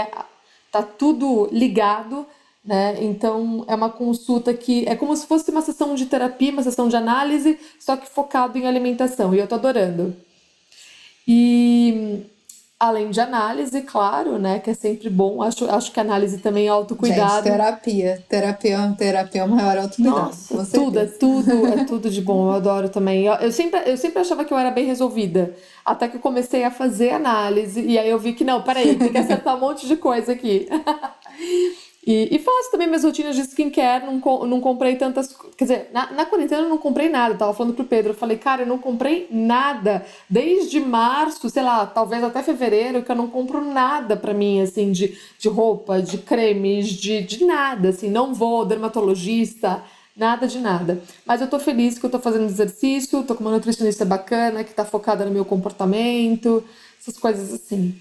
tá 0.71 0.83
tudo 0.83 1.49
ligado, 1.53 2.27
né? 2.65 3.03
Então 3.03 3.65
é 3.69 3.75
uma 3.75 3.91
consulta 3.91 4.53
que 4.55 4.85
é 4.87 4.95
como 4.95 5.17
se 5.17 5.27
fosse 5.27 5.51
uma 5.51 5.63
sessão 5.63 5.95
de 5.95 6.07
terapia, 6.07 6.53
uma 6.53 6.63
sessão 6.63 6.89
de 6.89 6.97
análise, 6.97 7.59
só 7.79 7.97
que 7.97 8.09
focado 8.09 8.59
em 8.59 8.67
alimentação. 8.67 9.35
E 9.35 9.39
eu 9.39 9.47
tô 9.47 9.55
adorando. 9.57 10.15
E 11.27 12.23
Além 12.81 13.11
de 13.11 13.21
análise, 13.21 13.83
claro, 13.83 14.39
né? 14.39 14.59
Que 14.59 14.71
é 14.71 14.75
sempre 14.75 15.11
bom. 15.11 15.43
Acho, 15.43 15.71
acho 15.71 15.93
que 15.93 16.01
análise 16.01 16.39
também 16.39 16.67
é 16.67 16.71
autocuidado. 16.71 17.45
Gente, 17.45 17.53
terapia. 17.53 18.25
Terapia, 18.27 18.95
terapia 18.97 19.43
é 19.43 19.45
o 19.45 19.49
maior 19.51 19.77
autocuidado. 19.77 20.19
Nossa, 20.19 20.67
tudo, 20.73 20.99
é 20.99 21.05
tudo, 21.05 21.67
é 21.67 21.85
tudo 21.85 22.09
de 22.09 22.23
bom. 22.23 22.47
Eu 22.47 22.53
adoro 22.53 22.89
também. 22.89 23.27
Eu, 23.27 23.35
eu, 23.35 23.53
sempre, 23.53 23.83
eu 23.85 23.99
sempre 23.99 24.21
achava 24.21 24.47
que 24.47 24.55
eu 24.55 24.57
era 24.57 24.71
bem 24.71 24.87
resolvida. 24.87 25.55
Até 25.85 26.09
que 26.09 26.17
eu 26.17 26.21
comecei 26.21 26.65
a 26.65 26.71
fazer 26.71 27.11
análise. 27.11 27.83
E 27.83 27.99
aí 27.99 28.09
eu 28.09 28.19
vi 28.19 28.33
que, 28.33 28.45
não, 28.45 28.63
peraí, 28.63 28.97
tem 28.97 29.13
que 29.13 29.19
acertar 29.19 29.57
um 29.57 29.61
monte 29.61 29.87
de 29.87 29.97
coisa 29.97 30.33
aqui. 30.33 30.67
E, 32.11 32.35
e, 32.35 32.39
faço 32.41 32.73
também 32.73 32.89
minhas 32.89 33.05
rotinas 33.05 33.37
de 33.37 33.43
skincare, 33.43 34.05
não, 34.05 34.19
não 34.45 34.61
comprei 34.61 34.97
tantas. 34.97 35.33
Quer 35.57 35.65
dizer, 35.65 35.91
na, 35.93 36.11
na 36.11 36.27
quarentena 36.27 36.63
eu 36.63 36.69
não 36.69 36.77
comprei 36.77 37.09
nada. 37.09 37.35
Eu 37.35 37.39
tava 37.39 37.55
falando 37.55 37.73
pro 37.73 37.85
Pedro, 37.85 38.11
eu 38.11 38.17
falei, 38.17 38.37
cara, 38.37 38.63
eu 38.63 38.67
não 38.67 38.79
comprei 38.79 39.29
nada. 39.31 40.05
Desde 40.29 40.81
março, 40.81 41.49
sei 41.49 41.63
lá, 41.63 41.87
talvez 41.87 42.25
até 42.25 42.43
fevereiro, 42.43 43.05
que 43.05 43.13
eu 43.13 43.15
não 43.15 43.29
compro 43.29 43.65
nada 43.65 44.17
pra 44.17 44.35
mim, 44.35 44.61
assim, 44.61 44.91
de, 44.91 45.17
de 45.39 45.49
roupa, 45.49 46.03
de 46.03 46.19
cremes, 46.19 46.89
de, 46.89 47.23
de 47.23 47.45
nada, 47.45 47.91
assim. 47.91 48.11
Não 48.11 48.35
vou, 48.35 48.67
dermatologista, 48.67 49.81
nada 50.17 50.49
de 50.49 50.59
nada. 50.59 51.01
Mas 51.25 51.41
eu 51.41 51.47
tô 51.47 51.61
feliz 51.61 51.97
que 51.97 52.05
eu 52.05 52.11
tô 52.11 52.19
fazendo 52.19 52.47
exercício, 52.47 53.23
tô 53.23 53.37
com 53.37 53.45
uma 53.45 53.53
nutricionista 53.53 54.05
bacana, 54.05 54.65
que 54.65 54.75
tá 54.75 54.85
focada 54.85 55.25
no 55.25 55.31
meu 55.31 55.45
comportamento, 55.45 56.65
essas 57.01 57.17
coisas 57.17 57.55
assim. 57.55 57.95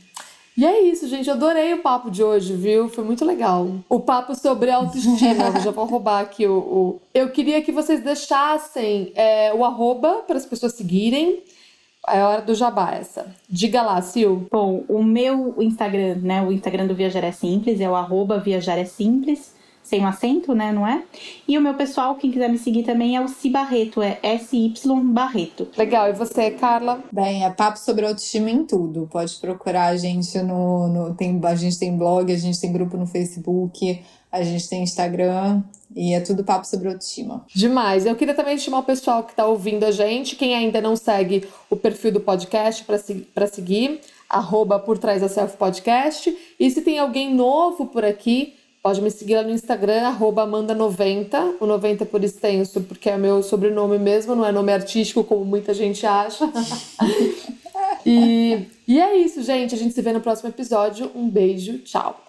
E 0.60 0.66
é 0.66 0.82
isso, 0.82 1.08
gente. 1.08 1.32
Adorei 1.32 1.74
o 1.74 1.82
papo 1.82 2.12
de 2.12 2.22
hoje, 2.22 2.54
viu? 2.54 2.90
Foi 2.90 3.02
muito 3.02 3.24
legal. 3.24 3.78
O 3.88 4.02
papo 4.02 4.36
sobre 4.36 4.70
autoestima. 4.70 5.58
já 5.64 5.72
vou 5.72 5.86
roubar 5.86 6.20
aqui 6.20 6.46
o, 6.46 6.58
o... 6.58 7.02
Eu 7.14 7.30
queria 7.30 7.62
que 7.62 7.72
vocês 7.72 8.04
deixassem 8.04 9.14
é, 9.16 9.54
o 9.54 9.64
arroba 9.64 10.16
para 10.28 10.36
as 10.36 10.46
pessoas 10.46 10.74
seguirem. 10.74 11.44
É 12.06 12.22
hora 12.22 12.42
do 12.42 12.54
jabá 12.54 12.92
essa. 12.92 13.34
Diga 13.50 13.82
lá, 13.82 14.02
Sil. 14.04 14.52
Bom, 14.52 14.84
o 14.90 15.02
meu 15.02 15.56
Instagram, 15.60 16.16
né? 16.22 16.42
O 16.42 16.52
Instagram 16.52 16.88
do 16.88 16.96
Viajar 16.96 17.24
é 17.24 17.32
Simples, 17.32 17.80
é 17.80 17.90
o 17.90 17.96
arroba 17.96 18.38
Viajar 18.38 18.78
é 18.78 18.84
Simples 18.84 19.58
sem 19.90 20.02
um 20.02 20.08
acento, 20.08 20.54
né, 20.54 20.72
não 20.72 20.88
é? 20.88 21.04
E 21.48 21.58
o 21.58 21.62
meu 21.62 21.74
pessoal, 21.74 22.16
quem 22.16 22.32
quiser 22.32 22.48
me 22.48 22.60
seguir 22.60 22.84
também 22.84 23.16
é 23.16 23.22
o 23.22 23.28
Si 23.28 23.50
Barreto, 23.50 24.04
é 24.04 24.20
SY 24.38 24.74
Barreto. 25.04 25.68
Legal, 25.76 26.10
e 26.10 26.14
você, 26.14 26.52
Carla? 26.52 27.04
Bem, 27.12 27.44
é 27.44 27.50
papo 27.50 27.80
sobre 27.80 28.06
autoestima 28.06 28.52
em 28.52 28.64
tudo. 28.64 29.10
Pode 29.12 29.36
procurar 29.38 29.88
a 29.88 29.98
gente 29.98 30.38
no, 30.44 30.88
no 30.88 31.16
tem, 31.16 31.42
a 31.44 31.56
gente 31.56 31.80
tem 31.80 31.98
blog, 31.98 32.32
a 32.32 32.38
gente 32.38 32.62
tem 32.62 32.72
grupo 32.72 32.96
no 32.98 33.08
Facebook, 33.08 34.00
a 34.32 34.44
gente 34.44 34.70
tem 34.70 34.84
Instagram 34.84 35.64
e 35.96 36.14
é 36.14 36.20
tudo 36.20 36.44
papo 36.44 36.68
sobre 36.68 36.88
autoestima. 36.88 37.44
Demais. 37.54 38.06
Eu 38.06 38.16
queria 38.16 38.36
também 38.36 38.60
chamar 38.60 38.80
o 38.80 38.84
pessoal 38.84 39.24
que 39.24 39.32
está 39.32 39.48
ouvindo 39.48 39.86
a 39.86 39.92
gente, 39.92 40.36
quem 40.36 40.54
ainda 40.54 40.80
não 40.80 40.96
segue 40.96 41.48
o 41.68 41.76
perfil 41.76 42.12
do 42.12 42.20
podcast 42.20 42.86
para 43.34 43.48
seguir, 43.48 44.02
arroba 44.30 44.78
por 44.78 45.00
trás 45.00 45.22
da 45.22 45.28
Self 45.28 45.58
Podcast. 45.58 46.38
E 46.60 46.70
se 46.70 46.84
tem 46.84 47.00
alguém 47.00 47.34
novo 47.34 47.88
por 47.88 48.06
aqui, 48.06 48.59
Pode 48.82 49.02
me 49.02 49.12
seguir 49.12 49.36
lá 49.36 49.44
no 49.44 49.52
Instagram, 49.52 50.16
Amanda90, 50.18 51.56
o 51.60 51.66
90 51.66 52.06
por 52.06 52.24
extenso, 52.24 52.80
porque 52.82 53.10
é 53.10 53.18
meu 53.18 53.44
sobrenome 53.44 54.00
mesmo, 54.00 54.36
não 54.36 54.46
é 54.46 54.54
nome 54.54 54.72
artístico, 54.72 55.24
como 55.24 55.44
muita 55.44 55.74
gente 55.74 56.06
acha. 56.06 56.50
e, 58.06 58.68
e 58.88 59.00
é 59.00 59.18
isso, 59.18 59.44
gente. 59.44 59.76
A 59.76 59.78
gente 59.78 59.94
se 59.94 60.02
vê 60.02 60.14
no 60.14 60.22
próximo 60.22 60.48
episódio. 60.48 61.12
Um 61.14 61.30
beijo, 61.30 61.80
tchau. 61.80 62.29